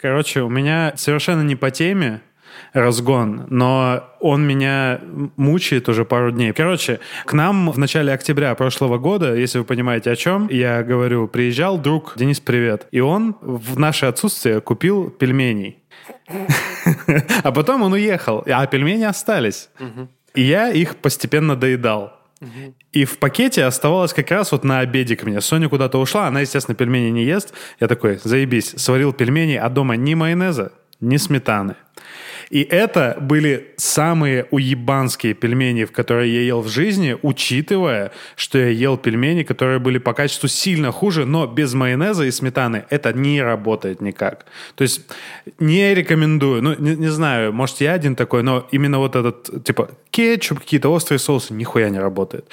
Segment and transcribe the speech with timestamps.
[0.00, 2.22] Короче, у меня совершенно не по теме
[2.72, 5.00] разгон, но он меня
[5.36, 6.52] мучает уже пару дней.
[6.52, 11.28] Короче, к нам в начале октября прошлого года, если вы понимаете о чем, я говорю,
[11.28, 12.86] приезжал друг, Денис, привет.
[12.92, 15.78] И он в наше отсутствие купил пельменей.
[17.42, 19.68] А потом он уехал, а пельмени остались.
[20.34, 22.19] И я их постепенно доедал.
[22.92, 25.40] И в пакете оставалось как раз вот на обеде ко мне.
[25.40, 27.52] Соня куда-то ушла, она, естественно, пельмени не ест.
[27.80, 31.76] Я такой, заебись, сварил пельмени, а дома ни майонеза, ни сметаны.
[32.50, 38.68] И это были самые уебанские пельмени, в которые я ел в жизни, учитывая, что я
[38.68, 43.40] ел пельмени, которые были по качеству сильно хуже, но без майонеза и сметаны это не
[43.40, 44.46] работает никак.
[44.74, 45.02] То есть
[45.60, 46.60] не рекомендую.
[46.60, 50.92] Ну, не, не знаю, может, я один такой, но именно вот этот, типа, кетчуп, какие-то
[50.92, 52.46] острые соусы, нихуя не работает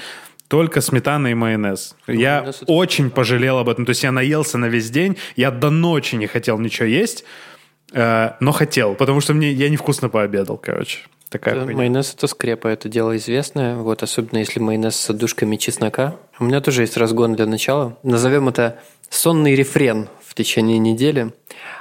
[0.48, 1.95] только сметана и майонез.
[2.08, 3.86] Ну, я майонез очень пожалел об этом.
[3.86, 7.26] То есть я наелся на весь день, я до ночи не хотел ничего есть,
[7.94, 11.00] но хотел, потому что мне я невкусно пообедал, короче.
[11.30, 16.16] Такая это, майонез это скрепа, это дело известное, вот особенно если майонез с отдушками чеснока.
[16.39, 17.98] У меня тоже есть разгон для начала.
[18.03, 21.34] Назовем это сонный рефрен в течение недели.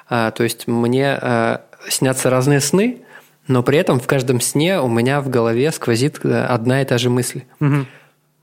[0.09, 3.03] А, то есть мне а, снятся разные сны,
[3.47, 6.99] но при этом в каждом сне у меня в голове сквозит э, одна и та
[6.99, 7.43] же мысль.
[7.61, 7.87] Угу.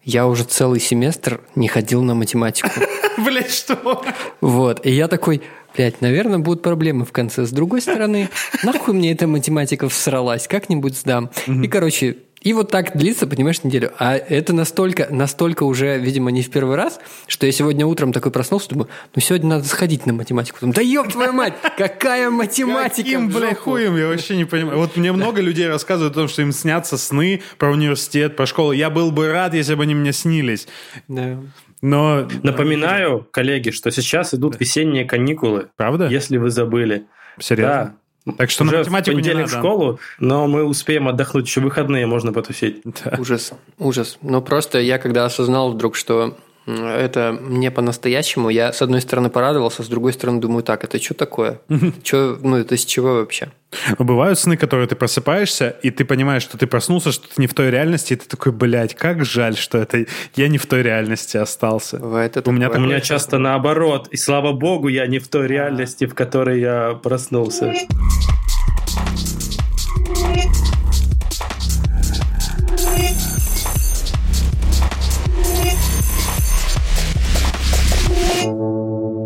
[0.05, 2.69] Я уже целый семестр не ходил на математику.
[3.17, 4.03] Блять, что?
[4.39, 4.85] Вот.
[4.85, 5.41] И я такой,
[5.75, 7.45] Блять, наверное, будут проблемы в конце.
[7.45, 8.29] С другой стороны,
[8.63, 11.31] нахуй мне эта математика всралась, как-нибудь сдам.
[11.47, 13.93] И, короче, и вот так длится, понимаешь, неделю.
[13.99, 18.31] А это настолько, настолько уже, видимо, не в первый раз, что я сегодня утром такой
[18.31, 20.59] проснулся, думаю, ну сегодня надо сходить на математику.
[20.59, 23.03] Думаю, да ёб твою мать, какая математика?
[23.03, 24.77] Каким, бля, хуем, я вообще не понимаю.
[24.77, 28.73] Вот мне много людей рассказывают о том, что им снятся сны про университет, про школу.
[28.73, 30.67] Я был бы рад, если бы они мне снились.
[31.07, 31.39] Да.
[31.83, 32.25] Но...
[32.43, 35.67] Напоминаю, коллеги, что сейчас идут весенние каникулы.
[35.75, 36.07] Правда?
[36.07, 37.07] Если вы забыли.
[37.39, 37.95] Серьезно?
[38.25, 38.33] Да.
[38.37, 39.55] Так что Уже на математику в понедельник не надо.
[39.57, 42.81] в школу, но мы успеем отдохнуть еще выходные, можно потусить.
[42.85, 43.17] Да.
[43.19, 44.17] Ужас, ужас.
[44.21, 48.49] Но просто я когда осознал вдруг, что это не по-настоящему.
[48.49, 51.59] Я, с одной стороны, порадовался, с другой стороны, думаю, так, это что такое?
[52.03, 53.49] Что, ну, это с чего вообще?
[53.97, 57.53] Бывают сны, которые ты просыпаешься, и ты понимаешь, что ты проснулся, что ты не в
[57.53, 61.37] той реальности, и ты такой, блядь, как жаль, что это я не в той реальности
[61.37, 61.97] остался.
[61.97, 65.47] Бывает это у меня, у меня часто наоборот, и слава богу, я не в той
[65.47, 67.73] реальности, в которой я проснулся.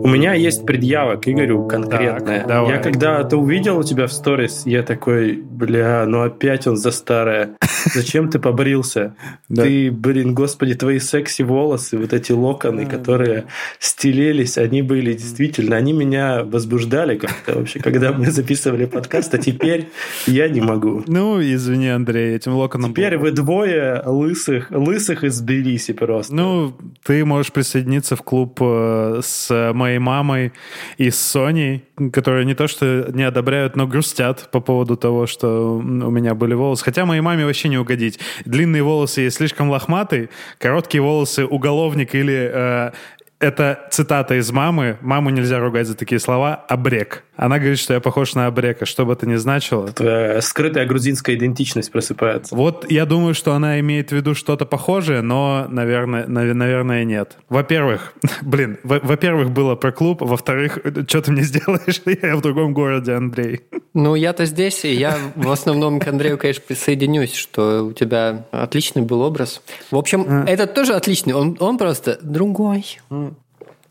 [0.08, 2.40] У меня есть предъява к Игорю конкретная.
[2.40, 2.76] Так, давай.
[2.76, 6.92] Я когда это увидел у тебя в сторис, я такой, бля, ну опять он за
[6.92, 7.58] старое.
[7.94, 9.16] Зачем ты побрился?
[9.54, 13.48] Ты, блин, господи, твои секси волосы, вот эти локоны, которые
[13.80, 19.90] стелились, они были действительно, они меня возбуждали как-то вообще, когда мы записывали подкаст, а теперь
[20.26, 21.04] я не могу.
[21.08, 22.92] Ну, извини, Андрей, этим локоном...
[22.92, 26.34] Теперь вы двое лысых, лысых из Тбилиси просто.
[26.34, 30.54] Ну, ты можешь присоединиться в клуб э, с моей мамой
[30.98, 35.78] и с Соней, которые не то что не одобряют, но грустят по поводу того, что
[35.78, 36.84] у меня были волосы.
[36.84, 38.20] Хотя моей маме вообще не угодить.
[38.46, 42.92] Длинные волосы есть слишком лохматый, короткие волосы уголовник или э,
[43.40, 44.98] это цитата из мамы.
[45.02, 46.66] Маму нельзя ругать за такие слова.
[46.68, 47.24] Обрек.
[47.38, 49.88] Она говорит, что я похож на обрека, что бы это ни значило.
[49.90, 52.56] Твоя скрытая грузинская идентичность просыпается.
[52.56, 57.38] Вот я думаю, что она имеет в виду что-то похожее, но, наверное, наверное нет.
[57.48, 62.02] Во-первых, блин, во-первых, было про клуб, во-вторых, что ты мне сделаешь?
[62.24, 63.62] Я в другом городе, Андрей.
[63.94, 69.02] Ну, я-то здесь, и я в основном к Андрею, конечно, присоединюсь, что у тебя отличный
[69.02, 69.62] был образ.
[69.90, 70.46] В общем, а.
[70.46, 73.00] этот тоже отличный, он, он просто другой.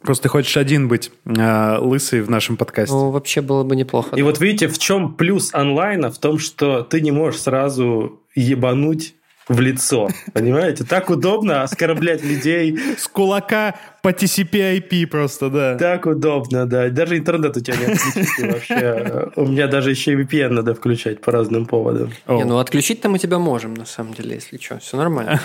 [0.07, 2.95] Просто ты хочешь один быть э, лысый в нашем подкасте.
[2.95, 4.17] Ну, вообще было бы неплохо.
[4.17, 4.25] И да.
[4.25, 6.11] вот видите, в чем плюс онлайна?
[6.11, 9.15] В том, что ты не можешь сразу ебануть
[9.49, 10.09] в лицо.
[10.33, 10.85] Понимаете?
[10.85, 12.79] Так удобно оскорблять людей.
[12.99, 15.77] С кулака по TCP-IP просто, да.
[15.77, 16.89] Так удобно, да.
[16.89, 19.31] Даже интернет у тебя не отключить вообще.
[19.37, 22.11] У меня даже еще и VPN надо включать по разным поводам.
[22.29, 24.79] Не, ну отключить-то мы тебя можем, на самом деле, если что.
[24.79, 25.41] Все нормально.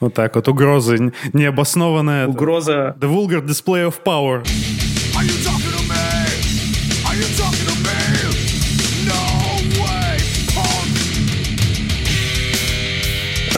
[0.00, 2.26] Вот так вот, угрозы необоснованная.
[2.26, 2.96] Угроза.
[2.98, 4.42] The vulgar display of power.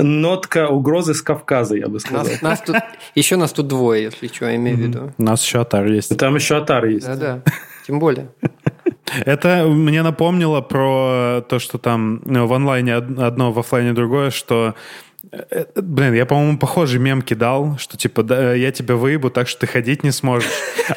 [0.01, 2.25] Нотка угрозы с Кавказа, я бы сказал.
[2.25, 2.77] Нас, нас тут,
[3.15, 5.13] еще нас тут двое, если что, я имею в виду.
[5.17, 6.17] У нас еще Атар есть.
[6.19, 7.07] Там еще Атар есть.
[7.07, 7.43] Да-да,
[7.87, 8.31] тем более.
[9.25, 14.75] Это мне напомнило про то, что там в онлайне одно, в офлайне другое, что
[15.77, 19.67] блин, я, по-моему, похожий мем кидал, что типа да, я тебя выебу, так что ты
[19.67, 20.51] ходить не сможешь.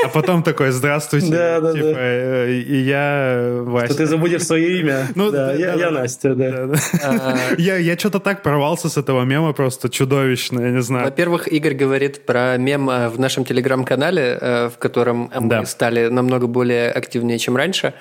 [0.04, 1.32] А потом такой, здравствуйте.
[1.32, 2.50] Да, да, типа, да.
[2.50, 3.88] И я Вася.
[3.88, 5.08] Что ты забудешь свое имя.
[5.16, 6.70] Ну, да, я Настя, да.
[7.04, 7.38] А.
[7.58, 11.06] Я что-то так порвался с этого мема просто чудовищно, я не знаю.
[11.06, 16.48] Во-первых, Игорь говорит про мем э, в нашем телеграм-канале, э, в котором мы стали намного
[16.48, 17.94] более активнее, чем раньше.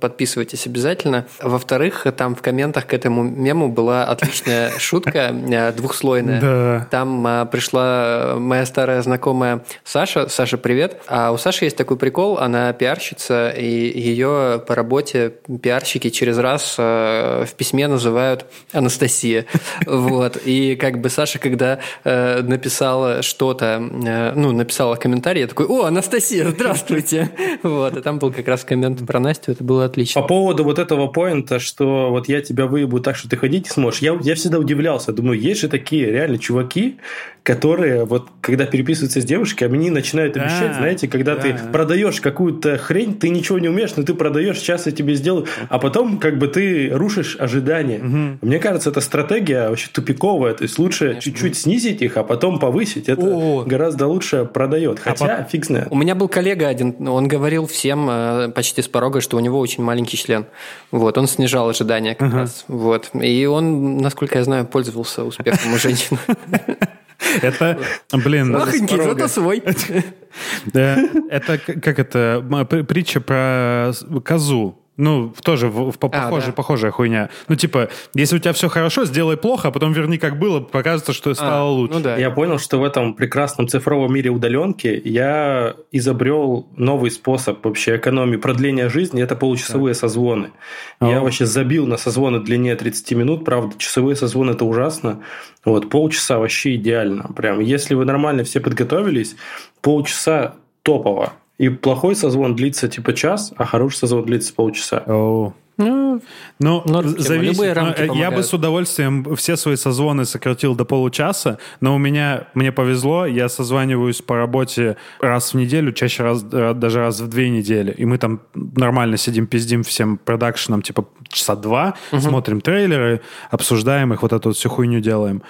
[0.00, 1.26] Подписывайтесь обязательно.
[1.40, 5.32] Во-вторых, там в комментах к этому мему была отличная шутка
[5.72, 6.40] двухслойная.
[6.40, 6.88] Да.
[6.90, 10.28] Там а, пришла моя старая знакомая Саша.
[10.28, 11.02] Саша, привет.
[11.06, 16.76] А у Саши есть такой прикол, она пиарщица, и ее по работе пиарщики через раз
[16.78, 19.46] а, в письме называют Анастасия.
[19.86, 20.36] Вот.
[20.44, 25.84] И как бы Саша, когда э, написала что-то, э, ну, написала комментарий, я такой, о,
[25.84, 27.30] Анастасия, здравствуйте.
[27.62, 27.96] Вот.
[27.96, 30.20] И там был как раз коммент про Настю, это было отлично.
[30.22, 33.70] По поводу вот этого поинта, что вот я тебя выебу так, что ты ходить не
[33.70, 35.12] сможешь, я, я всегда удивлялся.
[35.12, 36.98] Думаю, есть же такие реально чуваки,
[37.42, 41.42] которые вот когда переписываются с девушкой, они начинают да, обещать, знаете, когда да.
[41.42, 45.46] ты продаешь какую-то хрень, ты ничего не умеешь, но ты продаешь, сейчас я тебе сделаю,
[45.68, 47.98] а потом как бы ты рушишь ожидания.
[47.98, 48.46] Угу.
[48.46, 51.22] Мне кажется, это стратегия вообще тупиковая, то есть лучше Конечно.
[51.22, 53.08] чуть-чуть снизить их, а потом повысить.
[53.08, 53.64] Это О.
[53.64, 55.00] гораздо лучше продает.
[55.04, 55.88] А Хотя а фиг знает.
[55.90, 59.58] У меня был коллега один, он говорил всем э, почти с порога, что у него
[59.58, 60.46] очень маленький член.
[60.90, 62.36] Вот, он снижал ожидания как угу.
[62.36, 62.64] раз.
[62.68, 63.10] Вот.
[63.14, 66.18] И он, насколько я знаю, пользовался успехом у женщин.
[67.42, 67.78] Это,
[68.12, 68.52] блин...
[68.52, 69.62] Махонький, зато свой.
[70.72, 72.44] Это, как это,
[72.88, 73.92] притча про
[74.24, 74.79] козу.
[75.00, 76.52] Ну, тоже в, в, а, похоже, да.
[76.52, 77.30] похожая хуйня.
[77.48, 81.14] Ну, типа, если у тебя все хорошо, сделай плохо, а потом верни как было, покажется,
[81.14, 81.94] что стало а, лучше.
[81.94, 82.16] Ну, да.
[82.16, 88.36] Я понял, что в этом прекрасном цифровом мире удаленки я изобрел новый способ вообще экономии
[88.36, 89.22] продления жизни.
[89.22, 90.00] Это получасовые да.
[90.00, 90.50] созвоны.
[90.98, 93.44] А я вообще забил на созвоны длине 30 минут.
[93.46, 95.22] Правда, часовые созвоны это ужасно.
[95.64, 97.30] Вот, полчаса вообще идеально.
[97.34, 99.34] Прям, если вы нормально все подготовились,
[99.80, 101.32] полчаса топово.
[101.60, 105.04] И плохой созвон длится типа час, а хороший созвон длится полчаса.
[105.06, 105.52] Oh.
[105.76, 106.20] Ну,
[106.58, 107.56] ну зависит.
[107.56, 111.98] Любые рамки ну, я бы с удовольствием все свои созвоны сократил до получаса, но у
[111.98, 117.28] меня, мне повезло, я созваниваюсь по работе раз в неделю, чаще раз, даже раз в
[117.28, 117.92] две недели.
[117.92, 122.20] И мы там нормально сидим, пиздим всем продакшеном, типа часа два, угу.
[122.20, 123.20] смотрим трейлеры,
[123.50, 125.42] обсуждаем их, вот эту вот всю хуйню делаем.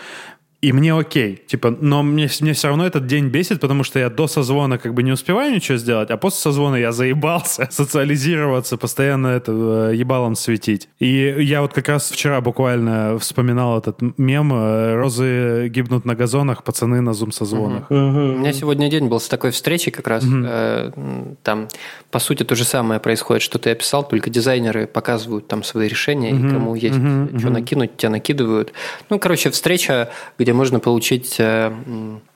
[0.60, 4.10] И мне окей, типа, но мне, мне все равно этот день бесит, потому что я
[4.10, 9.28] до созвона как бы не успеваю ничего сделать, а после созвона я заебался социализироваться, постоянно
[9.28, 10.88] это э, ебалом светить.
[10.98, 16.62] И я вот как раз вчера буквально вспоминал этот мем э, «Розы гибнут на газонах,
[16.62, 17.90] пацаны на зум-созвонах».
[17.90, 17.98] Угу.
[18.00, 18.18] Угу.
[18.18, 20.24] У меня сегодня день был с такой встречи как раз.
[20.24, 20.42] Угу.
[20.44, 20.90] Э,
[21.42, 21.68] там,
[22.10, 26.34] по сути, то же самое происходит, что ты описал, только дизайнеры показывают там свои решения,
[26.34, 26.46] угу.
[26.46, 27.38] и кому есть угу.
[27.38, 28.72] что накинуть, тебя накидывают.
[29.08, 31.72] Ну, короче, встреча, где где можно получить э,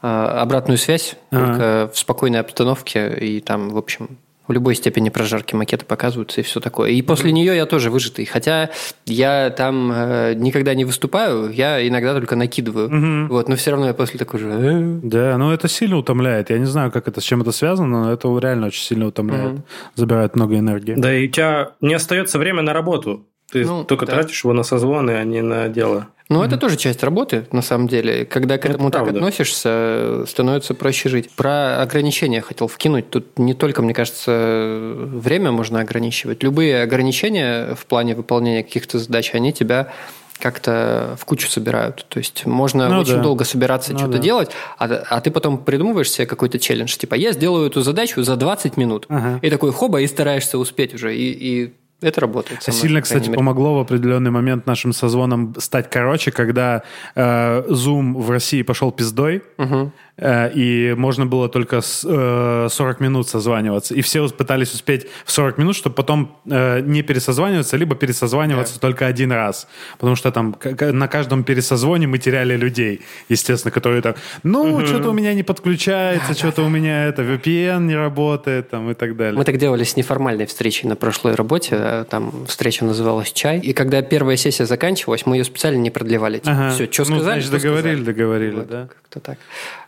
[0.03, 5.57] э, обратную связь только в спокойной обстановке и там, в общем, в любой степени прожарки
[5.57, 6.91] макеты показываются и все такое.
[6.91, 8.25] И после нее я тоже выжатый.
[8.25, 8.71] Хотя
[9.07, 12.87] я там э, никогда не выступаю, я иногда только накидываю.
[12.87, 13.35] Угу.
[13.35, 14.49] Вот, но все равно я после такой же...
[14.49, 15.01] Э.
[15.03, 16.51] Да, ну это сильно утомляет.
[16.51, 19.55] Я не знаю, как это, с чем это связано, но это реально очень сильно утомляет.
[19.55, 19.63] Угу.
[19.97, 20.95] Забирает много энергии.
[20.97, 23.27] Да, и у тебя не остается время на работу.
[23.55, 24.15] Ты ну, только да.
[24.15, 26.09] тратишь его на созвоны, а не на дело.
[26.29, 26.47] Ну, mm-hmm.
[26.47, 28.25] это тоже часть работы, на самом деле.
[28.25, 29.21] Когда к этому это так правда.
[29.21, 31.31] относишься, становится проще жить.
[31.31, 33.11] Про ограничения хотел вкинуть.
[33.11, 36.43] Тут не только, мне кажется, время можно ограничивать.
[36.43, 39.93] Любые ограничения в плане выполнения каких-то задач, они тебя
[40.41, 42.07] как-то в кучу собирают.
[42.09, 43.23] То есть можно ну, очень да.
[43.23, 44.19] долго собираться, ну, что-то да.
[44.19, 46.97] делать, а, а ты потом придумываешь себе какой-то челлендж.
[46.97, 49.07] Типа, я сделаю эту задачу за 20 минут.
[49.09, 49.39] Ага.
[49.43, 51.15] И такой, хоба, и стараешься успеть уже.
[51.15, 51.75] И, и
[52.09, 52.61] это работает.
[52.67, 53.37] Мной, Сильно, кстати, мере.
[53.39, 56.83] помогло в определенный момент нашим созвонам стать короче, когда
[57.15, 59.43] э, Zoom в России пошел пиздой.
[59.59, 59.93] Угу.
[60.17, 63.95] Э, и можно было только 40 э, минут созваниваться.
[63.95, 68.81] И все пытались успеть в 40 минут, чтобы потом э, не пересозваниваться, либо пересозваниваться yeah.
[68.81, 69.67] только один раз.
[69.99, 74.87] Потому что там на каждом пересозвоне мы теряли людей, естественно, которые там, ну, uh-huh.
[74.87, 79.17] что-то у меня не подключается, что-то у меня это VPN не работает, там, и так
[79.17, 79.37] далее.
[79.37, 84.03] Мы так делали с неформальной встречей на прошлой работе, там встреча называлась «Чай», и когда
[84.03, 86.39] первая сессия заканчивалась, мы ее специально не продлевали.
[86.39, 86.71] Типа, ага.
[86.71, 88.05] все, что ну, сказали, значит, договорили, сказали.
[88.05, 88.89] договорили, вот, да.
[88.89, 89.39] Как-то так.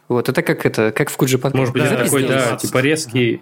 [0.09, 3.41] Вот, это как это, как в Куджи Может быть, да, такой, да, типа резкий,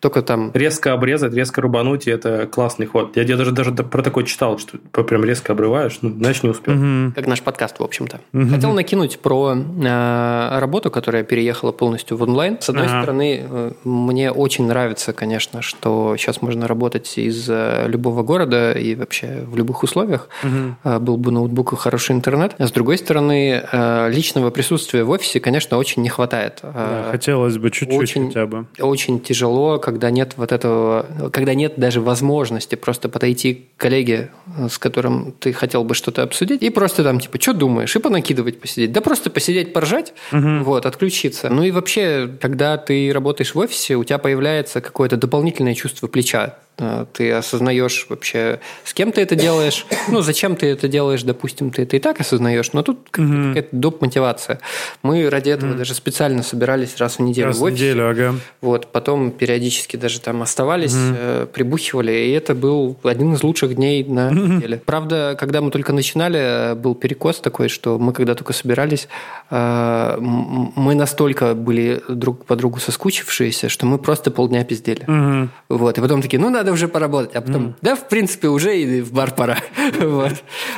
[0.00, 0.50] только там...
[0.54, 3.16] Резко обрезать, резко рубануть, и это классный ход.
[3.16, 6.74] Я, я даже, даже про такой читал, что прям резко обрываешь, ну, значит, не успел.
[6.74, 7.14] Угу.
[7.14, 8.20] Как наш подкаст, в общем-то.
[8.32, 8.48] Угу.
[8.48, 12.58] Хотел накинуть про э, работу, которая переехала полностью в онлайн.
[12.60, 13.02] С одной ага.
[13.02, 18.94] стороны, э, мне очень нравится, конечно, что сейчас можно работать из э, любого города и
[18.94, 20.28] вообще в любых условиях.
[20.42, 20.76] Угу.
[20.84, 22.54] Э, был бы ноутбук и хороший интернет.
[22.58, 26.60] А с другой стороны, э, личного присутствия в офисе, конечно, очень не хватает.
[26.62, 28.66] Да, хотелось бы чуть-чуть очень, хотя бы.
[28.78, 34.30] Очень тяжело когда нет вот этого, когда нет даже возможности просто подойти к коллеге,
[34.68, 38.60] с которым ты хотел бы что-то обсудить, и просто там, типа, что думаешь, и понакидывать,
[38.60, 38.92] посидеть.
[38.92, 40.64] Да просто посидеть, поржать, угу.
[40.64, 41.48] вот, отключиться.
[41.50, 46.56] Ну и вообще, когда ты работаешь в офисе, у тебя появляется какое-то дополнительное чувство плеча.
[46.78, 51.70] А, ты осознаешь вообще, с кем ты это делаешь, ну, зачем ты это делаешь, допустим,
[51.70, 53.48] ты это и так осознаешь, но тут mm-hmm.
[53.48, 54.02] какая-то доп.
[54.02, 54.60] мотивация.
[55.02, 55.78] Мы ради этого mm-hmm.
[55.78, 57.82] даже специально собирались раз в неделю раз в офисе.
[57.82, 58.34] неделю, ага.
[58.60, 61.46] Вот, потом периодически даже там оставались, mm-hmm.
[61.46, 64.56] прибухивали, и это был один из лучших дней на mm-hmm.
[64.56, 64.82] неделе.
[64.84, 69.08] Правда, когда мы только начинали, был перекос такой, что мы когда только собирались,
[69.50, 75.04] э, мы настолько были друг по другу соскучившиеся, что мы просто полдня пиздели.
[75.06, 75.48] Mm-hmm.
[75.70, 77.36] Вот, и потом такие, ну, надо надо уже поработать.
[77.36, 77.74] А потом, mm.
[77.80, 79.58] да, в принципе, уже и в бар пора.
[80.00, 80.32] вот.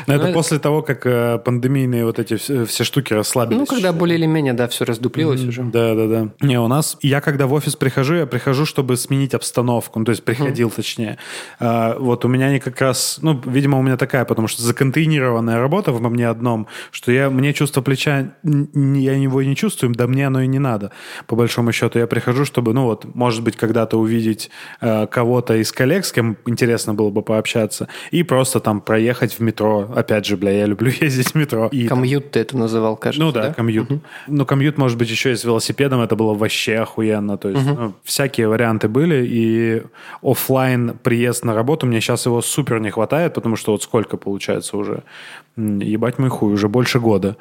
[0.07, 3.61] Но это после того, как э, пандемийные вот эти все, штуки расслабились.
[3.61, 5.62] Ну, когда более или менее, да, все раздуплилось уже.
[5.62, 6.28] Да, да, да.
[6.40, 10.11] Не, у нас, я когда в офис прихожу, я прихожу, чтобы сменить обстановку, ну, то
[10.11, 11.18] есть приходил, точнее.
[11.59, 15.59] А, вот у меня они как раз, ну, видимо, у меня такая, потому что законтейнированная
[15.59, 20.26] работа во мне одном, что я, мне чувство плеча, я его не чувствую, да мне
[20.26, 20.92] оно и не надо,
[21.26, 21.99] по большому счету.
[21.99, 26.37] Я прихожу, чтобы, ну, вот, может быть, когда-то увидеть э, кого-то из коллег, с кем
[26.47, 29.88] интересно было бы пообщаться, и просто там проехать в метро.
[29.94, 31.68] Опять же, бля, я люблю ездить в метро.
[31.70, 32.32] И, комьют там...
[32.32, 33.54] ты это называл, кажется, Ну да, да?
[33.54, 33.88] комьют.
[33.88, 34.00] Угу.
[34.26, 37.38] Ну, комьют, может быть, еще и с велосипедом, это было вообще охуенно.
[37.38, 37.80] То есть угу.
[37.80, 39.82] ну, всякие варианты были, и
[40.20, 44.76] офлайн приезд на работу, мне сейчас его супер не хватает, потому что вот сколько получается
[44.76, 45.04] уже?
[45.58, 47.36] Ебать мой хуй, уже больше года.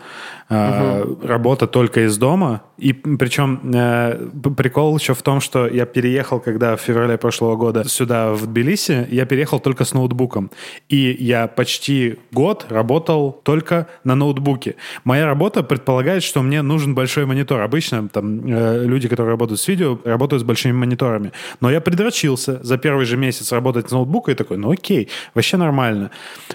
[0.50, 1.27] Угу.
[1.27, 6.75] Работа только из дома, и причем э, прикол еще в том, что я переехал, когда
[6.75, 10.50] в феврале прошлого года сюда в Тбилиси, я переехал только с ноутбуком.
[10.89, 14.75] И я почти год работал только на ноутбуке.
[15.03, 17.62] Моя работа предполагает, что мне нужен большой монитор.
[17.62, 21.31] Обычно там э, люди, которые работают с видео, работают с большими мониторами.
[21.62, 25.57] Но я предрочился за первый же месяц работать с ноутбука и такой, ну окей, вообще
[25.57, 26.09] нормально.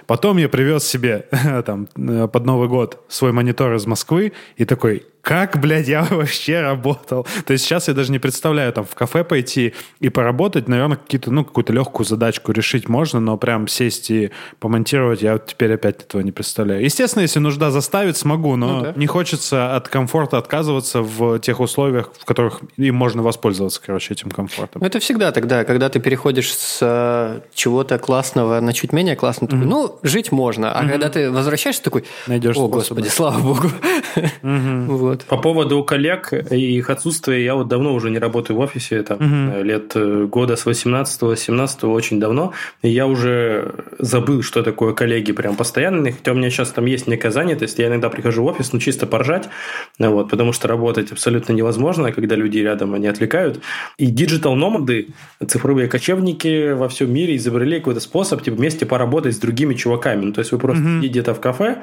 [0.06, 1.26] Потом я привез себе
[1.60, 6.60] там э, под Новый год свой монитор из Москвы и такой, как, блядь, я вообще
[6.60, 7.26] работал?
[7.46, 11.30] То есть сейчас я даже не представляю, там, в кафе пойти и поработать, наверное, какие-то,
[11.30, 16.02] ну, какую-то легкую задачку решить можно, но прям сесть и помонтировать я вот теперь опять
[16.02, 16.82] этого не представляю.
[16.82, 18.92] Естественно, если нужда заставить, смогу, но ну, да.
[18.96, 24.30] не хочется от комфорта отказываться в тех условиях, в которых им можно воспользоваться, короче, этим
[24.30, 24.80] комфортом.
[24.82, 29.50] Ну, это всегда тогда, когда ты переходишь с э, чего-то классного на чуть менее классного,
[29.50, 29.54] mm-hmm.
[29.54, 30.72] такой, ну, жить можно.
[30.72, 30.88] А mm-hmm.
[30.88, 32.74] когда ты возвращаешься, такой, Найдешь о, способы.
[32.74, 33.70] господи, слава богу.
[34.42, 34.86] Mm-hmm.
[35.11, 35.11] вот.
[35.12, 35.26] Вот.
[35.26, 39.18] По поводу коллег и их отсутствия, я вот давно уже не работаю в офисе, там,
[39.18, 39.62] угу.
[39.62, 45.54] лет э, года с 18-17, очень давно, и я уже забыл, что такое коллеги прям
[45.54, 48.78] постоянные, хотя у меня сейчас там есть некая занятость, я иногда прихожу в офис, ну,
[48.78, 49.50] чисто поржать,
[49.98, 53.60] вот, потому что работать абсолютно невозможно, когда люди рядом, они отвлекают.
[53.98, 55.08] И диджитал-номады,
[55.46, 60.24] цифровые кочевники во всем мире изобрели какой-то способ, типа, вместе поработать с другими чуваками.
[60.24, 60.90] Ну, то есть, вы просто угу.
[60.92, 61.82] сидите где-то в кафе,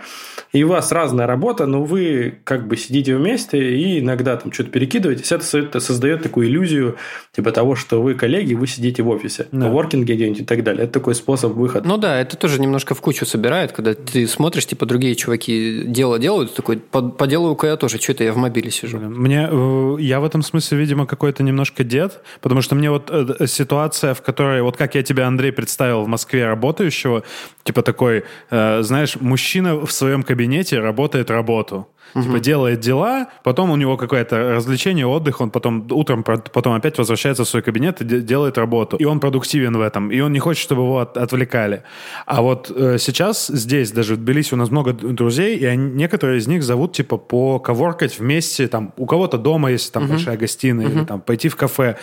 [0.51, 4.71] и у вас разная работа, но вы как бы сидите вместе и иногда там что-то
[4.71, 5.31] перекидываетесь.
[5.31, 6.97] Это создает такую иллюзию
[7.35, 9.69] типа того, что вы коллеги, вы сидите в офисе, да.
[9.69, 10.83] в воркинге где-нибудь и так далее.
[10.83, 11.87] Это такой способ выхода.
[11.87, 16.19] Ну да, это тоже немножко в кучу собирает, когда ты смотришь, типа другие чуваки дело
[16.19, 18.99] делают, такой, поделаю-ка я тоже, что-то я в мобиле сижу.
[18.99, 23.47] Мне, э, я в этом смысле, видимо, какой-то немножко дед, потому что мне вот э,
[23.47, 27.23] ситуация, в которой, вот как я тебя, Андрей, представил в Москве работающего,
[27.63, 31.87] типа такой, э, знаешь, мужчина в своем кабинете работает работу.
[32.15, 32.23] Угу.
[32.23, 37.43] Типа делает дела, потом у него какое-то развлечение, отдых, он потом утром потом опять возвращается
[37.43, 38.97] в свой кабинет и делает работу.
[38.97, 41.83] И он продуктивен в этом, и он не хочет, чтобы его от, отвлекали.
[42.25, 46.39] А вот э, сейчас здесь, даже в Тбилиси, у нас много друзей, и они, некоторые
[46.39, 50.13] из них зовут типа по коворкать вместе, там у кого-то дома, если там угу.
[50.13, 50.97] большая гостиная, угу.
[50.97, 51.97] или там пойти в кафе.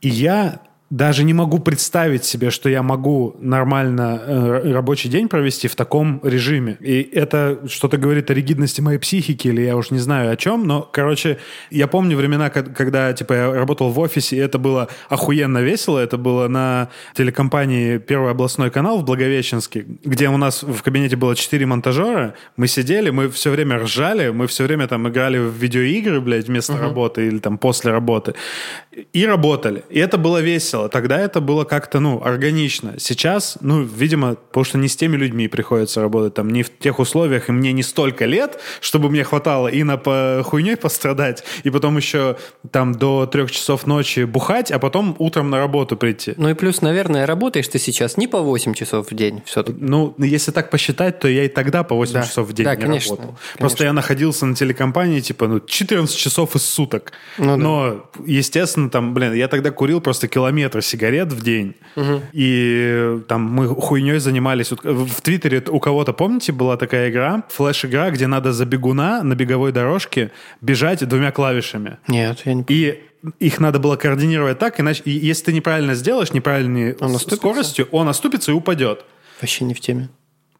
[0.00, 5.68] И я даже не могу представить себе, что я могу нормально э, рабочий день провести
[5.68, 6.76] в таком режиме.
[6.80, 10.66] И это что-то говорит о ригидности моей психики, или я уж не знаю о чем,
[10.66, 11.38] но, короче,
[11.70, 16.18] я помню времена, когда, типа, я работал в офисе, и это было охуенно весело, это
[16.18, 21.66] было на телекомпании «Первый областной канал» в Благовещенске, где у нас в кабинете было четыре
[21.66, 26.48] монтажера, мы сидели, мы все время ржали, мы все время там играли в видеоигры, блядь,
[26.48, 26.80] вместо uh-huh.
[26.80, 28.34] работы или там после работы,
[29.12, 29.84] и работали.
[29.88, 30.88] И это было весело весело.
[30.88, 32.94] Тогда это было как-то, ну, органично.
[32.98, 36.98] Сейчас, ну, видимо, потому что не с теми людьми приходится работать, там, не в тех
[36.98, 41.70] условиях, и мне не столько лет, чтобы мне хватало и на по хуйней пострадать, и
[41.70, 42.36] потом еще
[42.70, 46.34] там до трех часов ночи бухать, а потом утром на работу прийти.
[46.36, 49.78] Ну и плюс, наверное, работаешь ты сейчас не по 8 часов в день все-таки.
[49.80, 52.22] Ну, если так посчитать, то я и тогда по 8 да.
[52.22, 53.34] часов в день да, не конечно, работал.
[53.34, 53.58] Конечно.
[53.58, 57.12] Просто я находился на телекомпании, типа, ну, 14 часов из суток.
[57.38, 58.22] Ну, Но, да.
[58.26, 61.74] естественно, там, блин, я тогда курил просто километр литра сигарет в день.
[61.96, 62.22] Угу.
[62.32, 64.70] И там мы хуйней занимались.
[64.70, 69.72] В Твиттере у кого-то, помните, была такая игра, флеш-игра, где надо за бегуна на беговой
[69.72, 71.98] дорожке бежать двумя клавишами.
[72.06, 72.64] Нет, я не.
[72.68, 73.02] И
[73.38, 78.08] их надо было координировать так, иначе и если ты неправильно сделаешь, неправильной он скоростью, он
[78.08, 79.04] оступится и упадет.
[79.40, 80.08] Вообще не в теме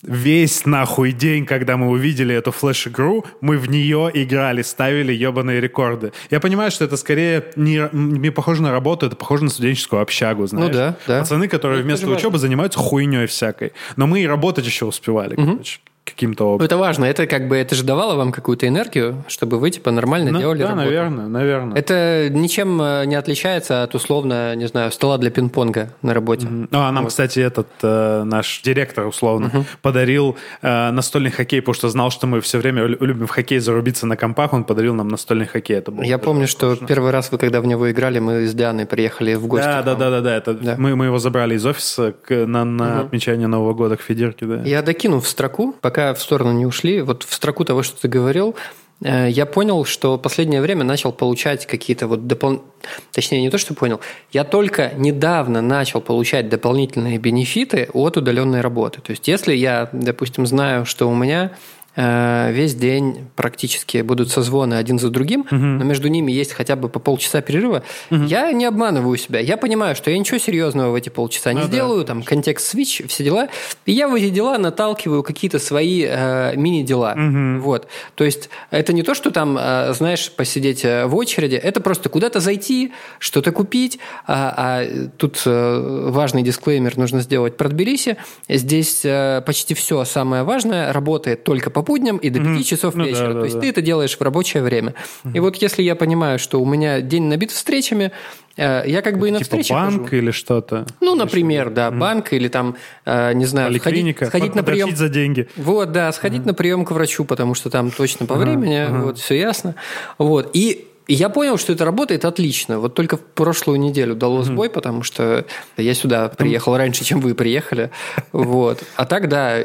[0.03, 6.13] весь нахуй день, когда мы увидели эту флеш-игру, мы в нее играли, ставили ебаные рекорды.
[6.31, 10.47] Я понимаю, что это скорее не, не похоже на работу, это похоже на студенческую общагу,
[10.47, 10.69] знаешь.
[10.69, 11.21] Ну да, да.
[11.21, 13.73] Пацаны, которые ну, вместо учебы занимаются хуйней всякой.
[13.97, 15.53] Но мы и работать еще успевали, угу.
[15.53, 15.81] короче
[16.11, 16.67] каким-то образом.
[16.67, 17.05] Это важно.
[17.05, 20.59] Это как бы это же давало вам какую-то энергию, чтобы вы типа нормально ну, делали
[20.61, 20.87] да, работу.
[20.87, 21.79] наверное, наверное.
[21.79, 26.47] Это ничем э, не отличается от условно, не знаю, стола для пинг-понга на работе.
[26.47, 26.69] Mm-hmm.
[26.71, 27.11] Ну, а нам, вот.
[27.11, 29.65] кстати, этот э, наш директор условно mm-hmm.
[29.83, 34.07] подарил э, настольный хоккей, потому что знал, что мы все время любим в хоккей зарубиться
[34.07, 35.77] на компах, он подарил нам настольный хоккей.
[35.77, 36.87] Это было Я помню, что важно.
[36.87, 39.67] первый раз вы, когда в него играли, мы с Дианой приехали в гости.
[39.67, 40.37] Да, да, да, да, да.
[40.37, 40.75] Это да.
[40.79, 43.07] Мы, мы его забрали из офиса к, на, на mm-hmm.
[43.07, 44.63] отмечание Нового года к Федерке, да.
[44.63, 48.09] Я докину в строку, пока в сторону не ушли, вот в строку того, что ты
[48.09, 48.55] говорил,
[49.03, 52.71] э, я понял, что последнее время начал получать какие-то вот дополнительные...
[53.13, 54.01] Точнее, не то, что понял.
[54.33, 59.01] Я только недавно начал получать дополнительные бенефиты от удаленной работы.
[59.01, 61.53] То есть, если я, допустим, знаю, что у меня
[61.97, 65.57] весь день практически будут созвоны один за другим, угу.
[65.57, 68.25] но между ними есть хотя бы по полчаса перерыва, угу.
[68.25, 69.41] я не обманываю себя.
[69.41, 73.03] Я понимаю, что я ничего серьезного в эти полчаса не ну, сделаю, да, там контекст-свич,
[73.09, 73.49] все дела.
[73.87, 77.15] И я в эти дела наталкиваю какие-то свои э, мини-дела.
[77.17, 77.63] Угу.
[77.65, 77.89] Вот.
[78.15, 82.09] То есть это не то, что там, э, знаешь, посидеть э, в очереди, это просто
[82.09, 87.57] куда-то зайти, что-то купить, а, а тут э, важный дисклеймер нужно сделать.
[87.57, 88.09] Продберись.
[88.49, 92.63] Здесь э, почти все самое важное работает только по по будням и до 5 mm-hmm.
[92.63, 93.29] часов ну, вечера.
[93.29, 93.63] Да, да, То есть да.
[93.63, 94.95] ты это делаешь в рабочее время.
[95.25, 95.33] Mm-hmm.
[95.35, 98.13] И вот если я понимаю, что у меня день набит встречами,
[98.57, 100.17] э, я как бы и на типа встрече банк хожу.
[100.17, 100.87] или что-то?
[101.01, 101.99] Ну, например, что да, mm-hmm.
[101.99, 104.95] банк или там, э, не знаю, сходить, сходить на прием.
[104.95, 105.49] за деньги.
[105.57, 106.47] Вот, да, сходить mm-hmm.
[106.47, 109.03] на прием к врачу, потому что там точно по времени, mm-hmm.
[109.03, 109.75] вот, все ясно.
[110.19, 112.79] Вот, и и я понял, что это работает отлично.
[112.79, 114.73] Вот только в прошлую неделю дало сбой, mm-hmm.
[114.73, 115.45] потому что
[115.77, 117.91] я сюда приехал раньше, чем вы приехали.
[118.33, 118.85] Вот.
[118.95, 119.59] А так, да,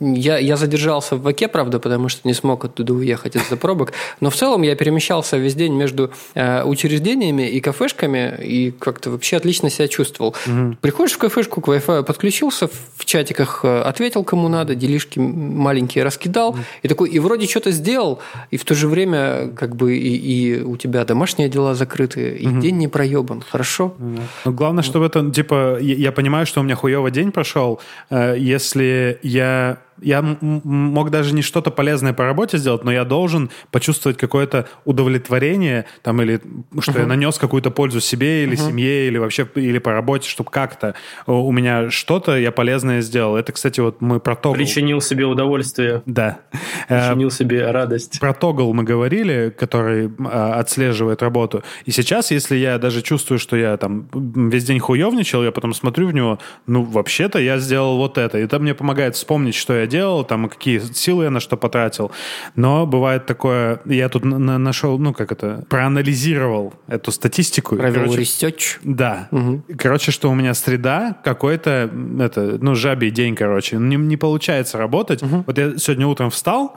[0.00, 3.92] я, я задержался в Ваке, правда, потому что не смог оттуда уехать из-за пробок.
[4.20, 9.36] Но в целом я перемещался весь день между э, учреждениями и кафешками и как-то вообще
[9.36, 10.34] отлично себя чувствовал.
[10.46, 10.78] Угу.
[10.80, 16.50] Приходишь в кафешку, к Wi-Fi подключился, в чатиках э, ответил кому надо, делишки маленькие раскидал.
[16.50, 16.58] Угу.
[16.82, 20.60] И такой, и вроде что-то сделал, и в то же время как бы и, и
[20.60, 22.60] у тебя домашние дела закрыты, и угу.
[22.60, 23.42] день не проебан.
[23.48, 23.94] Хорошо?
[23.98, 24.20] Угу.
[24.46, 24.90] Ну, главное, вот.
[24.90, 27.80] чтобы это, типа, я, понимаю, что у меня хуёвый день прошел,
[28.10, 33.50] э, если я я мог даже не что-то полезное по работе сделать, но я должен
[33.70, 36.40] почувствовать какое-то удовлетворение, там, или
[36.80, 37.00] что uh-huh.
[37.00, 38.68] я нанес какую-то пользу себе или uh-huh.
[38.68, 40.94] семье, или вообще, или по работе, чтобы как-то
[41.26, 43.36] у меня что-то я полезное сделал.
[43.36, 44.54] Это, кстати, вот мы про тогл.
[44.54, 46.02] Причинил себе удовольствие.
[46.06, 46.40] Да.
[46.88, 48.20] Причинил себе радость.
[48.20, 51.62] Про тогл мы говорили, который а, отслеживает работу.
[51.84, 54.08] И сейчас, если я даже чувствую, что я там
[54.50, 58.38] весь день хуевничал, я потом смотрю в него, ну, вообще-то я сделал вот это.
[58.38, 61.56] И это мне помогает вспомнить, что я я делал, там, какие силы я на что
[61.56, 62.10] потратил.
[62.56, 67.76] Но бывает такое, я тут на нашел, ну, как это, проанализировал эту статистику.
[67.76, 68.78] Провел короче, research.
[68.82, 69.28] Да.
[69.30, 69.64] Угу.
[69.78, 73.76] Короче, что у меня среда какой-то, это, ну, жабий день, короче.
[73.76, 75.22] Не, не получается работать.
[75.22, 75.44] Угу.
[75.46, 76.76] Вот я сегодня утром встал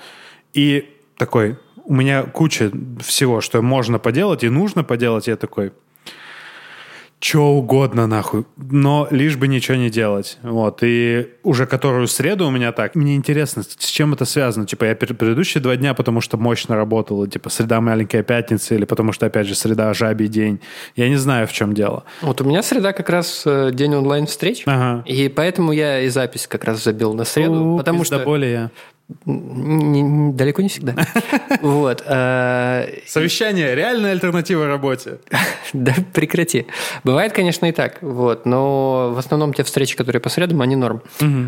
[0.54, 5.28] и такой, у меня куча всего, что можно поделать и нужно поделать.
[5.28, 5.72] Я такой,
[7.20, 10.38] что угодно нахуй, но лишь бы ничего не делать.
[10.44, 10.80] Вот.
[10.84, 12.94] И уже которую среду у меня так.
[12.96, 14.68] Мне интересно, с чем это связано.
[14.68, 19.14] Типа я предыдущие два дня, потому что мощно работал, типа среда маленькая пятница, или потому
[19.14, 20.60] что, опять же, среда жабий день.
[20.96, 22.04] Я не знаю, в чем дело.
[22.22, 25.04] Вот у меня среда как раз э, день онлайн-встреч, ага.
[25.06, 27.74] и поэтому я и запись как раз забил на среду.
[27.74, 28.20] У, потому что...
[28.20, 28.72] более.
[29.26, 30.96] Не, не, далеко не всегда.
[31.62, 32.04] Вот.
[32.06, 35.20] А, Совещание– реальная альтернатива работе.
[35.74, 36.66] Да прекрати.
[37.04, 37.98] Бывает, конечно, и так.
[38.02, 38.46] Вот.
[38.46, 41.02] Но в основном те встречи, которые по средам, они норм.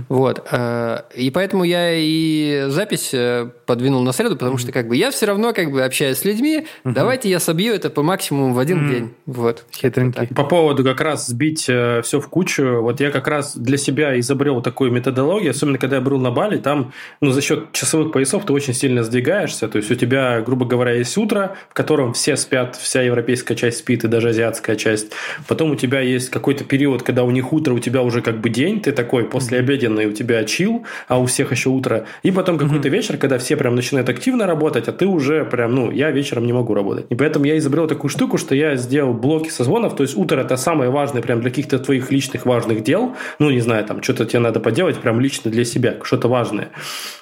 [0.10, 0.46] Вот.
[0.52, 5.12] А, и поэтому я и запись э, подвинул на среду, потому что как бы я
[5.12, 6.68] все равно как бы общаюсь с людьми.
[6.84, 9.14] Давайте я собью это по максимуму в один день.
[9.26, 9.66] Вот.
[9.74, 10.28] Хитренький.
[10.28, 12.82] По поводу как раз сбить э, все в кучу.
[12.82, 16.58] Вот я как раз для себя изобрел такую методологию, особенно когда я был на Бали,
[16.58, 16.92] там,
[17.22, 19.68] ну, за счет часовых поясов ты очень сильно сдвигаешься.
[19.68, 23.80] То есть у тебя, грубо говоря, есть утро, в котором все спят, вся европейская часть
[23.80, 25.12] спит, и даже азиатская часть.
[25.48, 28.50] Потом у тебя есть какой-то период, когда у них утро, у тебя уже как бы
[28.50, 32.06] день, ты такой послеобеденный, у тебя чил, а у всех еще утро.
[32.22, 35.92] И потом какой-то вечер, когда все прям начинают активно работать, а ты уже прям, ну,
[35.92, 37.08] я вечером не могу работать.
[37.10, 40.56] И поэтому я изобрел такую штуку, что я сделал блоки созвонов, то есть утро это
[40.58, 44.40] самое важное прям для каких-то твоих личных важных дел, ну, не знаю, там, что-то тебе
[44.40, 46.70] надо поделать прям лично для себя, что-то важное.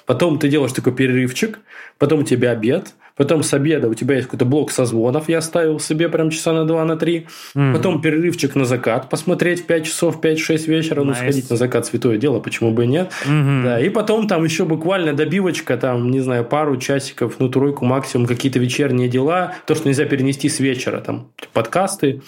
[0.08, 1.58] Потом ты делаешь такой перерывчик,
[1.98, 5.78] потом у тебя обед, потом с обеда у тебя есть какой-то блок созвонов, я ставил
[5.78, 7.72] себе прям часа на 2 на 3, mm-hmm.
[7.74, 11.04] потом перерывчик на закат, посмотреть в 5 часов, 5-6 вечера, nice.
[11.04, 13.12] ну, сходить на закат, святое дело, почему бы и нет.
[13.26, 13.64] Mm-hmm.
[13.64, 18.26] Да, и потом там еще буквально добивочка, там, не знаю, пару часиков, ну, тройку максимум,
[18.26, 22.22] какие-то вечерние дела, то, что нельзя перенести с вечера, там, подкасты,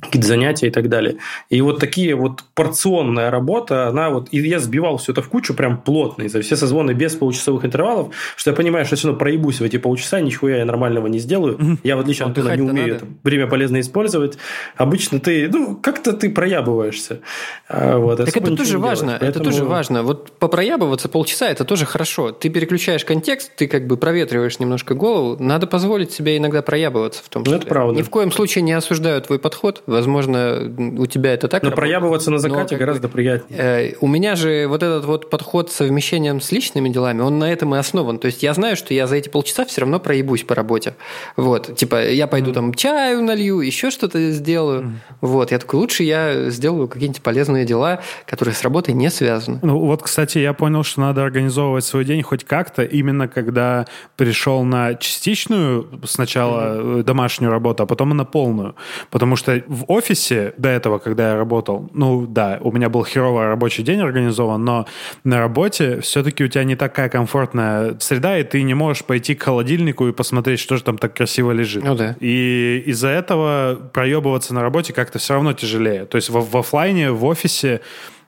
[0.00, 1.16] какие-то занятия и так далее.
[1.48, 5.54] И вот такие вот порционная работа, она вот, и я сбивал все это в кучу
[5.54, 9.18] прям плотно, за все созвоны без получасовых интервалов, что я понимаю, что я все равно
[9.18, 11.78] проебусь в эти полчаса, нихуя я нормального не сделаю.
[11.82, 14.38] Я, в отличие от Антона, не умею это время полезно использовать.
[14.76, 17.20] Обычно ты, ну, как-то ты проябываешься.
[17.68, 19.30] А, вот, так это тоже важно, Поэтому...
[19.30, 20.02] это тоже важно.
[20.02, 22.32] Вот попроябываться полчаса, это тоже хорошо.
[22.32, 27.28] Ты переключаешь контекст, ты как бы проветриваешь немножко голову, надо позволить себе иногда проябываться в
[27.28, 27.56] том числе.
[27.56, 27.98] Ну, это правда.
[27.98, 31.62] Ни в коем случае не осуждаю твой подход, Возможно, у тебя это так.
[31.62, 33.60] Но работает, проябываться на закате гораздо бы, приятнее.
[33.60, 37.52] Э, у меня же вот этот вот подход с совмещением с личными делами, он на
[37.52, 38.18] этом и основан.
[38.18, 40.94] То есть я знаю, что я за эти полчаса все равно проебусь по работе.
[41.36, 42.54] Вот, типа я пойду mm.
[42.54, 44.82] там чаю налью, еще что-то сделаю.
[44.82, 44.92] Mm.
[45.20, 49.58] Вот, я такой, лучше я сделаю какие-нибудь полезные дела, которые с работой не связаны.
[49.62, 54.64] Ну вот, кстати, я понял, что надо организовывать свой день хоть как-то, именно когда пришел
[54.64, 57.02] на частичную сначала mm.
[57.04, 58.74] домашнюю работу, а потом и на полную.
[59.10, 63.46] Потому что в офисе до этого, когда я работал, ну да, у меня был херовый
[63.46, 64.86] рабочий день организован, но
[65.22, 69.44] на работе все-таки у тебя не такая комфортная среда, и ты не можешь пойти к
[69.44, 71.84] холодильнику и посмотреть, что же там так красиво лежит.
[71.84, 72.16] Ну да.
[72.18, 76.04] И из-за этого проебываться на работе как-то все равно тяжелее.
[76.04, 77.80] То есть в, в офлайне, в офисе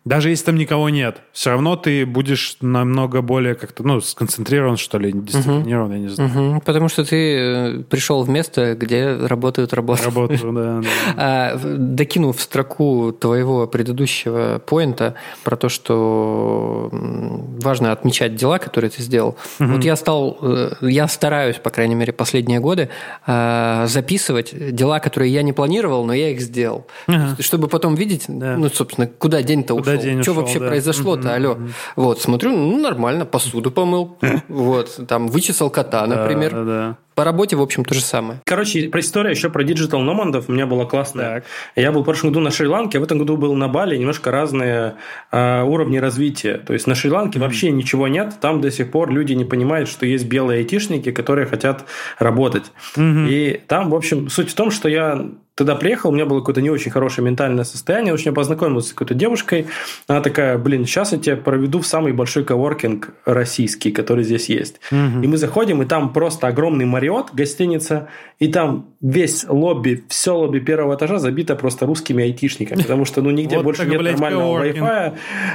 [0.04, 4.98] даже если там никого нет, все равно ты будешь намного более как-то, ну, сконцентрирован, что
[4.98, 5.94] ли, дисциплинирован, угу.
[5.94, 6.30] я не знаю.
[6.30, 6.60] Угу.
[6.64, 10.02] Потому что ты э, пришел в место, где работают работы.
[10.04, 10.80] Работаю, да.
[10.82, 10.88] да.
[11.16, 19.36] А, докинув строку твоего предыдущего поинта про то, что важно отмечать дела, которые ты сделал.
[19.60, 19.68] Угу.
[19.70, 22.88] Вот я стал, э, я стараюсь, по крайней мере, последние годы
[23.24, 26.88] а, записывать дела, которые я не планировал, но я их сделал.
[27.06, 27.36] Ага.
[27.38, 28.56] Чтобы потом видеть, да.
[28.56, 30.04] ну, собственно, куда день-то ушел ушел.
[30.04, 30.68] День что ушел, вообще да.
[30.68, 31.58] произошло-то, угу, алло?
[31.96, 34.16] Вот, смотрю, ну, нормально, посуду помыл,
[34.48, 36.52] вот, там, вычесал кота, например.
[36.52, 36.96] Да, да.
[37.14, 38.40] По работе, в общем, то же самое.
[38.46, 41.34] Короче, про история еще про digital nomad ов у меня была классная.
[41.34, 41.44] Так.
[41.76, 44.30] Я был в прошлом году на Шри-Ланке, а в этом году был на Бали, немножко
[44.30, 44.94] разные
[45.30, 46.56] э, уровни развития.
[46.56, 49.88] То есть на Шри-Ланке м вообще ничего нет, там до сих пор люди не понимают,
[49.88, 51.84] что есть белые айтишники, которые хотят
[52.18, 52.72] работать.
[52.96, 53.28] Mm-hmm.
[53.28, 55.26] И там, в общем, суть в том, что я
[55.64, 59.14] тогда приехал, у меня было какое-то не очень хорошее ментальное состояние, очень познакомился с какой-то
[59.14, 59.66] девушкой,
[60.08, 64.80] она такая, блин, сейчас я тебя проведу в самый большой коворкинг российский, который здесь есть.
[64.90, 65.22] Угу.
[65.22, 70.58] И мы заходим, и там просто огромный Мариот, гостиница, и там весь лобби, все лобби
[70.58, 74.18] первого этажа забито просто русскими айтишниками, потому что ну нигде вот больше так, нет блядь,
[74.18, 75.12] нормального Wi-Fi,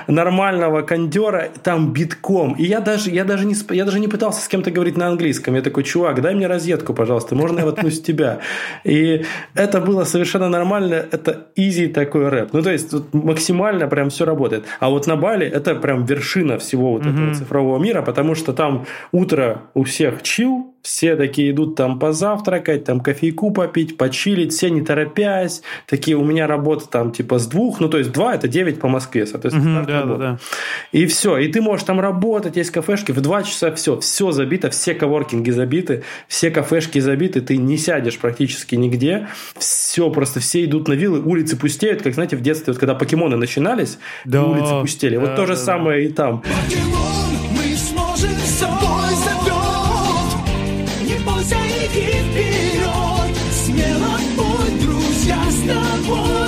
[0.07, 2.53] нормального кондера, там битком.
[2.53, 5.55] И я даже, я, даже не, я даже не пытался с кем-то говорить на английском.
[5.55, 8.39] Я такой, чувак, дай мне розетку, пожалуйста, можно я воткнусь тебя?
[8.83, 12.53] И это было совершенно нормально, это изи такой рэп.
[12.53, 14.65] Ну, то есть, тут максимально прям все работает.
[14.79, 18.85] А вот на Бали это прям вершина всего вот этого цифрового мира, потому что там
[19.11, 24.81] утро у всех чил, все такие идут там позавтракать, там кофейку попить, почилить, все не
[24.81, 25.61] торопясь.
[25.85, 28.87] Такие, у меня работа там типа с двух, ну то есть два это девять по
[28.87, 29.79] Москве, соответственно.
[29.79, 30.39] Mm-hmm, да, да, да.
[30.93, 34.69] И все, и ты можешь там работать, есть кафешки, в два часа все, все забито,
[34.69, 40.87] все коворкинги забиты, все кафешки забиты, ты не сядешь практически нигде, все, просто все идут
[40.87, 45.17] на виллы, улицы пустеют, как, знаете, в детстве, вот когда покемоны начинались, да, улицы пустели.
[45.17, 46.09] Да, вот то же да, самое да.
[46.09, 46.43] и там.
[46.43, 47.46] Покемон,
[51.91, 56.47] иди вперед, смело путь, друзья, с тобой.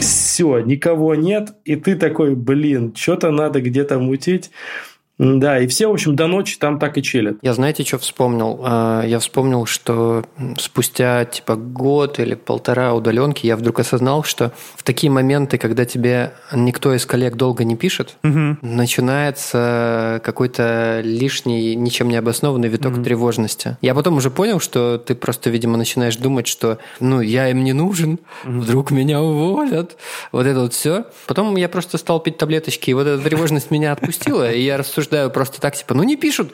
[0.00, 4.50] Все, никого нет, и ты такой, блин, что-то надо где-то мутить.
[5.18, 7.36] Да, и все, в общем, до ночи там так и чилят.
[7.42, 8.60] Я знаете, что вспомнил?
[8.64, 10.24] А, я вспомнил, что
[10.58, 16.32] спустя типа год или полтора удаленки я вдруг осознал, что в такие моменты, когда тебе
[16.52, 18.56] никто из коллег долго не пишет, угу.
[18.62, 23.04] начинается какой-то лишний, ничем не обоснованный виток угу.
[23.04, 23.76] тревожности.
[23.82, 27.74] Я потом уже понял, что ты просто, видимо, начинаешь думать, что ну, я им не
[27.74, 28.60] нужен, угу.
[28.60, 29.96] вдруг меня уволят.
[30.32, 31.04] Вот это вот все.
[31.26, 35.01] Потом я просто стал пить таблеточки, и вот эта тревожность меня отпустила, и я рассуждал
[35.02, 36.52] обсуждаю просто так, типа, ну не пишут,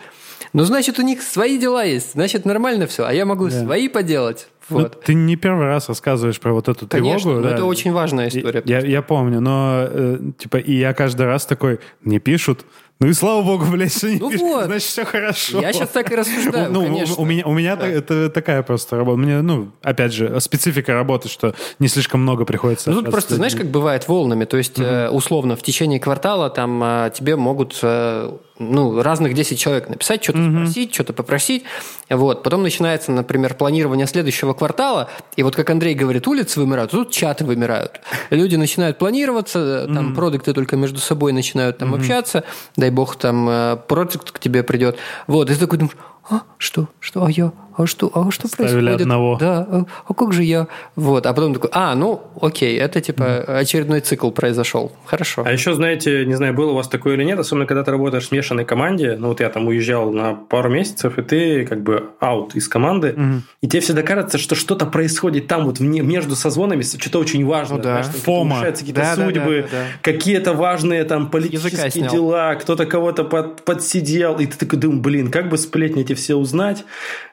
[0.53, 3.63] ну значит у них свои дела есть, значит нормально все, а я могу да.
[3.63, 4.49] свои поделать.
[4.71, 4.95] Ну, вот.
[4.95, 7.43] Ну, ты не первый раз рассказываешь про вот эту Конечно, тревогу.
[7.43, 7.55] Конечно, да.
[7.55, 8.63] это очень важная история.
[8.67, 12.67] Я, я помню, но э, типа и я каждый раз такой, не пишут,
[13.01, 14.65] ну и слава богу, блядь, что не ну пишет, вот.
[14.65, 15.61] значит, все хорошо.
[15.61, 17.15] Я сейчас так и рассуждаю, ну, конечно.
[17.17, 17.87] У меня, у меня да.
[17.87, 19.19] это такая просто работа.
[19.19, 22.91] Мне, ну, опять же, специфика работы, что не слишком много приходится.
[22.91, 24.47] Ну, тут просто, знаешь, как бывает волнами.
[24.47, 24.89] То есть, угу.
[25.13, 30.41] условно, в течение квартала там а, тебе могут э, ну, разных 10 человек написать, что-то
[30.41, 30.59] угу.
[30.59, 31.65] спросить, что-то попросить.
[32.09, 32.43] Вот.
[32.43, 37.45] Потом начинается, например, планирование следующего квартала, и вот как Андрей говорит, улицы вымирают, тут чаты
[37.45, 38.01] вымирают.
[38.31, 40.15] Люди начинают планироваться, там угу.
[40.15, 42.01] продукты только между собой начинают там угу.
[42.01, 42.45] общаться,
[42.77, 44.99] дай бог там э, проект к тебе придет.
[45.27, 45.97] Вот, и ты такой думаешь,
[46.31, 49.01] а, что, что, а я, а что, а что Ставили происходит?
[49.03, 49.37] одного.
[49.39, 50.67] Да, а, а как же я?
[50.97, 53.59] Вот, а потом такой, а, ну, окей, это типа mm.
[53.59, 54.91] очередной цикл произошел.
[55.07, 55.45] Хорошо.
[55.47, 58.25] А еще, знаете, не знаю, было у вас такое или нет, особенно когда ты работаешь
[58.25, 62.11] в смешанной команде, ну вот я там уезжал на пару месяцев, и ты как бы
[62.19, 63.41] аут из команды, mm.
[63.63, 67.79] и тебе всегда кажется, что что-то происходит там вот вне, между созвонами, что-то очень важное.
[67.79, 68.03] Ну, да.
[68.03, 68.61] Знаешь, Фома.
[68.61, 69.85] какие-то да, судьбы, да, да, да, да.
[70.03, 75.49] какие-то важные там политические дела, кто-то кого-то под, подсидел, и ты такой думаешь, блин, как
[75.49, 76.85] бы сплетни эти все узнать,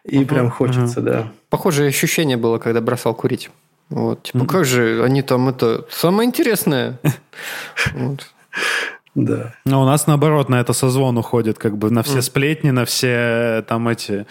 [0.04, 1.04] и прям хочется, uh-huh.
[1.04, 1.32] да.
[1.50, 3.50] Похожее ощущение было, когда бросал курить.
[3.90, 4.48] Вот, типа, uh-huh.
[4.48, 7.00] как же они там это самое интересное.
[7.94, 8.26] Вот.
[9.16, 9.54] Да.
[9.66, 12.22] Но у нас наоборот на это созвон уходит, как бы на все mm.
[12.22, 14.26] сплетни, на все там эти,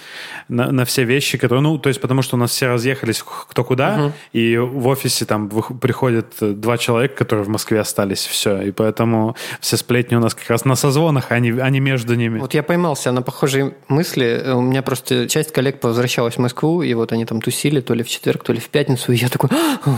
[0.48, 3.64] на, на все вещи, которые, ну, то есть потому что у нас все разъехались кто
[3.64, 4.12] куда, uh-huh.
[4.34, 9.78] и в офисе там приходят два человека, которые в Москве остались, все, и поэтому все
[9.78, 12.38] сплетни у нас как раз на созвонах, а не, а не между ними.
[12.38, 16.92] Вот я поймался на похожие мысли, у меня просто часть коллег возвращалась в Москву, и
[16.92, 19.48] вот они там тусили то ли в четверг, то ли в пятницу, и я такой,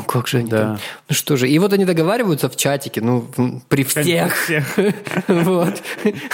[0.07, 0.59] как же они да.
[0.59, 3.29] там, ну что же, и вот они договариваются в чатике, ну,
[3.69, 4.37] при всех.
[4.37, 4.76] всех.
[5.29, 5.83] Вот.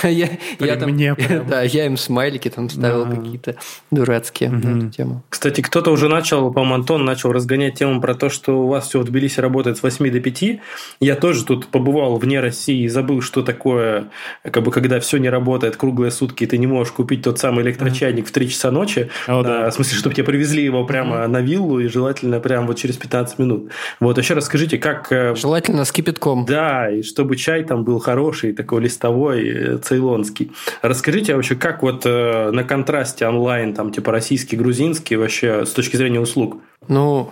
[0.02, 0.28] А я,
[0.58, 1.14] я там, мне
[1.48, 3.56] да, я им смайлики там ставил какие-то
[3.90, 5.22] дурацкие на эту тему.
[5.28, 9.00] Кстати, кто-то уже начал, по-моему, Антон начал разгонять тему про то, что у вас все
[9.00, 10.44] в Тбилиси работает с 8 до 5.
[11.00, 14.08] Я тоже тут побывал вне России и забыл, что такое,
[14.42, 17.64] как бы, когда все не работает круглые сутки, и ты не можешь купить тот самый
[17.64, 19.10] электрочайник в 3 часа ночи.
[19.26, 23.38] В смысле, чтобы тебе привезли его прямо на виллу и желательно прямо вот через 15
[23.38, 23.70] минут.
[24.00, 25.12] Вот, еще расскажите, как...
[25.12, 26.44] Э, желательно с кипятком.
[26.44, 30.52] Да, и чтобы чай там был хороший, хороший, такой листовой, цейлонский.
[30.80, 35.96] Расскажите вообще, как вот э, на контрасте онлайн, там, типа российский, грузинский, вообще с точки
[35.96, 36.56] зрения услуг?
[36.88, 37.30] Ну,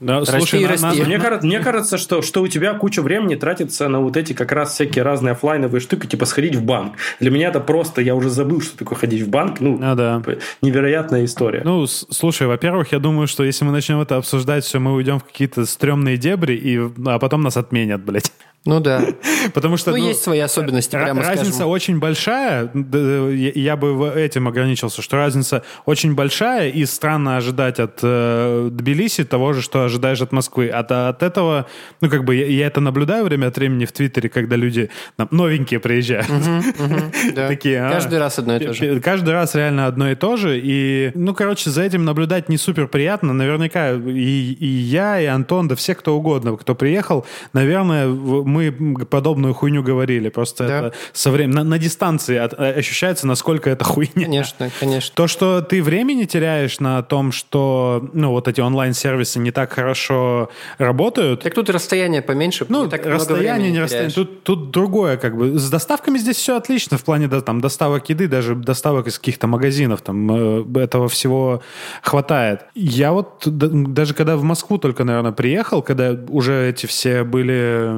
[0.00, 1.02] да, расти слушай, на, расти.
[1.02, 4.32] На, мне, кажется, мне кажется, что, что у тебя куча времени тратится на вот эти
[4.32, 6.94] как раз всякие разные офлайновые штуки, типа сходить в банк.
[7.20, 9.60] Для меня это просто, я уже забыл, что такое ходить в банк.
[9.60, 10.18] Ну, а, да.
[10.18, 11.62] Типа, невероятная история.
[11.64, 15.24] Ну, слушай, во-первых, я думаю, что если мы начнем это обсуждать, все, мы уйдем в
[15.24, 18.32] какие-то стрёмные дебри, и, а потом нас отменят, блядь.
[18.64, 19.02] Ну да.
[19.54, 19.92] Потому что...
[19.92, 21.68] Ну, ну есть свои особенности, прямо Разница скажем.
[21.70, 22.70] очень большая.
[22.74, 29.52] Я бы этим ограничился, что разница очень большая, и странно ожидать от э, Тбилиси того
[29.52, 30.68] же, что ожидаешь от Москвы.
[30.68, 31.66] От, от этого,
[32.00, 35.28] ну, как бы, я, я это наблюдаю время от времени в Твиттере, когда люди там,
[35.30, 36.26] новенькие приезжают.
[37.34, 39.00] Такие, а, каждый раз одно и то же.
[39.00, 40.60] Каждый раз реально одно и то же.
[40.62, 43.32] И, ну, короче, за этим наблюдать не супер приятно.
[43.32, 48.08] Наверняка и, и я, и Антон, да все кто угодно, кто приехал, наверное,
[48.48, 48.72] мы
[49.06, 50.28] подобную хуйню говорили.
[50.28, 50.78] Просто да.
[50.78, 54.10] это со временем на, на дистанции от, э, ощущается, насколько это хуйня.
[54.14, 55.14] Конечно, конечно.
[55.14, 60.50] То, что ты времени теряешь на том, что ну вот эти онлайн-сервисы не так хорошо
[60.78, 61.42] работают.
[61.42, 62.66] Так тут расстояние поменьше.
[62.68, 64.14] Ну, так расстояние, не расстояние.
[64.14, 65.58] Тут, тут другое как бы.
[65.58, 69.46] С доставками здесь все отлично в плане да, там, доставок еды, даже доставок из каких-то
[69.46, 70.02] магазинов.
[70.02, 71.62] Там э, этого всего
[72.02, 72.62] хватает.
[72.74, 77.88] Я вот даже когда в Москву только, наверное, приехал, когда уже эти все были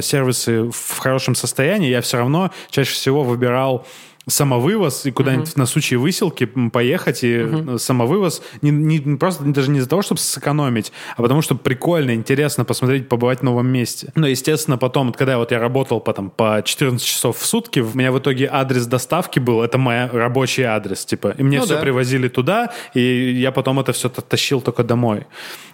[0.00, 3.86] сервисы в хорошем состоянии, я все равно чаще всего выбирал
[4.26, 5.58] самовывоз и куда-нибудь uh-huh.
[5.58, 7.78] на случай выселки поехать и uh-huh.
[7.78, 12.64] самовывоз не, не просто даже не из-за того, чтобы сэкономить, а потому что прикольно, интересно
[12.64, 14.12] посмотреть, побывать в новом месте.
[14.14, 18.12] Но, естественно, потом, когда вот я работал потом по 14 часов в сутки, у меня
[18.12, 21.80] в итоге адрес доставки был, это мой рабочий адрес, типа, и мне ну, все да.
[21.80, 25.26] привозили туда, и я потом это все тащил только домой.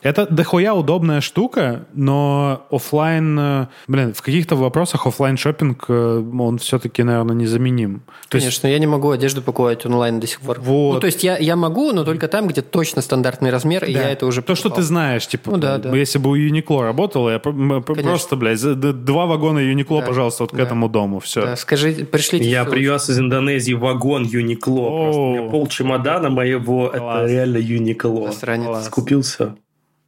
[0.03, 6.59] Это дохуя удобная штука, но офлайн, э, блин, в каких-то вопросах офлайн шопинг э, он
[6.59, 8.03] все-таки, наверное, незаменим.
[8.29, 8.73] То Конечно, есть...
[8.75, 10.61] я не могу одежду покупать онлайн до сих пор.
[10.61, 10.95] Вот.
[10.95, 13.87] Ну, то есть я, я могу, но только там, где точно стандартный размер, да.
[13.87, 14.57] и я это уже покупал.
[14.57, 15.97] То, что ты знаешь, типа, ну, да, да.
[15.97, 17.83] если бы у Юникло работало, я Конечно.
[18.03, 20.07] просто, блядь, два вагона Юникло, да.
[20.07, 20.59] пожалуйста, вот да.
[20.59, 21.43] к этому дому, все.
[21.43, 22.49] Да, скажи, пришлите.
[22.49, 27.23] Я привез из Индонезии вагон Юникло, просто у меня пол чемодана моего, Класс.
[27.25, 28.31] это реально Юникло.
[28.83, 29.55] Скупил все.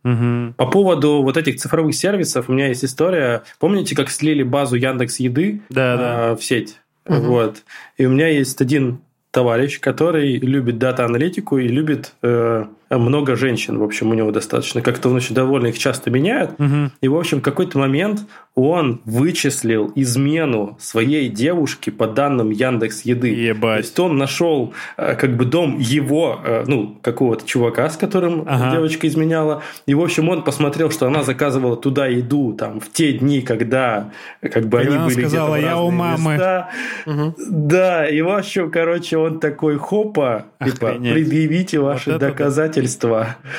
[0.04, 0.54] Угу.
[0.56, 3.42] По поводу вот этих цифровых сервисов у меня есть история.
[3.58, 6.36] Помните, как слили базу Яндекс Еды да, да.
[6.36, 6.78] в сеть?
[7.10, 7.26] Угу.
[7.26, 7.64] Вот.
[7.98, 12.66] И у меня есть один товарищ, который любит дата-аналитику и любит э,
[12.98, 13.78] много женщин.
[13.78, 14.82] В общем, у него достаточно.
[14.82, 16.52] Как-то он очень довольно их часто меняет.
[16.58, 16.90] Угу.
[17.00, 18.22] И, в общем, в какой-то момент
[18.54, 23.28] он вычислил измену своей девушки по данным Яндекс Еды.
[23.28, 23.76] Ебать.
[23.76, 28.44] То есть он нашел э, как бы дом его, э, ну, какого-то чувака, с которым
[28.46, 28.72] ага.
[28.72, 29.62] девочка изменяла.
[29.86, 34.10] И, в общем, он посмотрел, что она заказывала туда еду там в те дни, когда
[34.40, 36.32] как бы когда они были сказала, где-то я у мамы.
[36.32, 36.70] Места.
[37.06, 37.34] Угу.
[37.50, 42.79] Да, и, в общем, короче, он такой, хопа, типа, предъявите ваши вот доказательства.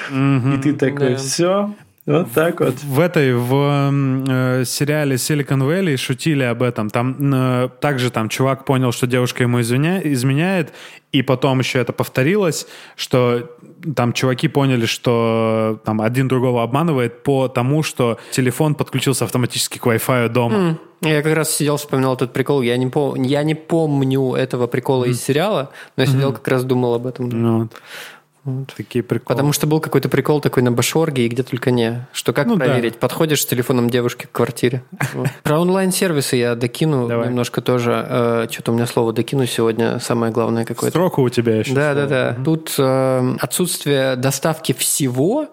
[0.10, 0.54] Угу.
[0.54, 1.16] И ты такой, да.
[1.18, 1.74] все,
[2.08, 2.82] вот так вот.
[2.84, 3.92] В этой, в
[4.28, 6.90] э, сериале Silicon Valley шутили об этом.
[6.90, 10.02] Там э, также там чувак понял, что девушка ему извиня...
[10.04, 10.74] изменяет,
[11.12, 13.52] и потом еще это повторилось, что
[13.96, 19.86] там чуваки поняли, что там один другого обманывает по тому, что телефон подключился автоматически к
[19.86, 20.56] Wi-Fi дома.
[21.02, 21.10] Mm.
[21.10, 22.64] Я как раз сидел, вспоминал этот прикол.
[22.64, 23.22] Я не, пом...
[23.22, 25.10] я не помню этого прикола mm.
[25.10, 26.36] из сериала, но я сидел mm-hmm.
[26.36, 27.30] как раз думал об этом.
[27.30, 27.72] Ну, вот.
[28.44, 28.74] Вот.
[28.76, 29.36] Такие приколы.
[29.36, 32.08] Потому что был какой-то прикол такой на Башорге и где только не.
[32.12, 32.94] Что как ну, проверить?
[32.94, 33.00] Да.
[33.00, 34.84] Подходишь с телефоном девушки к квартире.
[35.44, 38.06] Про онлайн-сервисы я докину немножко тоже.
[38.10, 40.98] Э, Что-то у меня слово докину сегодня самое главное какое-то.
[40.98, 41.74] Строка у тебя еще.
[41.74, 42.38] Да, да, да.
[42.44, 45.48] Тут э, отсутствие доставки всего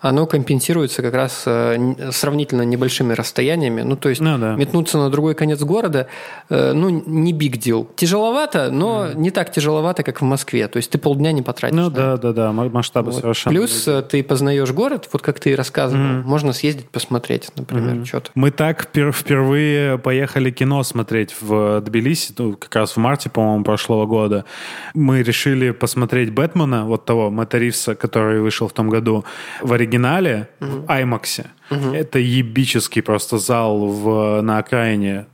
[0.00, 3.82] оно компенсируется как раз э, сравнительно небольшими расстояниями.
[3.82, 4.54] Ну, то есть ну, да.
[4.54, 6.06] метнуться на другой конец города,
[6.48, 7.86] э, ну, не big deal.
[7.96, 9.16] Тяжеловато, но mm.
[9.16, 10.68] не так тяжеловато, как в Москве.
[10.68, 11.76] То есть ты полдня не потратишь.
[11.76, 13.20] Ну, да, да, да, масштабы вот.
[13.20, 13.54] совершенно.
[13.54, 13.86] Плюс.
[13.86, 16.02] Э, ты познаешь город, вот как ты рассказывал.
[16.02, 16.22] Mm.
[16.22, 18.04] Можно съездить, посмотреть, например, mm.
[18.06, 18.30] что-то.
[18.34, 24.06] Мы так впервые поехали кино смотреть в Тбилиси, ну, как раз в марте, по-моему, прошлого
[24.06, 24.46] года.
[24.94, 29.24] Мы решили посмотреть «Бэтмена», вот того Мэтта Ривса, который вышел в том году,
[29.60, 30.70] в оригинале оригинале, угу.
[30.70, 31.46] в IMAX.
[31.94, 35.26] Это ебический просто зал в, на окраине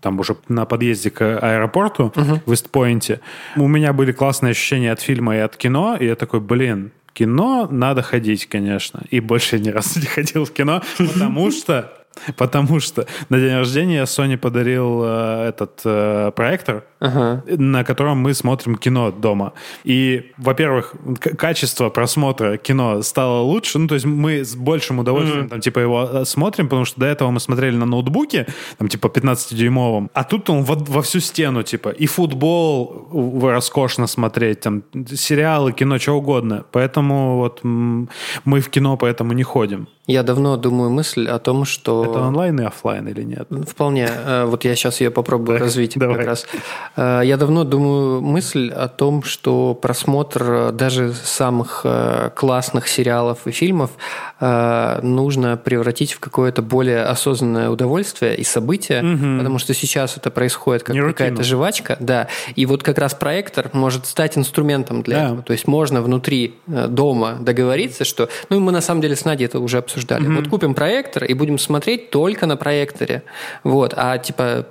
[0.00, 2.40] там уже на подъезде к аэропорту uh-huh.
[2.46, 3.20] в Истпойнте.
[3.56, 7.66] У меня были классные ощущения от фильма и от кино, и я такой, блин, кино
[7.70, 9.02] надо ходить, конечно.
[9.10, 11.92] И больше ни разу не ходил в кино, потому что
[12.36, 17.42] Потому что на день рождения Sony подарил э, этот э, проектор, ага.
[17.46, 19.52] на котором мы смотрим кино дома.
[19.84, 20.94] И, во-первых,
[21.38, 23.78] качество просмотра кино стало лучше.
[23.78, 25.50] Ну, то есть мы с большим удовольствием mm-hmm.
[25.50, 28.46] там, типа, его э, смотрим, потому что до этого мы смотрели на ноутбуке,
[28.78, 33.08] там, типа, 15-дюймовом, а тут он во, во всю стену, типа, и футбол
[33.42, 36.64] роскошно смотреть, там, сериалы, кино, что угодно.
[36.72, 39.88] Поэтому вот мы в кино поэтому не ходим.
[40.06, 42.04] Я давно думаю мысль о том, что...
[42.04, 43.48] Это онлайн и офлайн или нет?
[43.68, 44.08] Вполне.
[44.08, 46.46] Э, вот я сейчас ее попробую развить как раз.
[46.96, 53.50] Э, я давно думаю мысль о том, что просмотр даже самых э, классных сериалов и
[53.50, 53.90] фильмов
[54.38, 59.38] нужно превратить в какое-то более осознанное удовольствие и событие, угу.
[59.38, 61.96] потому что сейчас это происходит как какая-то жвачка.
[62.00, 62.28] Да.
[62.54, 65.24] И вот как раз проектор может стать инструментом для да.
[65.24, 65.42] этого.
[65.42, 68.28] То есть можно внутри дома договориться, что...
[68.50, 70.28] Ну, мы на самом деле с Надей это уже обсуждали.
[70.28, 70.36] Mm-hmm.
[70.36, 73.22] Вот купим проектор и будем смотреть только на проекторе.
[73.64, 73.94] Вот.
[73.96, 74.66] А типа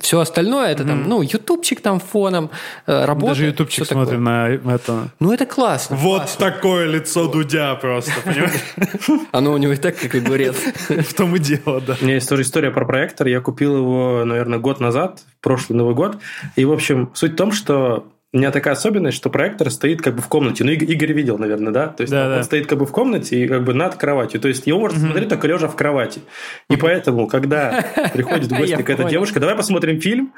[0.00, 2.50] Все остальное это там, ну, ютубчик там фоном,
[2.86, 3.28] э, работа.
[3.28, 5.08] Даже ютубчик смотрим на это.
[5.20, 5.96] Ну, это классно.
[5.96, 6.50] Вот классно.
[6.50, 8.52] такое лицо Дудя просто, понимаешь?
[9.32, 10.56] Оно у него и так, как и говорят.
[10.88, 11.96] В том и дело, да.
[12.00, 13.26] У меня есть тоже история про проектор.
[13.26, 16.18] Я купил его, наверное, год назад, в прошлый Новый год.
[16.56, 20.14] И, в общем, суть в том, что у меня такая особенность, что проектор стоит как
[20.14, 20.62] бы в комнате.
[20.62, 21.86] Ну, Игорь видел, наверное, да?
[21.86, 22.42] То есть да, он да.
[22.42, 24.38] стоит как бы в комнате и как бы над кроватью.
[24.38, 25.06] То есть его можно mm-hmm.
[25.06, 26.20] смотреть только лежа в кровати.
[26.68, 30.34] И поэтому, когда приходит в гости какая-то девушка, давай посмотрим фильм,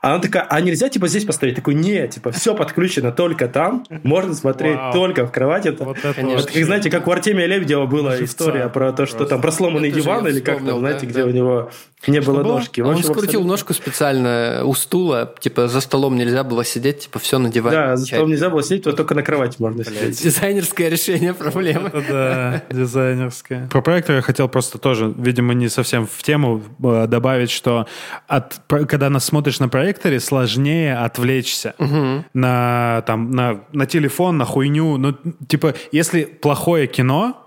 [0.00, 1.56] она такая, а нельзя типа здесь поставить?
[1.56, 4.92] Такой, нет, типа все подключено только там, можно смотреть Вау.
[4.92, 5.68] только в кровати.
[5.68, 8.24] Это, вот это вот, как, знаете, как у Артемия Лебедева была Живца.
[8.24, 9.34] история про то, что Просто.
[9.34, 11.28] там про сломанный диван или как там, знаете, да, где да.
[11.28, 11.70] у него
[12.06, 12.80] не было что ножки.
[12.80, 13.48] Он скрутил абсолютно...
[13.48, 17.76] ножку специально у стула, типа за столом нельзя было сидеть, типа все на диване.
[17.76, 19.94] Да, за столом нельзя было сидеть, вот только на кровати можно Блядь.
[19.94, 20.22] сидеть.
[20.22, 21.90] Дизайнерское решение проблемы.
[22.08, 23.68] Да, дизайнерское.
[23.68, 27.86] Про проектор я хотел просто тоже, видимо, не совсем в тему э, добавить, что
[28.26, 32.24] от, когда нас смотришь на проекторе, сложнее отвлечься угу.
[32.32, 34.96] на, там, на, на телефон, на хуйню.
[34.98, 35.14] Ну,
[35.48, 37.39] типа, если плохое кино,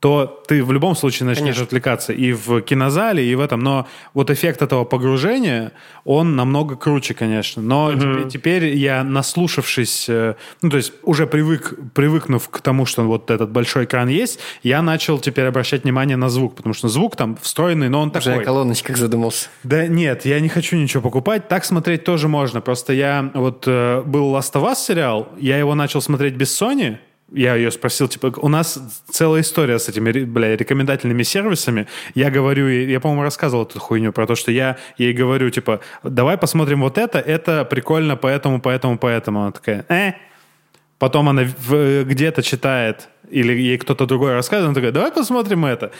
[0.00, 1.64] то ты в любом случае начнешь Конечно.
[1.64, 3.60] отвлекаться и в кинозале, и в этом.
[3.60, 5.72] Но вот эффект этого погружения,
[6.04, 7.62] он намного круче, конечно.
[7.62, 7.98] Но угу.
[7.98, 13.30] теперь, теперь я, наслушавшись, э, ну, то есть уже привык, привыкнув к тому, что вот
[13.30, 17.36] этот большой экран есть, я начал теперь обращать внимание на звук, потому что звук там
[17.42, 18.36] встроенный, но он уже такой.
[18.36, 19.48] Уже колоночках задумался.
[19.64, 21.48] Да нет, я не хочу ничего покупать.
[21.48, 22.60] Так смотреть тоже можно.
[22.60, 26.98] Просто я вот э, был Last of Us сериал, я его начал смотреть без Sony,
[27.32, 28.78] я ее спросил, типа, у нас
[29.10, 31.86] целая история с этими, бля, рекомендательными сервисами.
[32.14, 36.38] Я говорю, я, по-моему, рассказывал эту хуйню про то, что я ей говорю, типа, давай
[36.38, 39.42] посмотрим вот это, это прикольно, поэтому, поэтому, поэтому.
[39.42, 40.12] Она такая, э.
[40.98, 45.92] Потом она где-то читает или ей кто-то другой рассказывает, она такая, давай посмотрим это.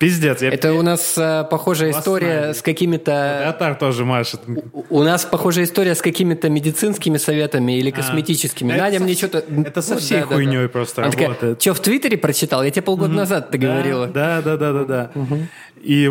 [0.00, 0.40] Пиздец.
[0.40, 0.48] Я...
[0.48, 3.46] Это у нас а, похожая история с какими-то...
[3.50, 4.40] Атар тоже машет.
[4.72, 7.92] У, у нас похожая история с какими-то медицинскими советами или а.
[7.92, 8.74] косметическими.
[8.74, 9.44] А, Надя мне что-то...
[9.62, 10.68] Это со всей вот, хуйней да, да.
[10.70, 11.38] просто Она работает.
[11.38, 12.64] Такая, что, в Твиттере прочитал?
[12.64, 13.18] Я тебе полгода угу.
[13.18, 14.06] назад ты да, говорила.
[14.06, 15.10] Да, да, да, да, да.
[15.14, 15.38] Угу.
[15.82, 16.10] И,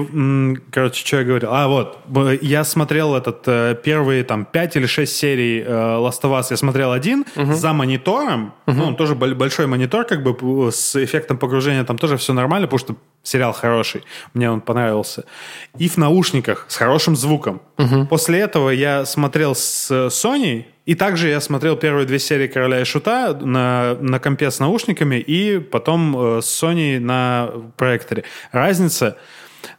[0.72, 1.50] короче, что я говорил?
[1.52, 2.00] А, вот,
[2.42, 6.48] я смотрел этот э, первые там 5 или 6 серий э, Last of Us.
[6.50, 7.54] Я смотрел один угу.
[7.54, 8.54] за монитором.
[8.66, 8.76] Угу.
[8.76, 10.34] Ну, тоже большой монитор, как бы
[10.72, 14.04] с эффектом погружения там тоже все нормально, потому что сериал хороший.
[14.34, 15.26] Мне он понравился.
[15.78, 17.62] И в наушниках с хорошим звуком.
[17.78, 18.08] Угу.
[18.08, 22.84] После этого я смотрел с Sony, и также я смотрел первые две серии «Короля и
[22.84, 28.24] Шута» на, на компе с наушниками, и потом э, с Sony на проекторе.
[28.52, 29.18] Разница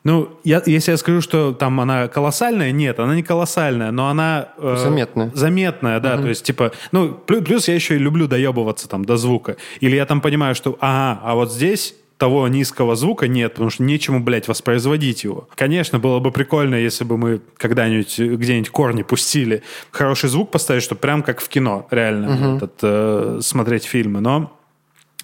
[0.05, 4.49] ну, я, если я скажу, что там она колоссальная, нет, она не колоссальная, но она...
[4.59, 5.31] Э, заметная.
[5.35, 6.23] Заметная, да, угу.
[6.23, 9.57] то есть, типа, ну, плюс, плюс я еще и люблю доебываться там до звука.
[9.81, 13.83] Или я там понимаю, что, ага, а вот здесь того низкого звука нет, потому что
[13.83, 15.49] нечему, блядь, воспроизводить его.
[15.55, 21.01] Конечно, было бы прикольно, если бы мы когда-нибудь где-нибудь корни пустили, хороший звук поставить, чтобы
[21.01, 22.57] прям как в кино, реально, угу.
[22.57, 24.60] этот, э, смотреть фильмы, но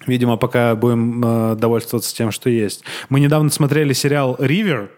[0.07, 2.83] Видимо, пока будем э, довольствоваться тем, что есть.
[3.09, 4.89] Мы недавно смотрели сериал «Ривер»,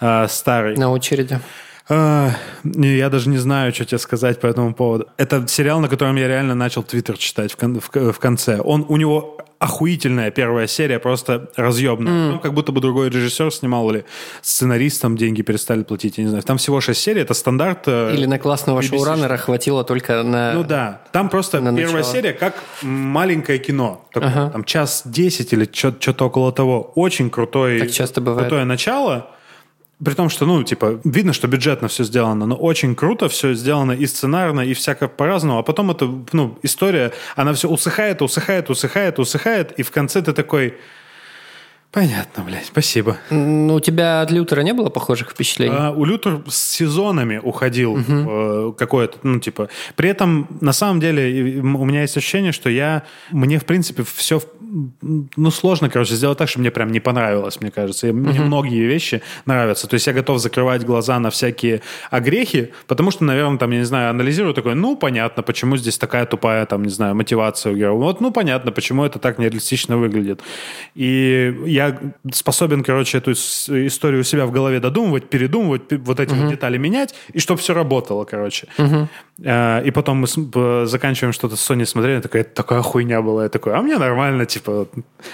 [0.00, 0.76] э, старый.
[0.76, 1.40] На очереди.
[1.88, 2.32] Uh,
[2.64, 5.06] я даже не знаю, что тебе сказать по этому поводу.
[5.18, 8.60] Это сериал, на котором я реально начал Твиттер читать в, кон- в, в конце.
[8.60, 12.12] Он у него охуительная первая серия, просто разъебная.
[12.12, 12.30] Mm.
[12.32, 14.04] Ну, как будто бы другой режиссер снимал или
[14.42, 16.42] сценаристам деньги перестали платить, я не знаю.
[16.42, 17.84] Там всего шесть серий, это стандарт.
[17.86, 18.88] Э, или на классного BBC.
[18.88, 22.12] шоураннера хватило только на Ну да, там просто на первая начало.
[22.12, 24.06] серия как маленькое кино.
[24.12, 24.50] Такое, ага.
[24.50, 26.92] Там час десять или что-то около того.
[26.94, 28.48] Очень крутой, так часто бывает.
[28.48, 29.30] крутое начало.
[30.04, 33.92] При том, что, ну, типа, видно, что бюджетно все сделано, но очень круто все сделано
[33.92, 35.58] и сценарно, и всяко по-разному.
[35.58, 40.32] А потом это, ну, история, она все усыхает, усыхает, усыхает, усыхает, и в конце ты
[40.32, 40.74] такой...
[41.96, 43.16] Понятно, блядь, спасибо.
[43.30, 45.74] Ну, у тебя от Лютера не было похожих впечатлений?
[45.74, 48.04] А, у Лютер с сезонами уходил угу.
[48.06, 49.70] э, какое-то, ну, типа...
[49.94, 53.04] При этом, на самом деле, у меня есть ощущение, что я...
[53.30, 54.42] Мне, в принципе, все
[55.36, 58.08] ну, сложно, короче, сделать так, чтобы мне прям не понравилось, мне кажется.
[58.08, 58.14] И uh-huh.
[58.14, 59.86] Мне многие вещи нравятся.
[59.86, 63.84] То есть я готов закрывать глаза на всякие огрехи, потому что, наверное, там, я не
[63.84, 67.96] знаю, анализирую такой, ну, понятно, почему здесь такая тупая, там, не знаю, мотивация у героя.
[67.96, 70.40] Вот, ну, понятно, почему это так нереалистично выглядит.
[70.94, 71.85] И я
[72.32, 76.42] способен, короче, эту историю у себя в голове додумывать, передумывать, вот эти uh-huh.
[76.42, 78.68] вот детали менять, и чтобы все работало, короче.
[78.78, 79.86] Uh-huh.
[79.86, 83.44] И потом мы заканчиваем что-то с Sony смотрели, такая, такая хуйня была.
[83.44, 84.88] Я такой, а мне нормально, типа,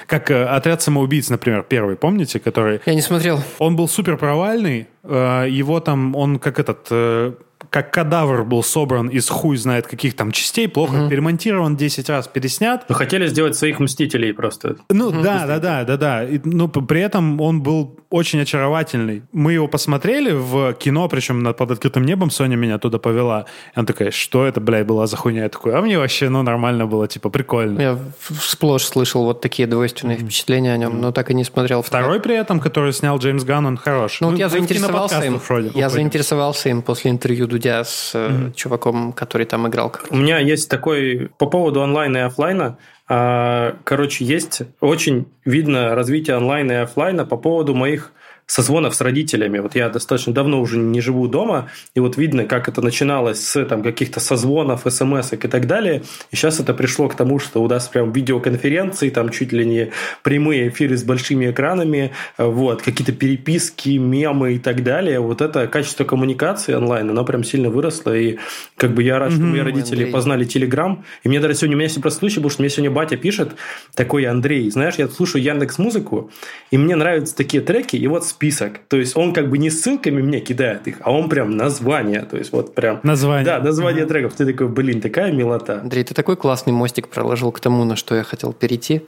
[0.06, 2.80] как э, «Отряд самоубийц», например, первый, помните, который...
[2.86, 3.40] Я не смотрел.
[3.58, 7.36] Он был супер провальный, э, его там, он как этот,
[7.72, 11.08] как кадавр был собран из хуй знает каких там частей, плохо mm-hmm.
[11.08, 12.84] перемонтирован 10 раз, переснят.
[12.86, 14.76] Ну, хотели сделать своих Мстителей просто.
[14.90, 15.22] Ну, mm-hmm.
[15.22, 16.24] да, да, да, да, да.
[16.24, 19.22] И, но при этом он был очень очаровательный.
[19.32, 23.46] Мы его посмотрели в кино, причем над, под открытым небом Соня меня туда повела.
[23.74, 25.44] И она такая, что это, блядь, была за хуйня?
[25.44, 27.80] Я такой, а мне вообще, ну, нормально было, типа, прикольно.
[27.80, 27.98] Я
[28.38, 30.24] сплошь слышал вот такие двойственные mm-hmm.
[30.24, 31.80] впечатления о нем, но так и не смотрел.
[31.80, 34.20] Второй при этом, который снял Джеймс Ганн, он хорош.
[34.20, 35.40] Ну, вот ну, я заинтересовался им.
[35.48, 38.54] Вроде, я заинтересовался им после интервью Дудя с mm-hmm.
[38.54, 39.92] чуваком, который там играл.
[40.10, 42.78] У меня есть такой по поводу онлайна и офлайна.
[43.08, 48.12] А, короче, есть очень видно развитие онлайна и офлайна по поводу моих
[48.46, 49.58] созвонов с родителями.
[49.58, 53.64] Вот я достаточно давно уже не живу дома, и вот видно, как это начиналось с
[53.64, 56.02] там, каких-то созвонов, смс и так далее.
[56.30, 59.92] И сейчас это пришло к тому, что у нас прям видеоконференции, там чуть ли не
[60.22, 65.20] прямые эфиры с большими экранами, вот, какие-то переписки, мемы и так далее.
[65.20, 68.38] Вот это качество коммуникации онлайн, оно прям сильно выросло, и
[68.76, 70.12] как бы я рад, mm-hmm, что мои родители Андрей.
[70.12, 71.04] познали Телеграм.
[71.22, 73.52] И мне даже сегодня, у меня есть просто случай, потому что мне сегодня батя пишет,
[73.94, 76.30] такой Андрей, знаешь, я слушаю Яндекс Музыку,
[76.70, 78.78] и мне нравятся такие треки, и вот список.
[78.88, 82.22] То есть он как бы не ссылками мне кидает их, а он прям название.
[82.22, 83.00] То есть вот прям...
[83.02, 83.44] Название.
[83.44, 84.08] Да, название uh-huh.
[84.08, 84.34] треков.
[84.34, 85.80] Ты такой, блин, такая милота.
[85.80, 89.02] Андрей, ты такой классный мостик проложил к тому, на что я хотел перейти.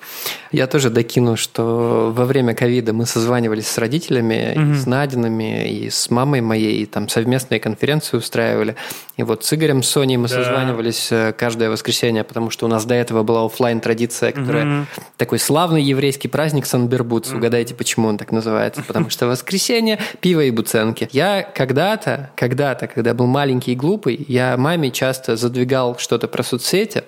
[0.53, 4.73] Я тоже докину, что во время ковида мы созванивались с родителями, uh-huh.
[4.73, 8.77] и с Надинами, и с мамой моей, и там совместные конференции устраивали.
[9.17, 10.35] И вот с Игорем, с Соней мы да.
[10.37, 14.85] созванивались э, каждое воскресенье, потому что у нас до этого была офлайн традиция которая uh-huh.
[15.17, 17.31] такой славный еврейский праздник Санбербутс.
[17.31, 17.37] Uh-huh.
[17.37, 18.83] Угадайте, почему он так называется?
[18.87, 21.09] Потому что воскресенье, пиво и буценки.
[21.13, 27.05] Я когда-то, когда-то, когда был маленький и глупый, я маме часто задвигал что-то про соцсети,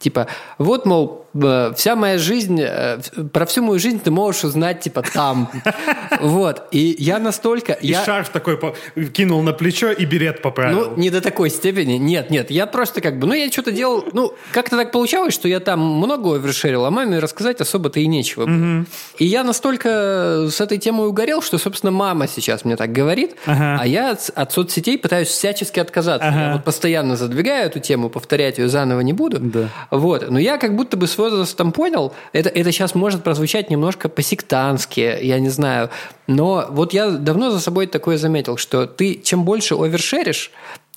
[0.00, 2.98] Типа, вот, мол, вся моя жизнь, э,
[3.32, 5.50] про всю мою жизнь ты можешь узнать, типа, там.
[6.20, 6.64] Вот.
[6.72, 7.72] И я настолько...
[7.72, 8.04] И я...
[8.04, 8.58] шарф такой
[9.12, 10.90] кинул на плечо и берет поправил.
[10.90, 11.94] Ну, не до такой степени.
[11.94, 12.50] Нет, нет.
[12.50, 13.26] Я просто как бы...
[13.26, 14.04] Ну, я что-то делал...
[14.12, 18.46] Ну, как-то так получалось, что я там много овершерил, а маме рассказать особо-то и нечего
[18.46, 18.84] было.
[19.18, 23.86] И я настолько с этой темой угорел, что, собственно, мама сейчас мне так говорит, а
[23.86, 26.28] я от, от соцсетей пытаюсь всячески отказаться.
[26.28, 29.38] Я вот постоянно задвигаю эту тему, повторять ее заново не буду.
[29.38, 29.68] Да.
[29.90, 30.28] Вот.
[30.30, 35.18] Но я как будто бы с возрастом понял, это, это сейчас может прозвучать немножко по-сектантски,
[35.22, 35.90] я не знаю,
[36.26, 40.50] но вот я давно за собой такое заметил, что ты чем больше овершеришь,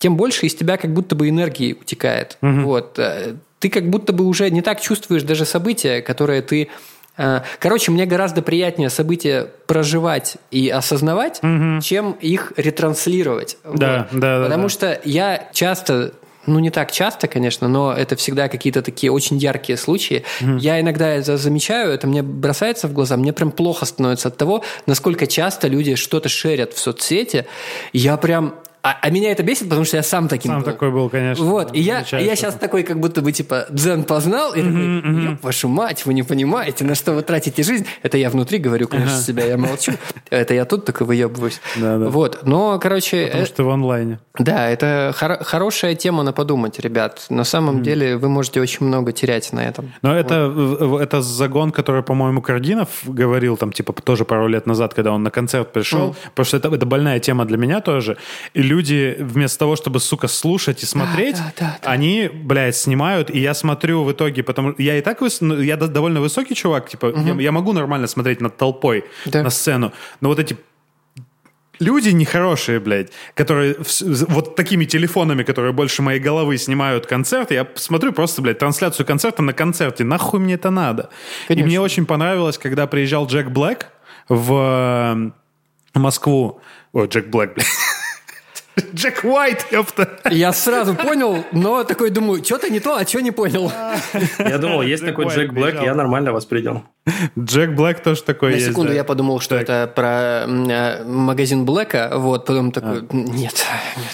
[0.04, 2.38] тем больше из тебя как будто бы энергии утекает.
[2.42, 2.62] Угу.
[2.62, 3.00] Вот.
[3.00, 6.70] Э, ты как будто бы уже не так чувствуешь даже события, которые ты
[7.18, 11.80] э, Короче, мне гораздо приятнее события проживать и осознавать, угу.
[11.82, 13.58] чем их ретранслировать.
[13.64, 14.20] Да, вот.
[14.20, 14.70] да, Потому да.
[14.70, 16.14] что я часто
[16.46, 20.24] ну, не так часто, конечно, но это всегда какие-то такие очень яркие случаи.
[20.42, 20.60] Mm-hmm.
[20.60, 24.64] Я иногда это замечаю, это мне бросается в глаза, мне прям плохо становится от того,
[24.86, 27.46] насколько часто люди что-то шерят в соцсети.
[27.94, 28.56] Я прям
[28.86, 30.66] а, а меня это бесит, потому что я сам таким сам был.
[30.66, 31.46] такой был, конечно.
[31.46, 35.24] Вот, и я, я сейчас такой как будто бы типа дзен познал, и mm-hmm, такой,
[35.24, 35.38] mm-hmm.
[35.42, 37.86] вашу мать, вы не понимаете, на что вы тратите жизнь.
[38.02, 39.26] Это я внутри говорю, конечно, uh-huh.
[39.26, 39.94] себя, я молчу.
[40.30, 41.62] Это я тут только выебываюсь.
[41.78, 42.10] Да, да.
[42.10, 43.28] Вот, но, короче...
[43.28, 44.20] Потому э, что в онлайне.
[44.38, 47.28] Да, это хор- хорошая тема на подумать, ребят.
[47.30, 47.84] На самом mm-hmm.
[47.84, 49.94] деле вы можете очень много терять на этом.
[50.02, 50.18] Но вот.
[50.18, 55.24] это, это загон, который, по-моему, Кардинов говорил там, типа, тоже пару лет назад, когда он
[55.24, 56.30] на концерт пришел, mm-hmm.
[56.30, 58.18] потому что это, это больная тема для меня тоже.
[58.54, 63.30] И люди вместо того, чтобы, сука, слушать и смотреть, да, да, да, они, блядь, снимают,
[63.30, 65.42] и я смотрю в итоге, потому я и так выс...
[65.42, 67.20] Ну, я довольно высокий чувак, типа, угу.
[67.20, 69.04] я, я могу нормально смотреть над толпой
[69.34, 70.58] на сцену, но вот эти
[71.80, 73.76] люди нехорошие, блядь, которые
[74.30, 79.42] вот такими телефонами, которые больше моей головы снимают концерт, я смотрю просто, блядь, трансляцию концерта
[79.42, 80.04] на концерте.
[80.04, 81.10] Нахуй мне это надо?
[81.48, 81.64] Конечно.
[81.64, 83.88] И мне очень понравилось, когда приезжал Джек Блэк
[84.30, 85.34] в
[85.94, 86.62] Москву.
[86.94, 87.68] Ой, Джек Блэк, блядь.
[88.94, 90.20] Джек Уайт, ёпта.
[90.32, 93.72] Я сразу понял, но такой думаю, что-то не то, а что не понял.
[94.40, 96.84] Я думал, есть такой Джек Блэк, я нормально воспринял.
[97.38, 98.68] Джек Блэк тоже такой На есть.
[98.68, 103.06] На секунду я подумал, что это про э, магазин Блэка, вот, потом такой, а.
[103.12, 103.66] нет,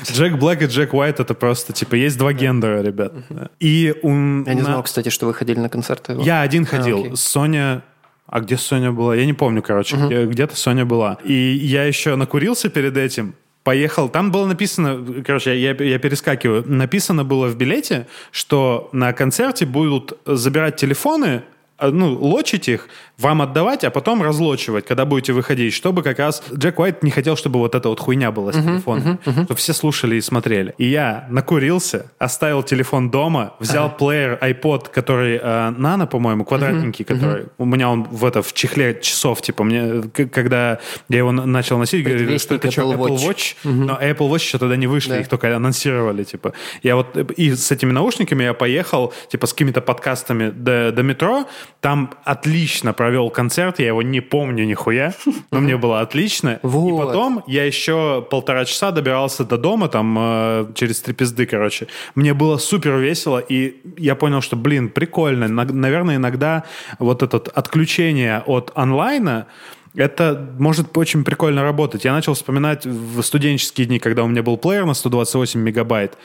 [0.04, 3.14] Джек Блэк и Джек Уайт это просто, типа, есть два гендера, ребят.
[3.60, 4.10] И у...
[4.10, 6.18] Я не знал, кстати, что вы ходили на концерты.
[6.20, 7.16] Я один а, ходил.
[7.16, 7.84] Соня
[8.32, 9.16] а где Соня была?
[9.16, 9.96] Я не помню, короче.
[9.96, 10.28] Uh-huh.
[10.28, 11.18] Где-то Соня была.
[11.24, 13.34] И я еще накурился перед этим
[13.70, 14.10] поехал.
[14.10, 16.64] Там было написано, короче, я, я перескакиваю.
[16.66, 21.44] Написано было в билете, что на концерте будут забирать телефоны
[21.78, 22.90] а, ну, лочить их,
[23.20, 27.36] вам отдавать, а потом разлочивать, когда будете выходить, чтобы как раз Джек Уайт не хотел,
[27.36, 29.44] чтобы вот эта вот хуйня была с uh-huh, телефоном, uh-huh, uh-huh.
[29.44, 30.74] чтобы все слушали и смотрели.
[30.78, 33.98] И я накурился, оставил телефон дома, взял uh-huh.
[33.98, 37.52] плеер iPod, который э, Nano, по-моему, квадратненький, uh-huh, который uh-huh.
[37.58, 42.06] у меня он в это в чехле часов, типа мне, когда я его начал носить,
[42.06, 43.56] говорили, что это что, Apple Watch, Watch?
[43.64, 43.72] Uh-huh.
[43.72, 45.20] но Apple Watch еще тогда не вышли, да.
[45.20, 46.54] их только анонсировали, типа.
[46.84, 51.48] Я вот и с этими наушниками я поехал, типа с какими-то подкастами до, до метро,
[51.82, 55.16] там отлично провел концерт, я его не помню нихуя,
[55.52, 56.60] но мне было отлично.
[56.62, 56.94] Вот.
[56.94, 61.88] И потом я еще полтора часа добирался до дома, там, э, через три пизды, короче.
[62.14, 65.48] Мне было супер весело, и я понял, что, блин, прикольно.
[65.48, 66.66] Наверное, иногда
[67.00, 69.48] вот это отключение от онлайна,
[69.96, 72.06] это может очень прикольно работать.
[72.06, 76.16] Я начал вспоминать в студенческие дни, когда у меня был плеер на 128 мегабайт,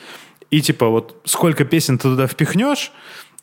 [0.50, 2.92] и типа вот сколько песен ты туда впихнешь,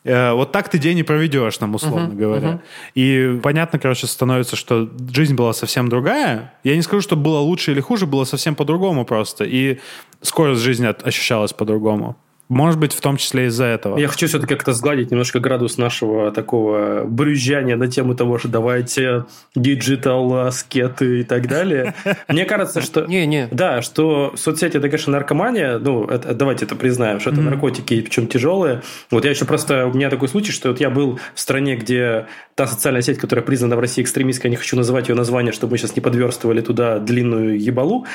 [0.03, 2.47] вот так ты день и проведешь, там, условно uh-huh, говоря.
[2.47, 2.59] Uh-huh.
[2.95, 6.53] И понятно, короче, становится, что жизнь была совсем другая.
[6.63, 9.43] Я не скажу, что было лучше или хуже, было совсем по-другому просто.
[9.43, 9.79] И
[10.21, 12.17] скорость жизни ощущалась по-другому.
[12.51, 13.97] Может быть, в том числе из-за этого.
[13.97, 19.23] Я хочу все-таки как-то сгладить немножко градус нашего такого брюзжания на тему того, что давайте
[19.55, 21.93] digital аскеты и так далее.
[22.27, 23.05] Мне кажется, что...
[23.05, 23.47] Не, не.
[23.51, 25.79] Да, что соцсети это, конечно, наркомания.
[25.79, 28.81] Ну, это, давайте это признаем, что это наркотики, причем тяжелые.
[29.11, 29.87] Вот я еще просто...
[29.87, 32.25] У меня такой случай, что вот я был в стране, где
[32.55, 35.71] та социальная сеть, которая признана в России экстремистской, я не хочу называть ее название, чтобы
[35.71, 38.05] мы сейчас не подверстывали туда длинную ебалу.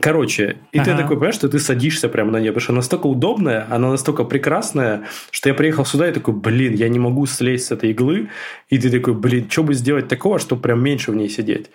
[0.00, 0.90] Короче, и ага.
[0.90, 3.83] ты такой, понимаешь, что ты садишься прямо на нее, потому что она настолько удобная, она
[3.90, 7.90] настолько прекрасная, что я приехал сюда и такой, блин, я не могу слезть с этой
[7.90, 8.28] иглы.
[8.68, 11.70] И ты такой, блин, что бы сделать такого, чтобы прям меньше в ней сидеть?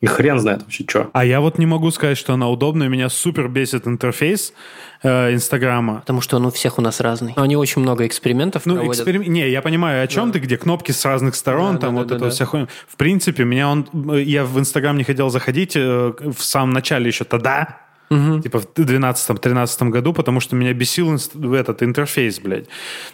[0.00, 1.10] И хрен знает вообще, что.
[1.12, 2.88] А я вот не могу сказать, что она удобная.
[2.88, 4.54] Меня супер бесит интерфейс
[5.02, 6.00] э, Инстаграма.
[6.00, 7.34] Потому что он у всех у нас разный.
[7.36, 8.96] Они очень много экспериментов ну, проводят.
[8.96, 9.22] Эксперим...
[9.30, 10.34] Не, я понимаю, о чем да.
[10.34, 12.30] ты, где кнопки с разных сторон, да, там да, вот да, это да.
[12.30, 12.68] вся хуйня.
[12.88, 13.86] В принципе, меня он...
[14.16, 17.80] Я в Инстаграм не хотел заходить э, в самом начале еще тогда,
[18.10, 18.40] Угу.
[18.40, 21.16] Типа в 12-13 году, потому что меня бесил
[21.54, 22.66] этот интерфейс, блядь.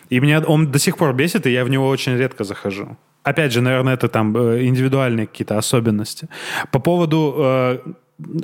[0.09, 2.97] И меня он до сих пор бесит, и я в него очень редко захожу.
[3.23, 6.29] Опять же, наверное, это там э, индивидуальные какие-то особенности.
[6.71, 7.79] По поводу э,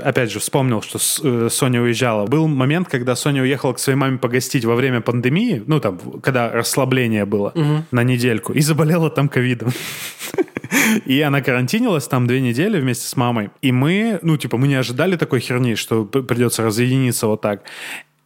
[0.02, 2.26] опять же, вспомнил, что э, Соня уезжала.
[2.26, 6.50] Был момент, когда Соня уехала к своей маме погостить во время пандемии, ну, там, когда
[6.50, 7.84] расслабление было угу.
[7.90, 9.70] на недельку, и заболела там ковидом.
[11.04, 13.50] И она карантинилась там две недели вместе с мамой.
[13.60, 17.62] И мы, ну, типа, мы не ожидали такой херни, что придется разъединиться вот так.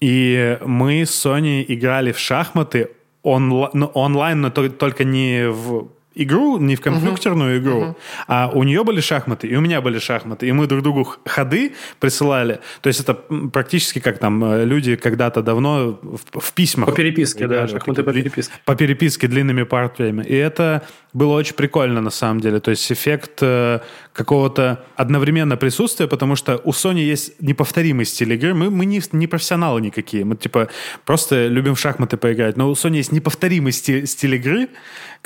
[0.00, 2.90] И мы с Соней играли в шахматы
[3.24, 7.62] онла- ну, онлайн, но только не в игру, не в компьютерную uh-huh.
[7.62, 7.94] игру, uh-huh.
[8.26, 11.74] а у нее были шахматы, и у меня были шахматы, и мы друг другу ходы
[12.00, 12.60] присылали.
[12.80, 13.14] То есть это
[13.52, 16.88] практически как там э, люди когда-то давно в, в письмах.
[16.88, 18.54] По переписке, да, шахматы по переписке.
[18.64, 20.24] По переписке длинными партиями.
[20.24, 22.60] И это было очень прикольно на самом деле.
[22.60, 23.80] То есть эффект э,
[24.12, 28.54] какого-то одновременно присутствия, потому что у Sony есть неповторимый стиль игры.
[28.54, 30.24] Мы, мы не, не профессионалы никакие.
[30.24, 30.68] Мы типа
[31.04, 32.56] просто любим в шахматы поиграть.
[32.56, 34.68] Но у Sony есть неповторимый стиль, стиль игры,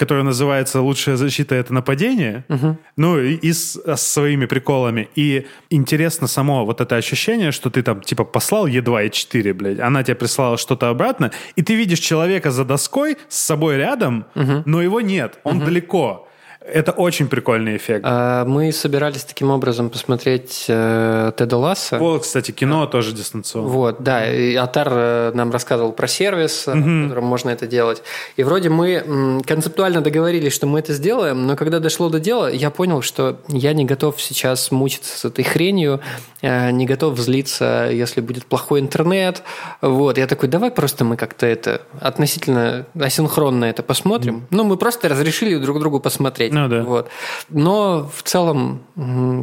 [0.01, 2.45] который называется «Лучшая защита— это нападение».
[2.49, 2.77] Угу.
[2.97, 5.09] Ну, и, и с, с своими приколами.
[5.15, 9.79] И интересно само вот это ощущение, что ты там типа послал Е2 и 4, блядь,
[9.79, 14.63] она тебе прислала что-то обратно, и ты видишь человека за доской с собой рядом, угу.
[14.65, 15.67] но его нет, он угу.
[15.67, 16.27] далеко.
[16.63, 18.05] Это очень прикольный эффект.
[18.07, 21.99] А, мы собирались таким образом посмотреть э, Теда Ласса.
[21.99, 23.69] Вот, кстати, кино а, тоже дистанционно.
[23.69, 24.31] Вот, да.
[24.31, 26.77] И Атар э, нам рассказывал про сервис, угу.
[26.77, 28.03] в котором можно это делать.
[28.37, 32.71] И вроде мы концептуально договорились, что мы это сделаем, но когда дошло до дела, я
[32.71, 36.01] понял, что я не готов сейчас мучиться с этой хренью,
[36.43, 39.43] э, не готов злиться, если будет плохой интернет.
[39.81, 44.37] Вот, я такой, давай просто мы как-то это относительно асинхронно это посмотрим.
[44.37, 44.43] Mm.
[44.51, 46.71] Ну, мы просто разрешили друг другу посмотреть смотреть.
[46.71, 46.89] Ну да.
[46.89, 47.09] Вот.
[47.49, 48.81] Но в целом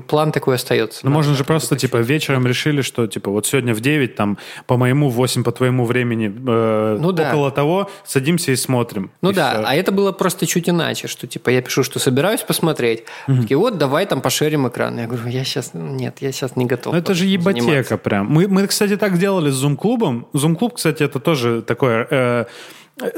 [0.08, 1.02] план такой остается.
[1.04, 4.78] Ну, можно же просто, типа, вечером решили, что, типа, вот сегодня в 9, там, по
[4.78, 7.30] моему, в 8 по твоему времени, э, ну, да.
[7.30, 9.12] около того, садимся и смотрим.
[9.22, 9.64] Ну и да, все.
[9.66, 13.04] а это было просто чуть иначе, что, типа, я пишу, что собираюсь посмотреть.
[13.28, 13.42] Угу.
[13.42, 14.98] Такие, вот, давай там пошерим экран.
[15.00, 16.94] Я говорю, я сейчас, нет, я сейчас не готов.
[16.94, 17.98] Ну, это же ебатека заниматься.
[17.98, 18.28] прям.
[18.28, 20.28] Мы, мы, кстати, так делали с Zoom-клубом.
[20.34, 22.08] Zoom-клуб, кстати, это тоже такое...
[22.10, 22.46] Э,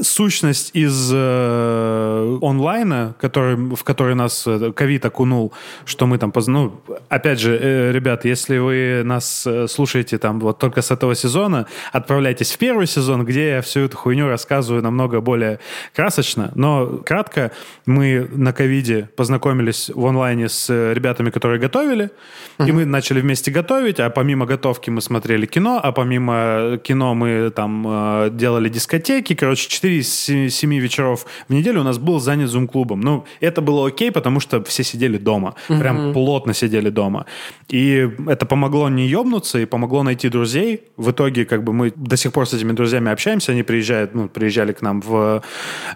[0.02, 5.54] сущность из э, онлайна, который, в который нас э, ковид окунул,
[5.86, 10.60] что мы там, ну, опять же, э, ребят, если вы нас э, слушаете там вот
[10.60, 15.22] только с этого сезона, отправляйтесь в первый сезон, где я всю эту хуйню рассказываю намного
[15.22, 15.60] более
[15.96, 17.52] красочно, но кратко,
[17.86, 22.10] мы на ковиде познакомились в онлайне с ребятами, которые готовили,
[22.58, 22.68] uh-huh.
[22.68, 27.50] и мы начали вместе готовить, а помимо готовки мы смотрели кино, а помимо кино мы
[27.50, 32.50] там э, делали дискотеки, короче, 4 из 7 вечеров в неделю у нас был занят
[32.50, 33.00] зум-клубом.
[33.02, 35.56] Ну, это было окей, потому что все сидели дома.
[35.70, 35.80] Угу.
[35.80, 37.26] Прям плотно сидели дома.
[37.70, 40.82] И это помогло не ебнуться и помогло найти друзей.
[40.98, 43.52] В итоге, как бы, мы до сих пор с этими друзьями общаемся.
[43.52, 45.44] Они приезжают, ну, приезжали к нам в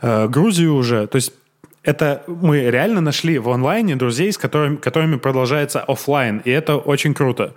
[0.02, 1.08] э, Грузию уже.
[1.08, 1.34] То есть
[1.82, 7.14] это мы реально нашли в онлайне друзей, с которыми, которыми продолжается офлайн, и это очень
[7.14, 7.54] круто,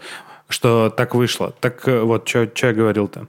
[0.49, 1.53] что так вышло.
[1.61, 3.27] Так э, вот, что я говорил-то?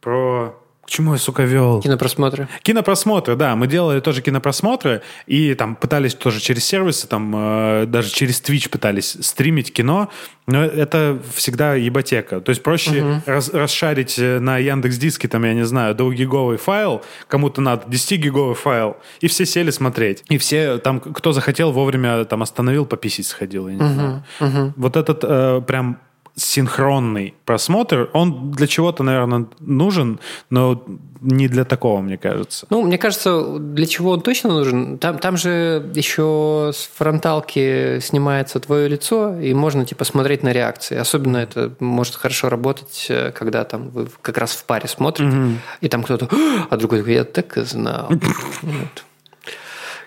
[0.00, 0.54] Про
[0.88, 1.82] к чему я, сука, вел?
[1.82, 2.48] Кинопросмотры.
[2.62, 3.54] Кинопросмотры, да.
[3.56, 8.70] Мы делали тоже кинопросмотры и там пытались тоже через сервисы, там э, даже через Twitch
[8.70, 10.08] пытались стримить кино,
[10.46, 12.40] но это всегда ебатека.
[12.40, 13.22] То есть проще угу.
[13.26, 18.54] рас, расшарить э, на Яндекс Диске, там, я не знаю, 2-гиговый файл, кому-то надо 10-гиговый
[18.54, 20.24] файл, и все сели смотреть.
[20.30, 23.92] И все там, кто захотел, вовремя там остановил, пописить сходил, я не угу.
[23.92, 24.24] знаю.
[24.40, 24.72] Угу.
[24.76, 25.98] Вот этот э, прям
[26.38, 30.20] синхронный просмотр, он для чего-то, наверное, нужен,
[30.50, 30.84] но
[31.20, 32.66] не для такого, мне кажется.
[32.70, 34.98] Ну, мне кажется, для чего он точно нужен?
[34.98, 40.96] Там, там же еще с фронталки снимается твое лицо, и можно типа смотреть на реакции.
[40.96, 45.50] Особенно это может хорошо работать, э, когда там вы как раз в паре смотрите, угу.
[45.80, 46.28] и там кто-то,
[46.70, 48.10] а другой такой, я так и знал.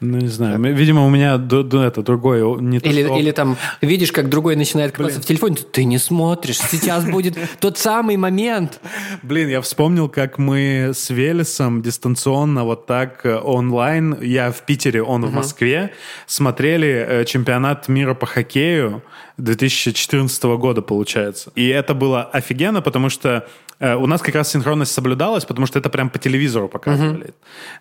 [0.01, 0.59] Ну, не знаю.
[0.73, 2.59] Видимо, у меня это другое.
[2.59, 3.19] Не или, то, что...
[3.19, 6.57] или там видишь, как другой начинает копаться в телефоне, ты не смотришь.
[6.57, 8.81] Сейчас будет тот самый момент.
[9.21, 15.03] Блин, я вспомнил, как мы с Велесом дистанционно вот так э, онлайн, я в Питере,
[15.03, 15.93] он в Москве,
[16.25, 19.03] смотрели э, чемпионат мира по хоккею
[19.37, 21.51] 2014 года, получается.
[21.53, 23.47] И это было офигенно, потому что
[23.81, 27.33] у нас как раз синхронность соблюдалась, потому что это прям по телевизору показывали.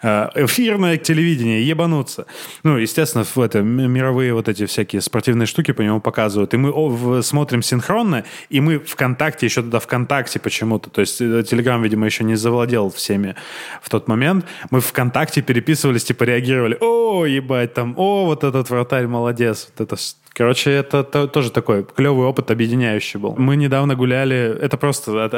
[0.02, 0.44] Uh-huh.
[0.44, 2.26] Эфирное телевидение, ебануться.
[2.62, 6.54] Ну, естественно, в это, мировые вот эти всякие спортивные штуки по нему показывают.
[6.54, 11.82] И мы смотрим синхронно, и мы ВКонтакте, еще туда ВКонтакте почему-то, то есть э, Телеграм,
[11.82, 13.36] видимо, еще не завладел всеми
[13.82, 14.46] в тот момент.
[14.70, 16.76] Мы ВКонтакте переписывались, типа реагировали.
[16.80, 19.68] О, ебать, там, о, вот этот вратарь молодец.
[19.76, 19.96] Вот это
[20.32, 23.34] Короче, это тоже такой клевый опыт, объединяющий был.
[23.36, 25.34] Мы недавно гуляли, это просто от,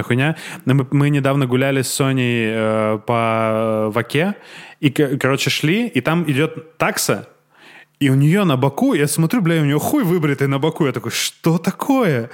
[0.00, 4.34] отвлеченная хуйня, мы, мы недавно гуляли с Соней э, по Ваке,
[4.80, 7.28] и, короче, шли, и там идет такса,
[8.00, 10.92] и у нее на боку, я смотрю, бля, у нее хуй выбритый на боку, я
[10.92, 12.30] такой, что такое?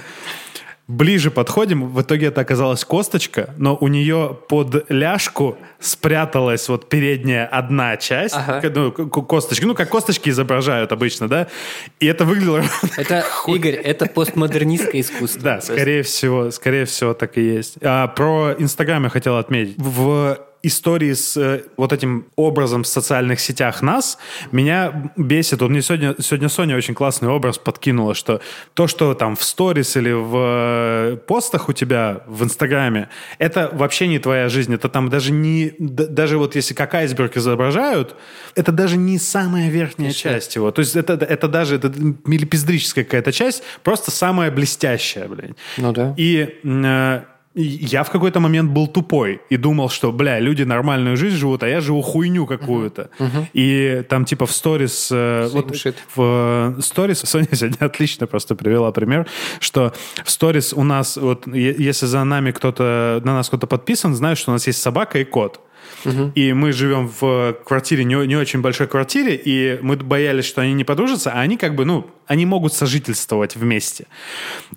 [0.89, 7.45] Ближе подходим, в итоге это оказалась косточка, но у нее под ляжку спряталась вот передняя
[7.45, 8.71] одна часть, ага.
[8.73, 11.49] ну, косточки, ну, как косточки изображают обычно, да,
[11.99, 12.63] и это выглядело...
[12.97, 15.43] Это, Игорь, это постмодернистское искусство.
[15.43, 17.79] Да, скорее всего, скорее всего так и есть.
[17.83, 19.75] А, про Инстаграм я хотел отметить.
[19.79, 24.19] В истории с э, вот этим образом в социальных сетях нас
[24.53, 25.61] меня бесит.
[25.61, 28.41] Вот мне сегодня, сегодня Соня очень классный образ подкинула, что
[28.75, 33.09] то, что там в сторис или в э, постах у тебя в Инстаграме,
[33.39, 34.75] это вообще не твоя жизнь.
[34.75, 35.73] Это там даже не...
[35.79, 38.17] Даже вот если как айсберг изображают,
[38.55, 40.31] это даже не самая верхняя Конечно.
[40.31, 40.71] часть его.
[40.71, 41.93] То есть это, это даже это
[42.25, 45.57] милипиздрическая какая-то часть, просто самая блестящая, блин.
[45.77, 46.15] Ну да.
[46.17, 47.21] И э,
[47.57, 51.69] я в какой-то момент был тупой и думал, что, бля, люди нормальную жизнь живут, а
[51.69, 53.11] я живу хуйню какую-то.
[53.19, 53.47] Uh-huh.
[53.55, 55.09] И там типа в сторис...
[55.11, 55.75] Э, вот
[56.15, 57.21] в сторис...
[57.25, 59.27] Соня сегодня отлично просто привела пример,
[59.59, 64.39] что в сторис у нас, вот если за нами кто-то, на нас кто-то подписан, знают,
[64.39, 65.61] что у нас есть собака и кот.
[66.35, 70.75] И мы живем в квартире, не, не очень большой квартире, и мы боялись, что они
[70.75, 74.07] не подружатся, а они как бы, ну, они могут сожительствовать вместе.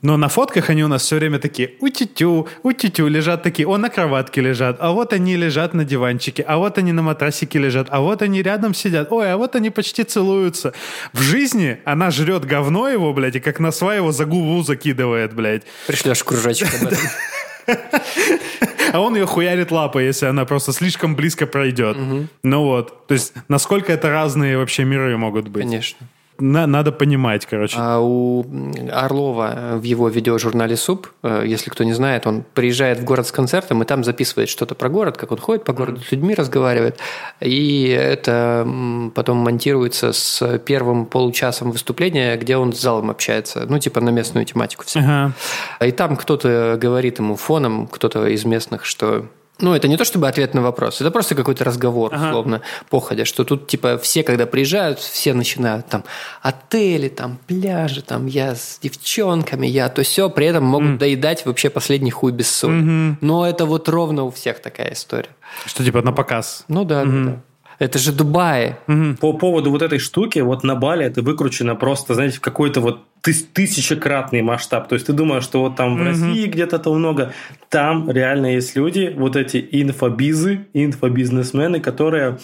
[0.01, 3.89] Но на фотках они у нас все время такие у-тю-тю, у-тю-тю, лежат такие, о, на
[3.89, 8.01] кроватке лежат, а вот они лежат на диванчике, а вот они на матрасике лежат, а
[8.01, 10.73] вот они рядом сидят, ой, а вот они почти целуются.
[11.13, 15.63] В жизни она жрет говно его, блядь, и как на его за губу закидывает, блядь.
[15.88, 16.99] Пришлешь кружочек об этом.
[18.91, 21.95] А он ее хуярит лапой, если она просто слишком близко пройдет.
[22.43, 23.05] Ну вот.
[23.07, 25.63] То есть, насколько это разные вообще миры могут быть.
[25.63, 26.07] Конечно
[26.40, 27.76] на, надо понимать, короче.
[27.78, 28.46] А у
[28.92, 33.32] Орлова в его видеожурнале «Суп», э, если кто не знает, он приезжает в город с
[33.32, 37.00] концертом и там записывает что-то про город, как он ходит по городу, с людьми разговаривает.
[37.40, 38.68] И это
[39.16, 43.66] потом монтируется с первым получасом выступления, где он с залом общается.
[43.68, 44.86] Ну, типа на местную тематику.
[44.86, 45.00] Все.
[45.00, 45.34] Ага.
[45.82, 49.26] И там кто-то говорит ему фоном, кто-то из местных, что
[49.62, 52.28] ну, это не то чтобы ответ на вопрос, это просто какой-то разговор, ага.
[52.28, 56.03] условно, походя, что тут, типа, все, когда приезжают, все начинают там
[56.41, 60.97] отели, там пляжи, там я с девчонками, я то все, при этом могут mm.
[60.97, 62.82] доедать вообще последний хуй без соли.
[62.82, 63.16] Mm-hmm.
[63.22, 65.30] Но это вот ровно у всех такая история.
[65.66, 66.64] Что, типа, на показ?
[66.68, 67.26] Ну да, mm-hmm.
[67.26, 67.41] да, да.
[67.80, 68.75] Это же Дубай.
[68.88, 69.15] Угу.
[69.21, 73.03] По поводу вот этой штуки, вот на Бали это выкручено просто, знаете, в какой-то вот
[73.21, 74.88] тысячекратный масштаб.
[74.88, 77.34] То есть ты думаешь, что вот там в России где-то это много.
[77.69, 82.38] Там реально есть люди, вот эти инфобизы, инфобизнесмены, которые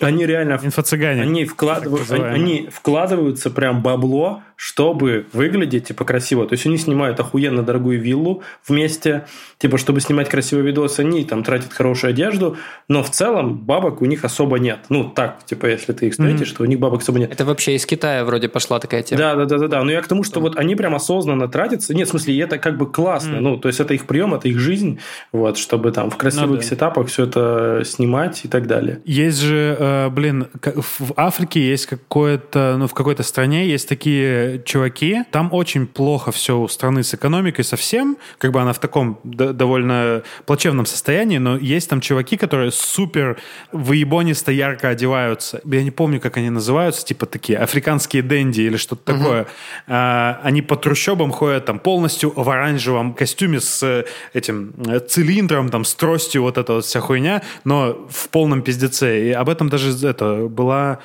[0.00, 0.58] они реально...
[0.62, 1.22] Инфо-цыгане.
[1.22, 6.44] Они, вкладывают, они, они вкладываются прям бабло чтобы выглядеть, типа, красиво.
[6.44, 9.24] То есть они снимают охуенно дорогую виллу вместе,
[9.58, 12.56] типа, чтобы снимать красивые видосы, они там тратят хорошую одежду,
[12.88, 14.80] но в целом бабок у них особо нет.
[14.88, 16.50] Ну, так, типа, если ты их встретишь, mm-hmm.
[16.50, 17.30] что у них бабок особо нет.
[17.30, 19.20] Это вообще из Китая вроде пошла такая тема.
[19.20, 19.84] Да, да, да, да, да.
[19.84, 21.94] Но я к тому, что вот они прям осознанно тратятся.
[21.94, 23.36] Нет, в смысле, это как бы классно.
[23.36, 23.40] Mm-hmm.
[23.40, 24.98] Ну, то есть это их прием, это их жизнь,
[25.30, 26.62] вот, чтобы там в красивых ну, да.
[26.62, 29.02] сетапах все это снимать и так далее.
[29.04, 35.24] Есть же, э, блин, в Африке есть какое-то, ну, в какой-то стране есть такие чуваки.
[35.30, 38.16] Там очень плохо все у страны с экономикой совсем.
[38.38, 43.38] Как бы она в таком довольно плачевном состоянии, но есть там чуваки, которые супер
[43.72, 45.60] выебонисто ярко одеваются.
[45.64, 49.20] Я не помню, как они называются, типа такие африканские дэнди или что-то угу.
[49.20, 49.46] такое.
[49.86, 55.68] А, они по трущобам ходят там полностью в оранжевом костюме с э, этим э, цилиндром,
[55.68, 59.28] там, с тростью, вот эта вот вся хуйня, но в полном пиздеце.
[59.28, 60.98] И об этом даже это была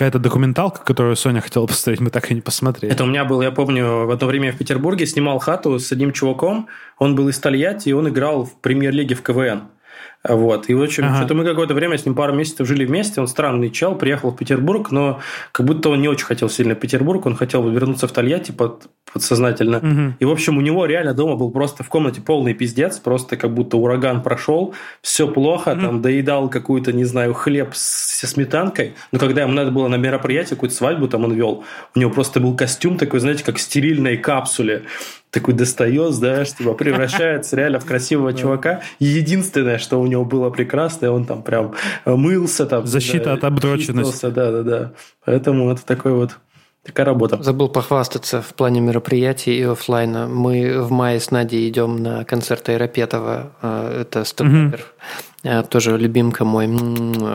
[0.00, 2.90] какая-то документалка, которую Соня хотела посмотреть, мы так и не посмотрели.
[2.90, 6.12] Это у меня был, я помню, в одно время в Петербурге снимал хату с одним
[6.12, 9.64] чуваком, он был из Тольятти, и он играл в премьер-лиге в КВН.
[10.28, 10.68] Вот.
[10.68, 11.16] И, в общем, ага.
[11.16, 13.20] что-то мы какое-то время с ним пару месяцев жили вместе.
[13.20, 15.20] Он странный чел, приехал в Петербург, но
[15.52, 17.24] как будто он не очень хотел сильно Петербург.
[17.24, 19.78] Он хотел вернуться в Тольятти под, подсознательно.
[19.78, 20.14] Угу.
[20.20, 22.98] И, в общем, у него реально дома был просто в комнате полный пиздец.
[22.98, 24.74] Просто как будто ураган прошел.
[25.00, 25.70] Все плохо.
[25.70, 25.80] Угу.
[25.80, 28.94] Там доедал какую-то, не знаю, хлеб со сметанкой.
[29.12, 31.64] Но когда ему надо было на мероприятие, какую-то свадьбу там он вел,
[31.94, 34.82] у него просто был костюм такой, знаете, как в стерильной капсуле
[35.30, 38.82] такой достает, знаешь, типа превращается реально в красивого чувака.
[38.98, 41.74] единственное, что у него было прекрасное, он там прям
[42.04, 42.66] мылся.
[42.66, 44.26] Там, Защита да, от обдроченности.
[44.26, 44.92] Да, да, да.
[45.24, 46.38] Поэтому это такой вот
[46.82, 47.42] Такая работа.
[47.42, 50.26] Забыл похвастаться в плане мероприятий и офлайна.
[50.26, 53.52] Мы в мае с Надей идем на концерт Айропетова.
[53.60, 54.86] А, это стендапер.
[55.44, 55.62] Угу.
[55.68, 56.66] Тоже любимка мой.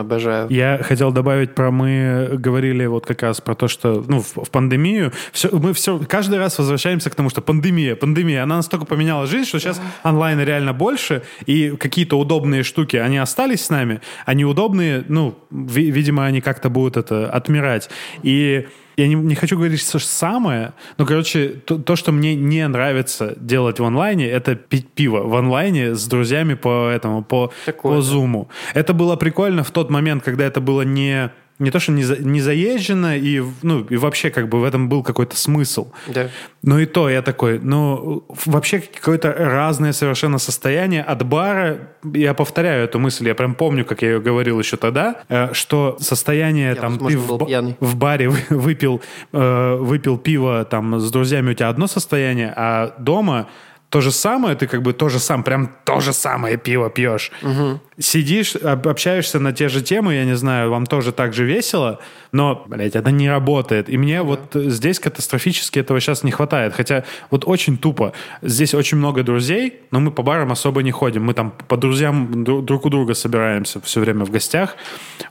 [0.00, 0.48] Обожаю.
[0.50, 1.70] Я хотел добавить про...
[1.70, 5.98] Мы говорили вот как раз про то, что ну, в, в пандемию все, мы все
[5.98, 10.40] каждый раз возвращаемся к тому, что пандемия, пандемия, она настолько поменяла жизнь, что сейчас онлайн
[10.40, 16.24] реально больше, и какие-то удобные штуки, они остались с нами, а неудобные, ну, ви, видимо,
[16.26, 17.90] они как-то будут это отмирать.
[18.22, 18.66] И
[18.96, 23.34] я не, не хочу говорить что самое, но, короче, то, то, что мне не нравится
[23.36, 28.48] делать в онлайне, это пить пиво в онлайне с друзьями по этому, по, Такое, по.
[28.72, 28.80] Да.
[28.80, 32.16] Это было прикольно в тот момент, когда это было не не то, что не, за,
[32.16, 35.90] не заезжено, и, ну, и вообще как бы в этом был какой-то смысл.
[36.06, 36.28] Да.
[36.62, 41.78] Но и то я такой, ну, вообще какое-то разное совершенно состояние от бара.
[42.12, 45.96] Я повторяю эту мысль, я прям помню, как я ее говорил еще тогда, э, что
[46.00, 49.00] состояние я, там, ты в, в баре выпил,
[49.32, 53.48] э, выпил пиво там с друзьями, у тебя одно состояние, а дома
[53.88, 57.30] то же самое, ты как бы то же самое, прям то же самое пиво пьешь.
[57.42, 57.80] Угу.
[57.98, 62.00] Сидишь, общаешься на те же темы, я не знаю, вам тоже так же весело,
[62.32, 63.88] но, блядь, это не работает.
[63.88, 66.74] И мне вот здесь катастрофически этого сейчас не хватает.
[66.74, 68.12] Хотя вот очень тупо.
[68.42, 71.24] Здесь очень много друзей, но мы по барам особо не ходим.
[71.24, 74.76] Мы там по друзьям друг у друга собираемся все время в гостях.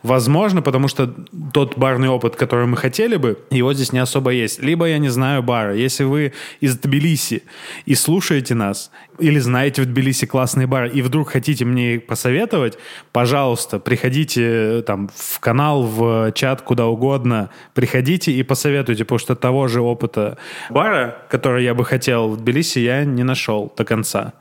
[0.03, 1.13] Возможно, потому что
[1.53, 4.61] тот барный опыт, который мы хотели бы, его здесь не особо есть.
[4.61, 5.75] Либо я не знаю бара.
[5.75, 7.43] Если вы из Тбилиси
[7.85, 12.54] и слушаете слушаете нас или знаете в Тбилиси классные бары и вдруг хотите мне посоветовать,
[13.11, 19.35] пожалуйста, приходите э, там в канал, в чат, куда угодно, приходите и посоветуйте, потому что
[19.35, 20.37] того же опыта
[20.69, 24.33] бара, который я бы хотел в Тбилиси, я не нашел до конца.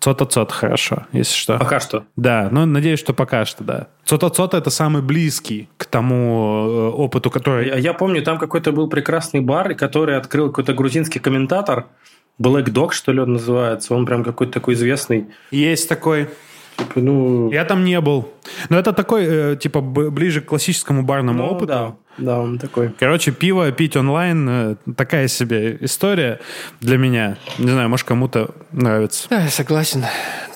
[0.00, 1.58] Цота-цот хорошо, если что.
[1.58, 2.04] Пока что.
[2.14, 3.86] Да, ну, надеюсь, что пока что, да.
[4.04, 7.68] Цота-цота– это самый близкий к тому э, опыту, который...
[7.68, 11.86] Я, я помню, там какой-то был прекрасный бар, который открыл какой-то грузинский комментатор,
[12.38, 13.94] Black Dog, что ли, он называется.
[13.94, 15.28] Он прям какой-то такой известный.
[15.50, 16.28] Есть такой.
[16.76, 17.50] Типа, ну...
[17.50, 18.32] Я там не был.
[18.68, 21.66] Но это такой, э, типа, ближе к классическому барному ну, опыту.
[21.66, 21.96] Да.
[22.16, 22.90] Да, он такой.
[22.98, 26.40] Короче, пиво пить онлайн э, такая себе история
[26.80, 27.38] для меня.
[27.58, 29.26] Не знаю, может, кому-то нравится.
[29.30, 30.04] Да, я согласен.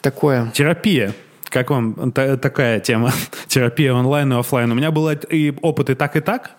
[0.00, 0.50] Такое.
[0.54, 1.14] Терапия.
[1.48, 3.12] Как вам такая тема?
[3.48, 4.70] Терапия онлайн и офлайн.
[4.70, 6.52] У меня был и опыт и так, и так.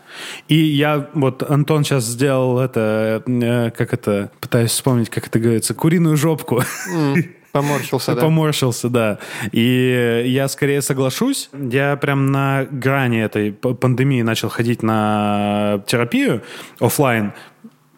[0.48, 5.74] И я, вот Антон сейчас сделал это, э, как это, пытаюсь вспомнить, как это говорится,
[5.74, 6.64] куриную жопку.
[7.52, 8.22] Поморщился, да.
[8.22, 9.20] Поморщился, да.
[9.52, 11.50] И я скорее соглашусь.
[11.54, 16.44] Я прям на грани этой пандемии начал ходить на терапию
[16.80, 17.34] офлайн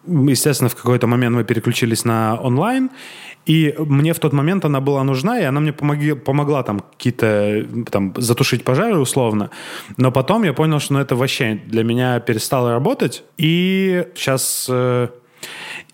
[0.08, 2.90] естественно, в какой-то момент мы переключились на онлайн,
[3.46, 7.66] и мне в тот момент она была нужна, и она мне помоги, помогла там какие-то,
[7.90, 9.50] там, затушить пожары условно.
[9.98, 13.24] Но потом я понял, что ну, это вообще для меня перестало работать.
[13.38, 14.68] И сейчас...
[14.70, 15.10] Э,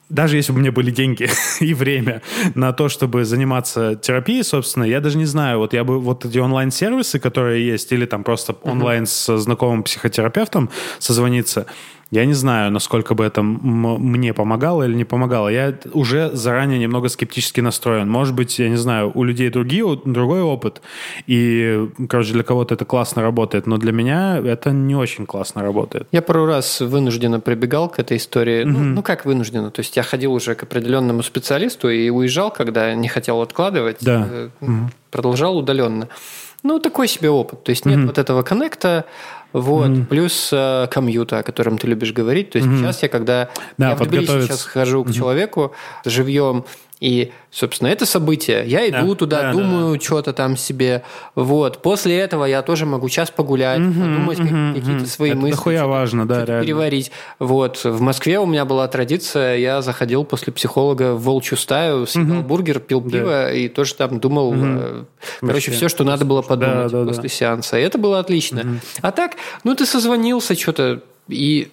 [0.10, 1.30] даже если бы у меня были деньги
[1.60, 2.22] и время
[2.56, 6.38] на то, чтобы заниматься терапией, собственно, я даже не знаю, вот я бы вот эти
[6.38, 11.66] онлайн-сервисы, которые есть, или там просто онлайн с знакомым психотерапевтом созвониться,
[12.12, 15.50] я не знаю, насколько бы это мне помогало или не помогало.
[15.50, 18.10] Я уже заранее немного скептически настроен.
[18.10, 20.82] Может быть, я не знаю, у людей другие, другой опыт,
[21.26, 26.08] и, короче, для кого-то это классно работает, но для меня это не очень классно работает.
[26.12, 28.62] Я пару раз вынужденно прибегал к этой истории.
[28.64, 28.78] Mm-hmm.
[28.78, 29.70] Ну, ну, как вынужденно?
[29.72, 33.98] То есть я ходил уже к определенному специалисту и уезжал, когда не хотел откладывать.
[34.02, 34.50] Да.
[34.62, 34.86] Mm-hmm.
[35.12, 36.08] Продолжал удаленно.
[36.64, 37.64] Ну, такой себе опыт.
[37.64, 38.08] То есть нет mm-hmm.
[38.08, 39.06] вот этого коннекта,
[39.54, 40.06] вот, mm-hmm.
[40.06, 42.52] плюс э, комьюта, о котором ты любишь говорить.
[42.52, 42.80] То есть mm-hmm.
[42.80, 45.14] сейчас я, когда да, я в Тбилиси сейчас хожу к mm-hmm.
[45.14, 45.74] человеку
[46.06, 46.66] живьем,
[47.00, 48.64] и, собственно, это событие.
[48.66, 50.04] Я иду да, туда, да, думаю да, да.
[50.04, 51.04] что-то там себе.
[51.36, 51.82] Вот.
[51.84, 55.56] После этого я тоже могу час погулять, угу, подумать угу, какие-то свои это мысли.
[55.56, 56.64] Дохуя важно, да, реально.
[56.64, 57.12] Переварить.
[57.38, 57.84] Вот.
[57.84, 62.48] В Москве у меня была традиция, я заходил после психолога в волчью стаю, съедал угу.
[62.48, 63.10] бургер, пил да.
[63.12, 65.06] пиво и тоже там думал, угу.
[65.42, 67.30] короче, все, что надо было подумать да, да, после да.
[67.30, 67.78] сеанса.
[67.78, 68.62] И это было отлично.
[68.62, 68.80] Угу.
[69.02, 69.34] А так,
[69.64, 71.70] ну ты созвонился, что-то и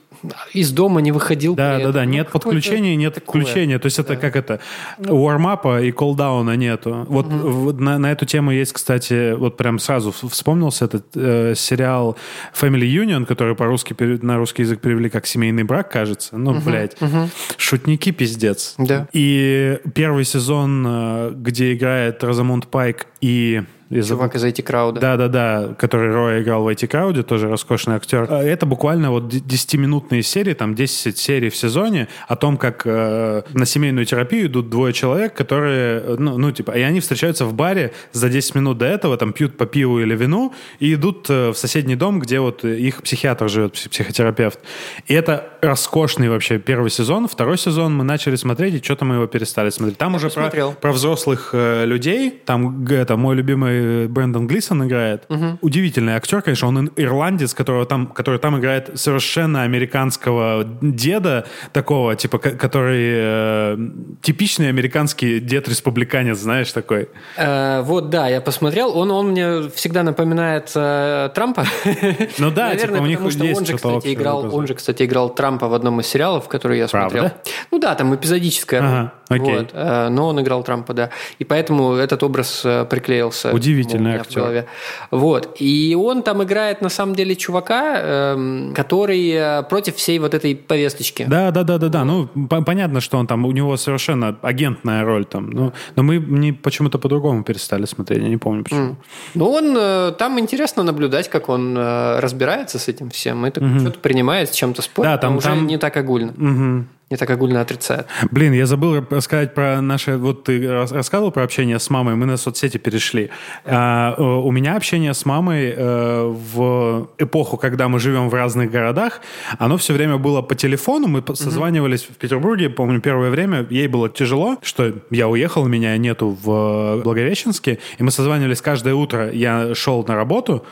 [0.52, 1.54] из дома не выходил.
[1.54, 3.42] Да, да, да, нет подключения, нет такое.
[3.42, 3.78] включения.
[3.78, 4.02] То есть да.
[4.02, 4.60] это как это,
[4.98, 7.06] вармапа и колдауна нету.
[7.08, 7.72] Вот угу.
[7.72, 12.16] на, на эту тему есть, кстати, вот прям сразу вспомнился этот э, сериал
[12.54, 16.36] Family Union, который по-русски на русский язык перевели как «Семейный брак», кажется.
[16.36, 16.60] Ну, угу.
[16.60, 17.28] блядь, угу.
[17.56, 18.74] шутники пиздец.
[18.78, 19.08] Да.
[19.12, 25.00] И первый сезон, э, где играет Розамунд Пайк и из Чувак из IT-крауда.
[25.00, 28.26] Да-да-да, который Роя играл в IT-крауде, тоже роскошный актер.
[28.30, 33.42] А, это буквально вот 10-минутные серии, там 10 серий в сезоне о том, как э,
[33.52, 37.54] на семейную терапию идут двое человек, которые, э, ну, ну, типа, и они встречаются в
[37.54, 41.50] баре за 10 минут до этого, там пьют по пиву или вину и идут э,
[41.50, 44.58] в соседний дом, где вот их психиатр живет, психотерапевт.
[45.06, 47.28] И это роскошный вообще первый сезон.
[47.28, 49.98] Второй сезон мы начали смотреть, и что-то мы его перестали смотреть.
[49.98, 53.73] Там Я уже про, про взрослых э, людей, там это мой любимый
[54.08, 55.24] Брэндон Глисон играет.
[55.28, 55.58] Угу.
[55.60, 62.38] Удивительный актер, конечно, он ирландец, которого там, который там играет совершенно американского деда, такого, типа,
[62.38, 63.78] который э,
[64.22, 67.08] типичный американский дед-республиканец, знаешь, такой.
[67.36, 68.96] Э, вот, да, я посмотрел.
[68.96, 71.64] Он, он мне всегда напоминает э, Трампа.
[72.38, 75.34] Ну да, Наверное, типа, у них что он же, кстати, играл, он же, кстати, играл
[75.34, 77.18] Трампа в одном из сериалов, который я Правда?
[77.18, 77.32] смотрел.
[77.70, 79.58] Ну да, там эпизодическая ага, окей.
[79.58, 81.10] Вот, э, но он играл Трампа, да.
[81.38, 83.50] И поэтому этот образ э, приклеился.
[83.64, 84.66] Удивительный актер.
[85.10, 85.56] Вот.
[85.58, 90.54] И он там играет, на самом деле, чувака, эм, который э, против всей вот этой
[90.54, 91.26] повесточки.
[91.28, 92.04] Да, да, да, да, да.
[92.04, 95.50] Ну, понятно, что он там, у него совершенно агентная роль там.
[95.50, 98.80] Ну, но мы не почему-то по-другому перестали смотреть, я не помню почему.
[98.80, 98.96] Mm.
[99.34, 103.44] Ну, он, э, там интересно наблюдать, как он э, разбирается с этим всем.
[103.44, 103.80] Это mm-hmm.
[103.80, 105.66] что-то принимает, с чем-то спорит, да, там, уже там...
[105.66, 106.30] не так огульно.
[106.30, 108.06] Mm-hmm не так огульно отрицает.
[108.30, 110.16] Блин, я забыл рассказать про наше...
[110.16, 113.30] Вот ты рассказывал про общение с мамой, мы на соцсети перешли.
[113.64, 119.20] А, у меня общение с мамой э, в эпоху, когда мы живем в разных городах,
[119.58, 122.14] оно все время было по телефону, мы созванивались mm-hmm.
[122.14, 127.78] в Петербурге, помню, первое время ей было тяжело, что я уехал, меня нету в Благовещенске,
[127.98, 130.64] и мы созванивались каждое утро, я шел на работу,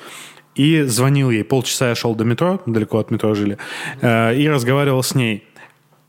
[0.55, 1.45] и звонил ей.
[1.45, 3.59] Полчаса я шел до метро, далеко от метро жили,
[4.01, 5.45] э, и разговаривал с ней.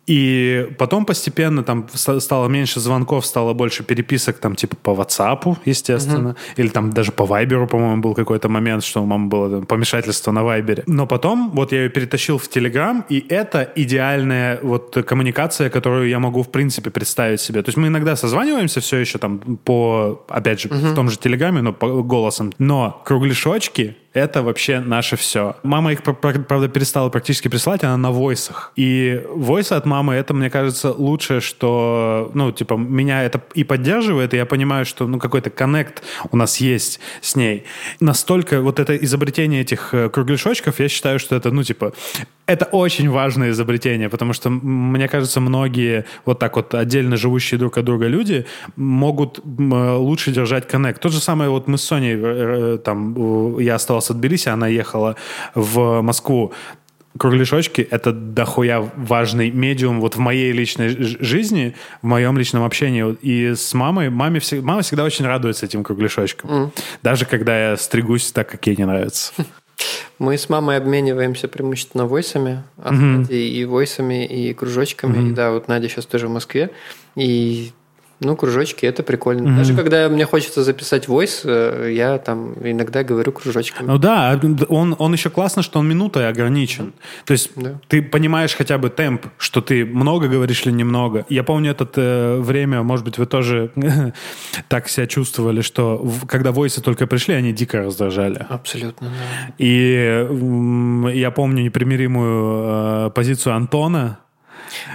[0.06, 6.30] И потом постепенно там стало меньше звонков, стало больше переписок там типа по WhatsApp, естественно,
[6.32, 6.38] угу.
[6.58, 10.32] или там даже по Viber, по-моему, был какой-то момент, что у мамы было там, помешательство
[10.32, 10.84] на Viber.
[10.88, 16.20] Но потом вот я ее перетащил в Telegram, и это идеальная вот коммуникация, которую я
[16.20, 17.62] могу в принципе представить себе.
[17.62, 20.78] То есть мы иногда созваниваемся все еще там по, опять же, угу.
[20.78, 22.52] в том же Телеграме, но по голосом.
[22.60, 25.56] Но кругляшочки это вообще наше все.
[25.64, 28.72] Мама их, правда, перестала практически присылать, она на войсах.
[28.76, 34.34] И войсы от мамы, это, мне кажется, лучшее, что, ну, типа, меня это и поддерживает,
[34.34, 37.64] и я понимаю, что, ну, какой-то коннект у нас есть с ней.
[38.00, 41.94] Настолько вот это изобретение этих э, кругляшочков, я считаю, что это, ну, типа,
[42.46, 47.78] это очень важное изобретение, потому что, мне кажется, многие вот так вот отдельно живущие друг
[47.78, 48.46] от друга люди
[48.76, 51.02] могут лучше держать коннект.
[51.02, 55.16] То же самое вот мы с Соней, э, там, я остался в Тбилиси, она ехала
[55.56, 56.54] в Москву
[57.18, 63.16] кругляшочки— это дохуя важный медиум вот в моей личной жизни, в моем личном общении.
[63.22, 66.50] И с мамой, маме всегда, мама всегда очень радуется этим кругляшочкам.
[66.50, 66.72] Mm.
[67.04, 69.34] Даже когда я стригусь так, как ей не нравится.
[70.20, 73.34] Мы с мамой обмениваемся преимущественно войсами, mm-hmm.
[73.34, 75.18] и войсами, и кружочками.
[75.18, 75.32] Mm-hmm.
[75.32, 76.70] И да, вот Надя сейчас тоже в Москве.
[77.16, 77.72] И
[78.24, 79.48] ну, кружочки, это прикольно.
[79.48, 79.58] Mm-hmm.
[79.58, 83.88] Даже когда мне хочется записать войс, э, я там иногда говорю кружочками.
[83.88, 86.94] Ну да, он, он еще классно, что он минутой ограничен.
[87.26, 87.80] То есть да.
[87.88, 91.26] ты понимаешь хотя бы темп, что ты много говоришь или немного.
[91.30, 93.72] Я помню это э, время, может быть, вы тоже
[94.68, 98.46] так себя чувствовали, что в, когда войсы только пришли, они дико раздражали.
[98.50, 99.54] Абсолютно, да.
[99.58, 104.20] И э, я помню непримиримую э, позицию Антона,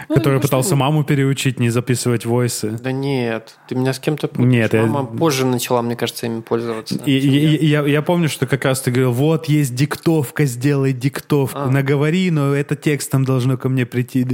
[0.08, 2.78] который пытался маму переучить не записывать войсы.
[2.82, 4.48] Да нет, ты меня с кем-то путаешь.
[4.48, 6.96] Нет, Мама позже начала, мне кажется, ими пользоваться.
[7.04, 11.70] И, я, я помню, что как раз ты говорил, вот есть диктовка, сделай диктовку, а.
[11.70, 14.26] наговори, но это текстом должно ко мне прийти.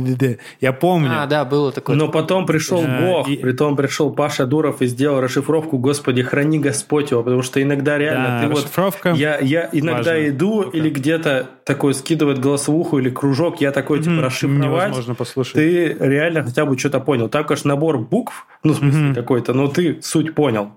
[0.61, 1.11] Я помню.
[1.13, 1.97] А, да, было такое.
[1.97, 3.37] Но потом пришел да, Бог, и...
[3.37, 8.41] притом пришел Паша Дуров и сделал расшифровку «Господи, храни Господь его», потому что иногда реально
[8.43, 8.71] ты вот...
[9.17, 14.89] Я, я иногда иду или где-то такой скидывает голосовуху или кружок, я такой, типа, расшифровать.
[14.89, 15.55] Невозможно послушать.
[15.55, 17.28] Ты реально хотя бы что-то понял.
[17.28, 19.14] Так, конечно, набор букв, ну, в смысле, mm-hmm.
[19.14, 20.72] какой-то, но ты суть понял.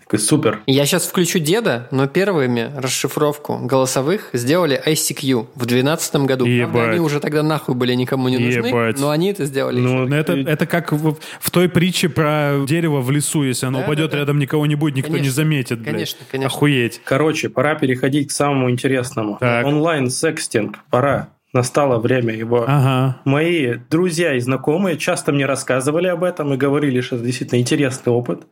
[0.00, 0.60] Такой, супер.
[0.68, 6.44] Я сейчас включу деда, но первыми расшифровку голосовых сделали ICQ в 2012 году.
[6.44, 6.72] Ебать.
[6.72, 9.00] Правда, они уже тогда нахуй были никому не нужны, Ебать.
[9.00, 9.80] но они это сделали.
[9.80, 13.42] Ну, это, это как в, в той притче про дерево в лесу.
[13.42, 15.80] Если оно да, упадет, да, рядом никого не будет, никто конечно, не заметит.
[15.80, 15.92] Блядь.
[15.92, 16.54] Конечно, конечно.
[16.54, 17.00] Охуеть.
[17.02, 19.38] Короче, пора переходить к самому интересному.
[19.40, 20.78] Онлайн-секстинг.
[20.88, 22.64] Пора настало время его.
[22.66, 23.20] Ага.
[23.24, 28.12] Мои друзья и знакомые часто мне рассказывали об этом и говорили, что это действительно интересный
[28.12, 28.46] опыт.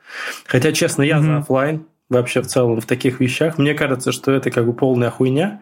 [0.46, 1.26] Хотя, честно, я угу.
[1.26, 3.58] за офлайн вообще в целом в таких вещах.
[3.58, 5.60] Мне кажется, что это как бы полная хуйня.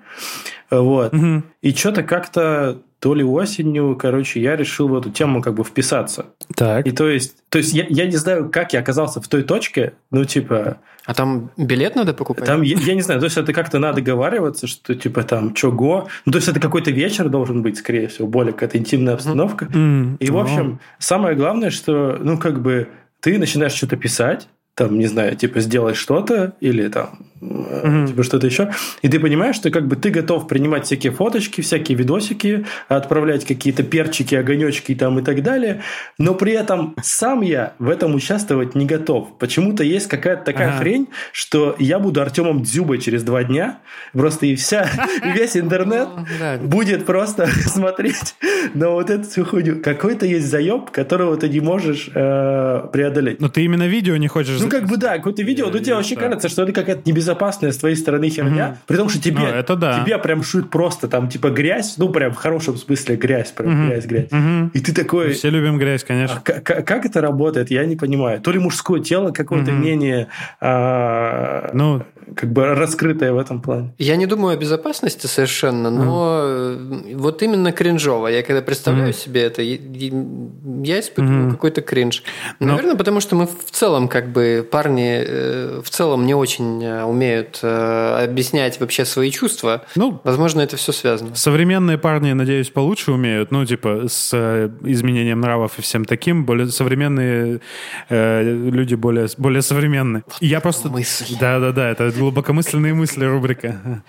[0.70, 1.12] Вот.
[1.12, 1.42] Угу.
[1.60, 6.26] И что-то как-то то ли осенью, короче, я решил в эту тему как бы вписаться.
[6.54, 6.86] Так.
[6.86, 9.94] И то есть, то есть я, я не знаю, как я оказался в той точке,
[10.12, 10.76] ну, типа...
[11.04, 12.44] А там билет надо покупать?
[12.44, 16.06] Там, я, я не знаю, то есть это как-то надо договариваться, что типа там чего.
[16.26, 19.64] Ну, то есть это какой-то вечер должен быть, скорее всего, более какая-то интимная обстановка.
[19.64, 20.18] Mm-hmm.
[20.20, 22.86] И, в общем, самое главное, что, ну, как бы
[23.18, 24.46] ты начинаешь что-то писать,
[24.76, 28.06] там, не знаю, типа, сделай что-то, или там, mm-hmm.
[28.08, 28.70] типа, что-то еще.
[29.02, 33.82] И ты понимаешь, что как бы ты готов принимать всякие фоточки, всякие видосики, отправлять какие-то
[33.82, 35.82] перчики, огонечки там и так далее,
[36.18, 39.36] но при этом сам я в этом участвовать не готов.
[39.38, 40.78] Почему-то есть какая-то такая ага.
[40.78, 43.78] хрень, что я буду Артемом Дзюбой через два дня,
[44.12, 44.88] просто и вся,
[45.34, 46.08] весь интернет
[46.40, 48.34] ну, будет просто смотреть
[48.74, 49.82] на вот эту всю хуйню.
[49.82, 53.40] Какой-то есть заеб, которого ты не можешь э, преодолеть.
[53.40, 56.16] Но ты именно видео не хочешь ну, как бы да, какое-то видео, но тебе вообще
[56.16, 58.78] кажется, что это какая-то небезопасная с твоей стороны херня, угу.
[58.86, 60.02] при том, что тебе, ну, это да.
[60.02, 63.88] тебе прям шут просто там, типа, грязь, ну, прям в хорошем смысле грязь, прям угу.
[63.88, 64.32] грязь, грязь.
[64.32, 64.70] Угу.
[64.74, 65.32] И ты такой...
[65.32, 66.36] Все любим грязь, конечно.
[66.36, 68.40] А, как, как это работает, я не понимаю.
[68.40, 69.80] То ли мужское тело какое-то угу.
[69.80, 70.28] менее...
[70.60, 72.02] А, ну,
[72.36, 73.94] как бы раскрытая в этом плане.
[73.98, 77.16] Я не думаю о безопасности совершенно, но mm.
[77.16, 78.28] вот именно кринжово.
[78.28, 79.16] Я когда представляю mm.
[79.16, 81.50] себе это, я испытываю mm.
[81.52, 82.22] какой-то кринж.
[82.58, 82.66] Но...
[82.66, 82.72] Ну.
[82.72, 87.04] Наверное, потому что мы в целом, как бы, парни э, в целом не очень э,
[87.22, 89.84] умеют э, объяснять вообще свои чувства.
[89.94, 91.34] Ну, Возможно, это все связано.
[91.34, 94.34] Современные парни, надеюсь, получше умеют, ну, типа, с
[94.82, 96.44] изменением нравов и всем таким.
[96.44, 97.60] Более современные
[98.08, 100.24] э, люди более, более современные.
[100.26, 100.88] Вот я просто...
[100.88, 101.36] Мысль.
[101.40, 104.02] Да-да-да, это глубокомысленные мысли рубрика.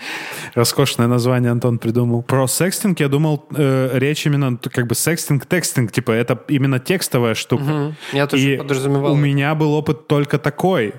[0.56, 2.24] Роскошное название Антон придумал.
[2.24, 7.36] Про секстинг я думал, э, речь именно как бы секстинг, текстинг, типа это именно текстовая
[7.36, 7.64] штука.
[7.64, 7.96] Угу.
[8.14, 9.14] Я тоже И подразумевал.
[9.14, 10.94] У меня был опыт только такой.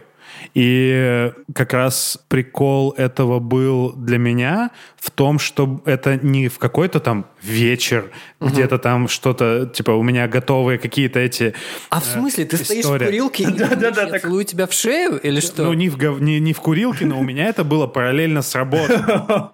[0.54, 7.00] И как раз прикол этого был для меня в том, что это не в какой-то
[7.00, 8.10] там вечер,
[8.40, 8.50] угу.
[8.50, 11.54] где-то там что-то, типа, у меня готовые какие-то эти
[11.90, 12.44] А в смысле?
[12.46, 15.64] Ты стоишь в курилке и я целую тебя в шею или что?
[15.64, 18.98] Ну, не в, не, не в курилке, но у меня это было параллельно с работой.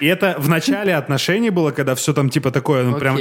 [0.00, 3.18] И это в начале отношений было, когда все там типа такое, ну, прям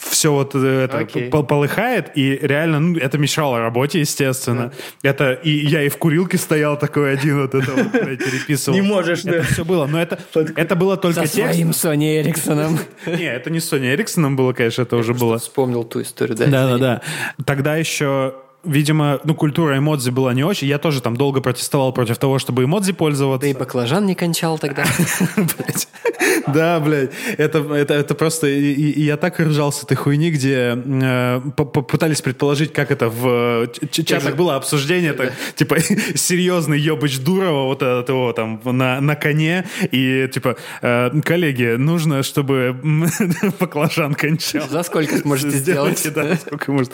[0.00, 1.46] все вот это okay.
[1.46, 4.72] полыхает, и реально, ну, это мешало работе, естественно.
[5.02, 5.10] Yeah.
[5.10, 8.76] Это, и я и в курилке стоял такой один, вот это вот переписывал.
[8.76, 10.18] Не можешь, Это все было, но это,
[10.56, 11.52] это было только Со текст.
[11.52, 12.78] своим Сони Эриксоном.
[13.06, 15.38] Не, это не Сони Эриксоном было, конечно, это уже было.
[15.38, 16.46] вспомнил ту историю, да.
[16.46, 17.02] Да-да-да.
[17.44, 18.34] Тогда еще
[18.64, 20.68] видимо, ну, культура эмодзи была не очень.
[20.68, 23.46] Я тоже там долго протестовал против того, чтобы эмодзи пользоваться.
[23.46, 24.84] Да и баклажан не кончал тогда.
[26.52, 27.10] Да, блядь.
[27.38, 28.46] Это, это, это просто...
[28.46, 33.68] И, и я так ржал с этой хуйни, где э, пытались предположить, как это в
[33.90, 35.80] чатах было обсуждение, так, типа,
[36.14, 42.22] серьезный ебыч Дурова, вот этот его там на, на коне, и типа, э, коллеги, нужно,
[42.22, 42.76] чтобы
[43.60, 44.68] баклажан кончал.
[44.68, 46.06] За сколько сможете сделать?
[46.14, 46.92] Да, сколько может.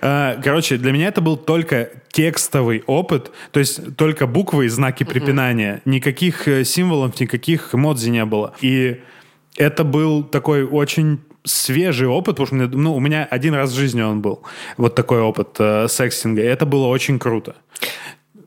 [0.00, 5.82] Короче, для меня это был только текстовый опыт, то есть только буквы и знаки препинания,
[5.84, 8.54] никаких э, символов, никаких эмодзи не было.
[8.62, 9.02] И
[9.58, 14.00] это был такой очень свежий опыт, потому что ну, у меня один раз в жизни
[14.00, 14.40] он был.
[14.78, 16.40] Вот такой опыт э, секстинга.
[16.40, 17.54] И это было очень круто.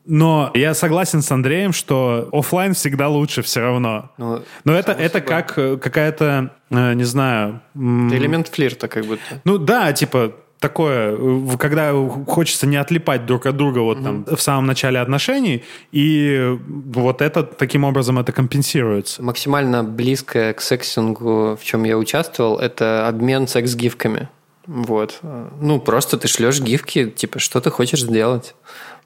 [0.04, 4.10] Но я согласен с Андреем, что офлайн всегда лучше все равно.
[4.18, 7.60] Ну, Но это, это как э, какая-то, э, не знаю...
[7.76, 9.40] Элемент флирта как будто.
[9.44, 11.16] Ну да, типа такое,
[11.56, 11.92] когда
[12.26, 14.24] хочется не отлипать друг от друга вот mm-hmm.
[14.26, 19.22] там в самом начале отношений, и вот это таким образом это компенсируется.
[19.22, 24.28] Максимально близкое к сексингу, в чем я участвовал, это обмен секс-гифками.
[24.66, 25.18] Вот.
[25.60, 28.54] Ну, просто ты шлешь гифки, типа, что ты хочешь сделать.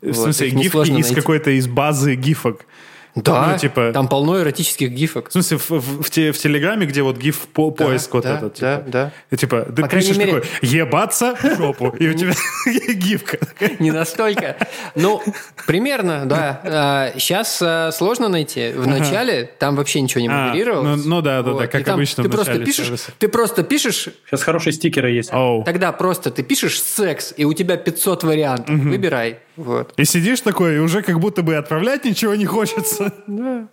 [0.02, 0.16] В вот.
[0.16, 2.66] смысле, гифки из какой-то из базы гифок.
[3.14, 3.92] Да, ну, типа...
[3.92, 5.28] там полно эротических гифок.
[5.28, 8.36] В смысле, в, в, в, те, в Телеграме, где вот гиф по да, вот да,
[8.36, 8.58] этот.
[8.60, 9.12] Да, типа, да.
[9.30, 10.32] И, типа, ты По пишешь мере...
[10.32, 12.32] такой, ебаться в жопу, и у тебя
[12.94, 13.38] гифка.
[13.78, 14.56] Не настолько.
[14.96, 15.22] Ну,
[15.66, 17.12] примерно, да.
[17.16, 18.72] Сейчас а, сложно найти.
[18.72, 21.04] В начале там вообще ничего не а, модерировалось.
[21.04, 24.08] Ну да, да, да, как обычно ты просто пишешь, Ты просто пишешь...
[24.26, 25.30] Сейчас хорошие стикеры есть.
[25.64, 28.74] Тогда просто ты пишешь секс, и у тебя 500 вариантов.
[28.74, 29.38] Выбирай.
[29.56, 29.92] Вот.
[29.96, 33.03] И сидишь такой, и уже как будто бы отправлять ничего не хочется.
[33.26, 33.68] Да.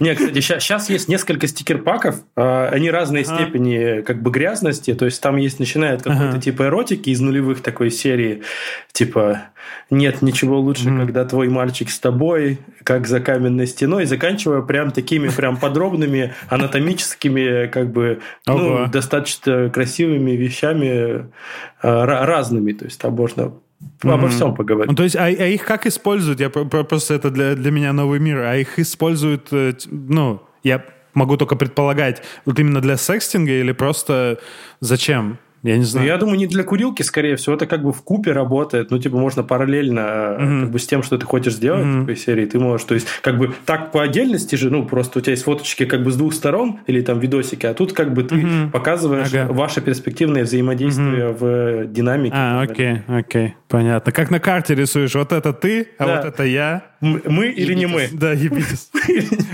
[0.00, 3.34] Не, кстати, сейчас есть несколько стикер-паков, а, они разной ага.
[3.34, 6.40] степени как бы грязности, то есть там есть, начинает какой-то ага.
[6.40, 8.42] типа эротики из нулевых такой серии,
[8.92, 9.42] типа
[9.90, 10.98] нет ничего лучше, mm.
[10.98, 17.66] когда твой мальчик с тобой, как за каменной стеной, заканчивая прям такими прям подробными анатомическими
[17.66, 21.30] как бы ну, достаточно красивыми вещами
[21.82, 24.12] а, разными, то есть там можно Mm-hmm.
[24.12, 24.90] Обо всем поговорить.
[24.90, 26.40] Ну, то есть, а, а их как используют?
[26.40, 28.38] Я просто это для, для меня новый мир.
[28.38, 30.84] А их используют, э, ну, я
[31.14, 34.38] могу только предполагать, вот именно для секстинга или просто
[34.80, 35.38] зачем?
[35.64, 36.06] Я не знаю.
[36.06, 38.90] Ну, я думаю, не для курилки, скорее всего, это как бы в купе работает.
[38.90, 40.60] Ну, типа, можно параллельно mm-hmm.
[40.62, 41.96] как бы с тем, что ты хочешь сделать mm-hmm.
[41.96, 45.18] в такой серии, ты можешь, то есть, как бы так по отдельности же, ну, просто
[45.18, 48.14] у тебя есть фоточки как бы с двух сторон или там видосики, а тут как
[48.14, 48.70] бы ты mm-hmm.
[48.70, 49.52] показываешь ага.
[49.52, 51.84] ваше перспективное взаимодействие mm-hmm.
[51.84, 52.34] в динамике.
[52.36, 54.12] А, окей, окей, понятно.
[54.12, 56.16] Как на карте рисуешь, вот это ты, а да.
[56.16, 56.84] вот это я.
[57.00, 58.08] Мы или не мы?
[58.12, 58.90] Да, ебитесь.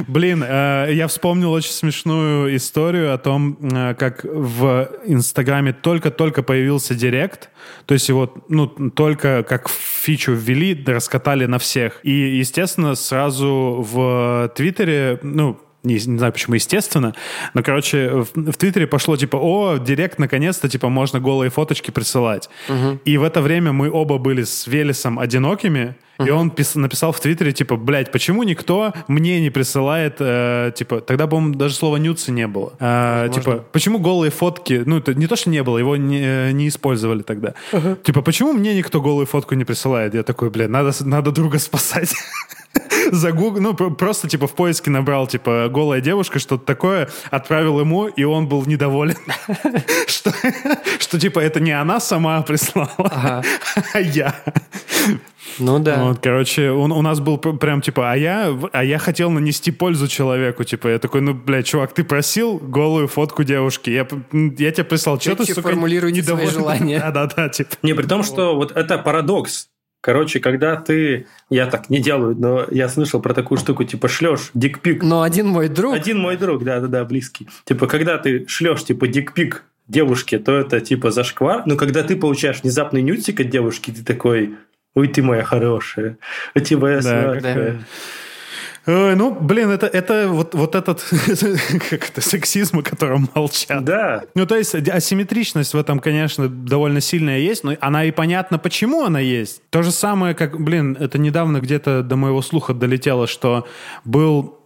[0.08, 6.94] Блин, э, я вспомнил очень смешную историю о том, э, как в Инстаграме только-только появился
[6.94, 7.50] Директ,
[7.86, 12.00] то есть его, ну, только как фичу ввели, раскатали на всех.
[12.02, 17.14] И, естественно, сразу в Твиттере, ну, не, не знаю, почему, естественно,
[17.52, 22.48] но, короче, в, в Твиттере пошло, типа, о, директ, наконец-то, типа, можно голые фоточки присылать.
[22.68, 23.00] Угу.
[23.04, 26.28] И в это время мы оба были с Велесом одинокими, угу.
[26.28, 31.02] и он пис, написал в Твиттере, типа, блядь, почему никто мне не присылает, э, типа,
[31.02, 32.72] тогда, по-моему, даже слова нюцы не было.
[32.80, 36.68] Э, типа, почему голые фотки, ну, это не то, что не было, его не, не
[36.68, 37.54] использовали тогда.
[37.72, 37.96] Угу.
[37.96, 40.14] Типа, почему мне никто голую фотку не присылает?
[40.14, 42.14] Я такой, блядь, надо, надо друга спасать.
[43.12, 48.24] загугл, ну, просто, типа, в поиске набрал, типа, голая девушка, что-то такое, отправил ему, и
[48.24, 49.16] он был недоволен.
[50.06, 50.32] Что,
[50.98, 53.42] что типа, это не она сама прислала,
[53.92, 54.34] а я.
[55.58, 56.04] Ну да.
[56.04, 60.08] Вот, короче, он, у нас был прям типа, а я, а я хотел нанести пользу
[60.08, 64.84] человеку, типа, я такой, ну, блядь, чувак, ты просил голую фотку девушки, я, я тебе
[64.84, 66.98] прислал, что ты, сука, формулируйте свои желания.
[67.14, 67.76] Да-да-да, типа.
[67.82, 69.68] Не, при том, что вот это парадокс.
[70.04, 74.50] Короче, когда ты, я так не делаю, но я слышал про такую штуку, типа шлешь
[74.52, 75.02] дикпик.
[75.02, 75.94] Но один мой друг.
[75.94, 77.48] Один мой друг, да-да-да, близкий.
[77.64, 81.62] Типа, когда ты шлешь, типа, дикпик девушке, то это типа зашквар.
[81.64, 84.56] Но когда ты получаешь внезапный нюцик от девушки, ты такой,
[84.94, 86.18] ой, ты моя хорошая,
[86.54, 87.76] у тебя да, да.
[88.86, 91.02] Ну, блин, это, это вот, вот этот
[91.90, 93.84] как это, сексизм, о котором молчат.
[93.84, 94.24] Да.
[94.34, 99.04] Ну, то есть асимметричность в этом, конечно, довольно сильная есть, но она и понятно, почему
[99.04, 99.62] она есть.
[99.70, 103.66] То же самое, как, блин, это недавно где-то до моего слуха долетело, что
[104.04, 104.58] был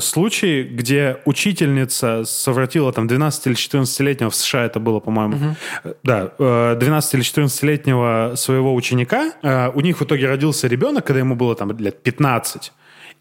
[0.00, 5.94] случай, где учительница совратила там 12 или 14-летнего, в США это было, по-моему, угу.
[6.02, 6.32] да,
[6.74, 9.32] 12 э, или 14-летнего своего ученика.
[9.42, 12.72] Э, у них в итоге родился ребенок, когда ему было там лет 15.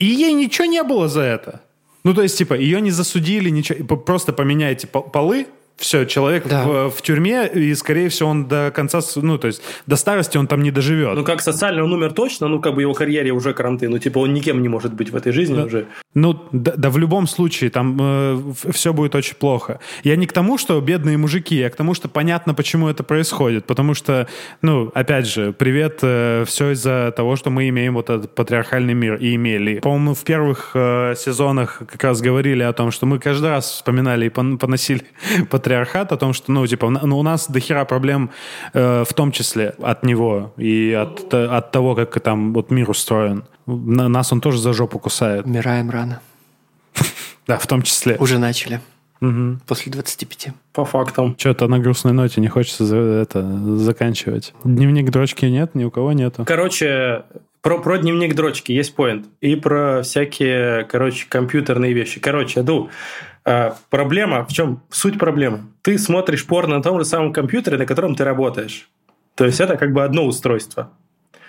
[0.01, 1.61] И ей ничего не было за это.
[2.03, 5.45] Ну, то есть, типа, ее не засудили, ничего, просто поменяйте полы,
[5.81, 6.63] все, человек да.
[6.63, 10.47] в, в тюрьме, и, скорее всего, он до конца, ну, то есть, до старости он
[10.47, 11.15] там не доживет.
[11.15, 14.19] Ну, как социально он умер точно, ну, как бы его карьере уже карантин, ну, типа,
[14.19, 15.63] он никем не может быть в этой жизни да.
[15.63, 15.87] уже.
[16.13, 19.79] Ну, да, да в любом случае, там э, все будет очень плохо.
[20.03, 23.65] Я не к тому, что бедные мужики, а к тому, что понятно, почему это происходит,
[23.65, 24.27] потому что,
[24.61, 29.15] ну, опять же, привет, э, все из-за того, что мы имеем вот этот патриархальный мир,
[29.15, 29.79] и имели.
[29.79, 34.27] По-моему, в первых э, сезонах как раз говорили о том, что мы каждый раз вспоминали
[34.27, 35.03] и поносили
[35.49, 38.29] патриархальный матриархат, о том, что, ну, типа, ну, у нас дохера проблем
[38.73, 43.43] э, в том числе от него и от, от того, как там вот мир устроен.
[43.65, 45.45] Нас он тоже за жопу кусает.
[45.45, 46.19] Умираем рано.
[47.47, 48.17] Да, в том числе.
[48.19, 48.79] Уже начали.
[49.19, 49.61] Угу.
[49.65, 50.49] После 25.
[50.73, 51.35] По фактам.
[51.37, 53.41] Что-то на грустной ноте не хочется за это
[53.77, 54.53] заканчивать.
[54.63, 56.45] Дневник дрочки нет, ни у кого нету.
[56.45, 57.23] Короче,
[57.61, 59.25] про, про дневник дрочки есть поинт.
[59.41, 62.19] И про всякие, короче, компьютерные вещи.
[62.19, 62.89] Короче, Аду,
[63.45, 65.61] э, проблема, в чем суть проблемы?
[65.81, 68.89] Ты смотришь порно на том же самом компьютере, на котором ты работаешь.
[69.35, 70.91] То есть это как бы одно устройство.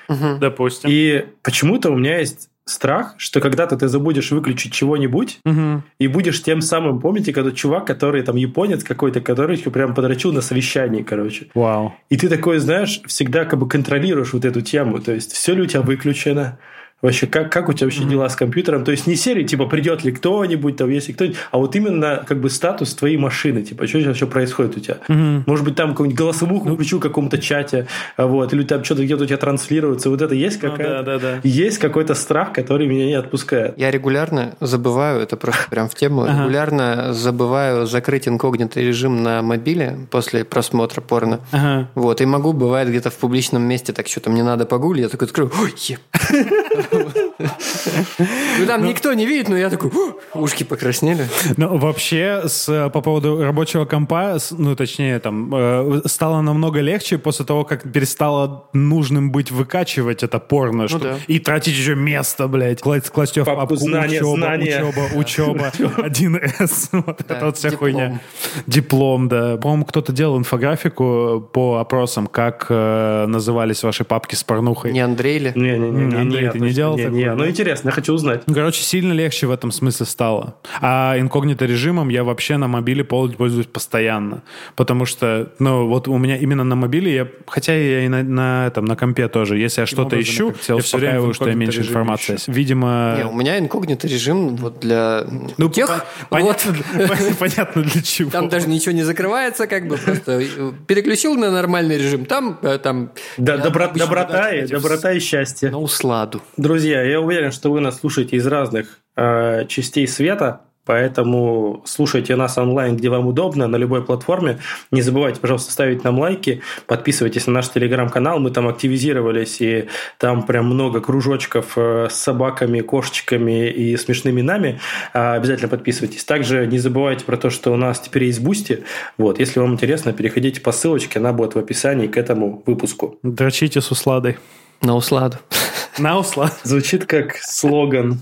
[0.09, 0.39] Угу.
[0.41, 0.91] Допустим.
[0.93, 5.83] И почему-то у меня есть страх, что когда-то ты забудешь выключить чего-нибудь угу.
[5.99, 10.43] и будешь тем самым, помните, когда чувак, который там японец какой-то, который прям подрочил на
[10.43, 11.49] совещании, короче.
[11.55, 11.95] Вау.
[12.09, 15.63] И ты такой, знаешь, всегда как бы контролируешь вот эту тему, то есть все ли
[15.63, 16.59] у тебя выключено,
[17.03, 18.85] Вообще, как, как у тебя вообще дела с компьютером?
[18.85, 22.41] То есть не серии, типа, придет ли кто-нибудь, там, если кто-нибудь, а вот именно как
[22.41, 24.99] бы статус твоей машины, типа, что сейчас еще происходит у тебя?
[25.09, 25.45] Угу.
[25.47, 29.25] Может быть, там какую-нибудь голосовуху ну, включил в каком-то чате, вот, или там что-то где-то
[29.25, 30.11] у тебя транслируется.
[30.11, 30.99] Вот это есть какая-то...
[30.99, 31.41] Ну, да, да, да.
[31.43, 33.77] Есть какой-то страх, который меня не отпускает.
[33.77, 36.45] Я регулярно забываю, это просто прям в тему, ага.
[36.45, 41.41] регулярно забываю закрыть инкогнито режим на мобиле после просмотра порно.
[41.51, 41.89] Ага.
[41.97, 45.27] Вот, и могу, бывает, где-то в публичном месте так что-то мне надо погулять, я такой
[45.27, 45.73] открою, ой,
[46.93, 49.91] ну, там никто не видит, но я такой,
[50.35, 51.27] ушки покраснели.
[51.57, 57.45] Ну, вообще, с, по поводу рабочего компа, ну, точнее, там, э, стало намного легче после
[57.45, 62.81] того, как перестало нужным быть выкачивать это порно, ну, что, и тратить еще место, блядь,
[62.81, 64.85] класть, класть в папку, учеба, знания.
[65.15, 68.21] учеба, учеба, 1С, вот эта вот вся хуйня.
[68.67, 69.57] Диплом, да.
[69.57, 74.93] По-моему, кто-то делал инфографику по опросам, как э, назывались ваши папки с порнухой.
[74.93, 75.53] Не Андрей ли?
[75.55, 77.19] Не, не, не, не, Андрей, ты не делал не, такое?
[77.19, 78.43] Не, ну интересно, я хочу узнать.
[78.47, 80.55] Ну, короче, сильно легче в этом смысле стало.
[80.81, 84.43] А инкогнито режимом я вообще на мобиле пользуюсь постоянно.
[84.77, 88.71] Потому что, ну, вот у меня именно на мобиле, я, хотя я и на, на,
[88.71, 92.37] там, на компе тоже, если я что-то ищу, я успокаиваю, что я меньше информации.
[92.37, 92.53] Ищу.
[92.53, 93.15] Видимо...
[93.19, 95.25] Не, у меня инкогнито режим вот для
[95.59, 96.05] ну, тех...
[96.29, 96.67] По- вот.
[97.39, 98.31] Понятно для чего.
[98.31, 100.43] Там даже ничего не закрывается, как бы просто
[100.87, 102.59] переключил на нормальный режим, там...
[102.63, 105.71] Э, там да, доброта, и, доброта и счастье.
[105.71, 106.43] На усладу.
[106.73, 112.57] Друзья, я уверен, что вы нас слушаете из разных э, частей света, Поэтому слушайте нас
[112.59, 114.59] онлайн, где вам удобно, на любой платформе.
[114.91, 118.41] Не забывайте, пожалуйста, ставить нам лайки, подписывайтесь на наш телеграм-канал.
[118.41, 119.89] Мы там активизировались, и
[120.19, 124.81] там прям много кружочков э, с собаками, кошечками и смешными нами.
[125.13, 126.25] А, обязательно подписывайтесь.
[126.25, 128.83] Также не забывайте про то, что у нас теперь есть Бусти.
[129.19, 133.19] Вот, если вам интересно, переходите по ссылочке, она будет в описании к этому выпуску.
[133.23, 134.39] Дрочите с усладой.
[134.81, 135.37] На усладу.
[135.99, 136.53] На усладу.
[136.63, 138.21] Звучит как слоган.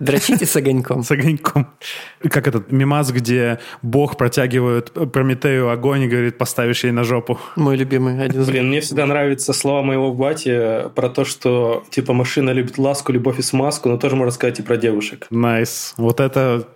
[0.00, 1.02] Дрочите с огоньком.
[1.04, 1.68] С огоньком.
[2.30, 7.38] Как этот мемас, где Бог протягивает Прометею огонь и говорит, поставишь ей на жопу.
[7.54, 8.22] Мой любимый.
[8.22, 13.12] Один Блин, мне всегда нравятся слова моего бати про то, что типа машина любит ласку,
[13.12, 15.26] любовь и смазку, но тоже можно сказать и про девушек.
[15.30, 15.94] Nice.
[15.98, 16.02] Nice.
[16.02, 16.66] Вот это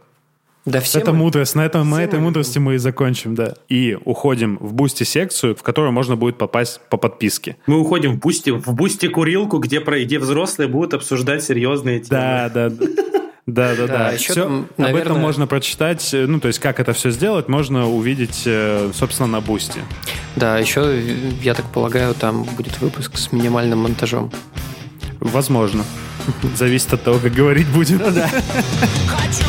[0.65, 1.55] да все это мы, мудрость.
[1.55, 3.55] На, этом, на этой мы мудрости мы и закончим, да.
[3.69, 7.57] И уходим в Бусти секцию, в которую можно будет попасть по подписке.
[7.66, 12.09] Мы уходим в Бусти, в Бусти курилку, где, про, где взрослые будут обсуждать серьезные темы.
[12.11, 12.86] Да, да, да.
[13.47, 14.16] Да, да, да.
[14.16, 15.03] Все, там, наверное...
[15.03, 19.27] Об этом можно прочитать, ну, то есть, как это все сделать, можно увидеть, э, собственно,
[19.27, 19.81] на Бусти.
[20.35, 20.99] Да, еще,
[21.43, 24.32] я так полагаю, там будет выпуск с минимальным монтажом.
[25.20, 25.85] Возможно.
[26.57, 27.99] Зависит от того, как говорить будем.
[27.99, 28.31] Ну, да.
[29.07, 29.45] Хочу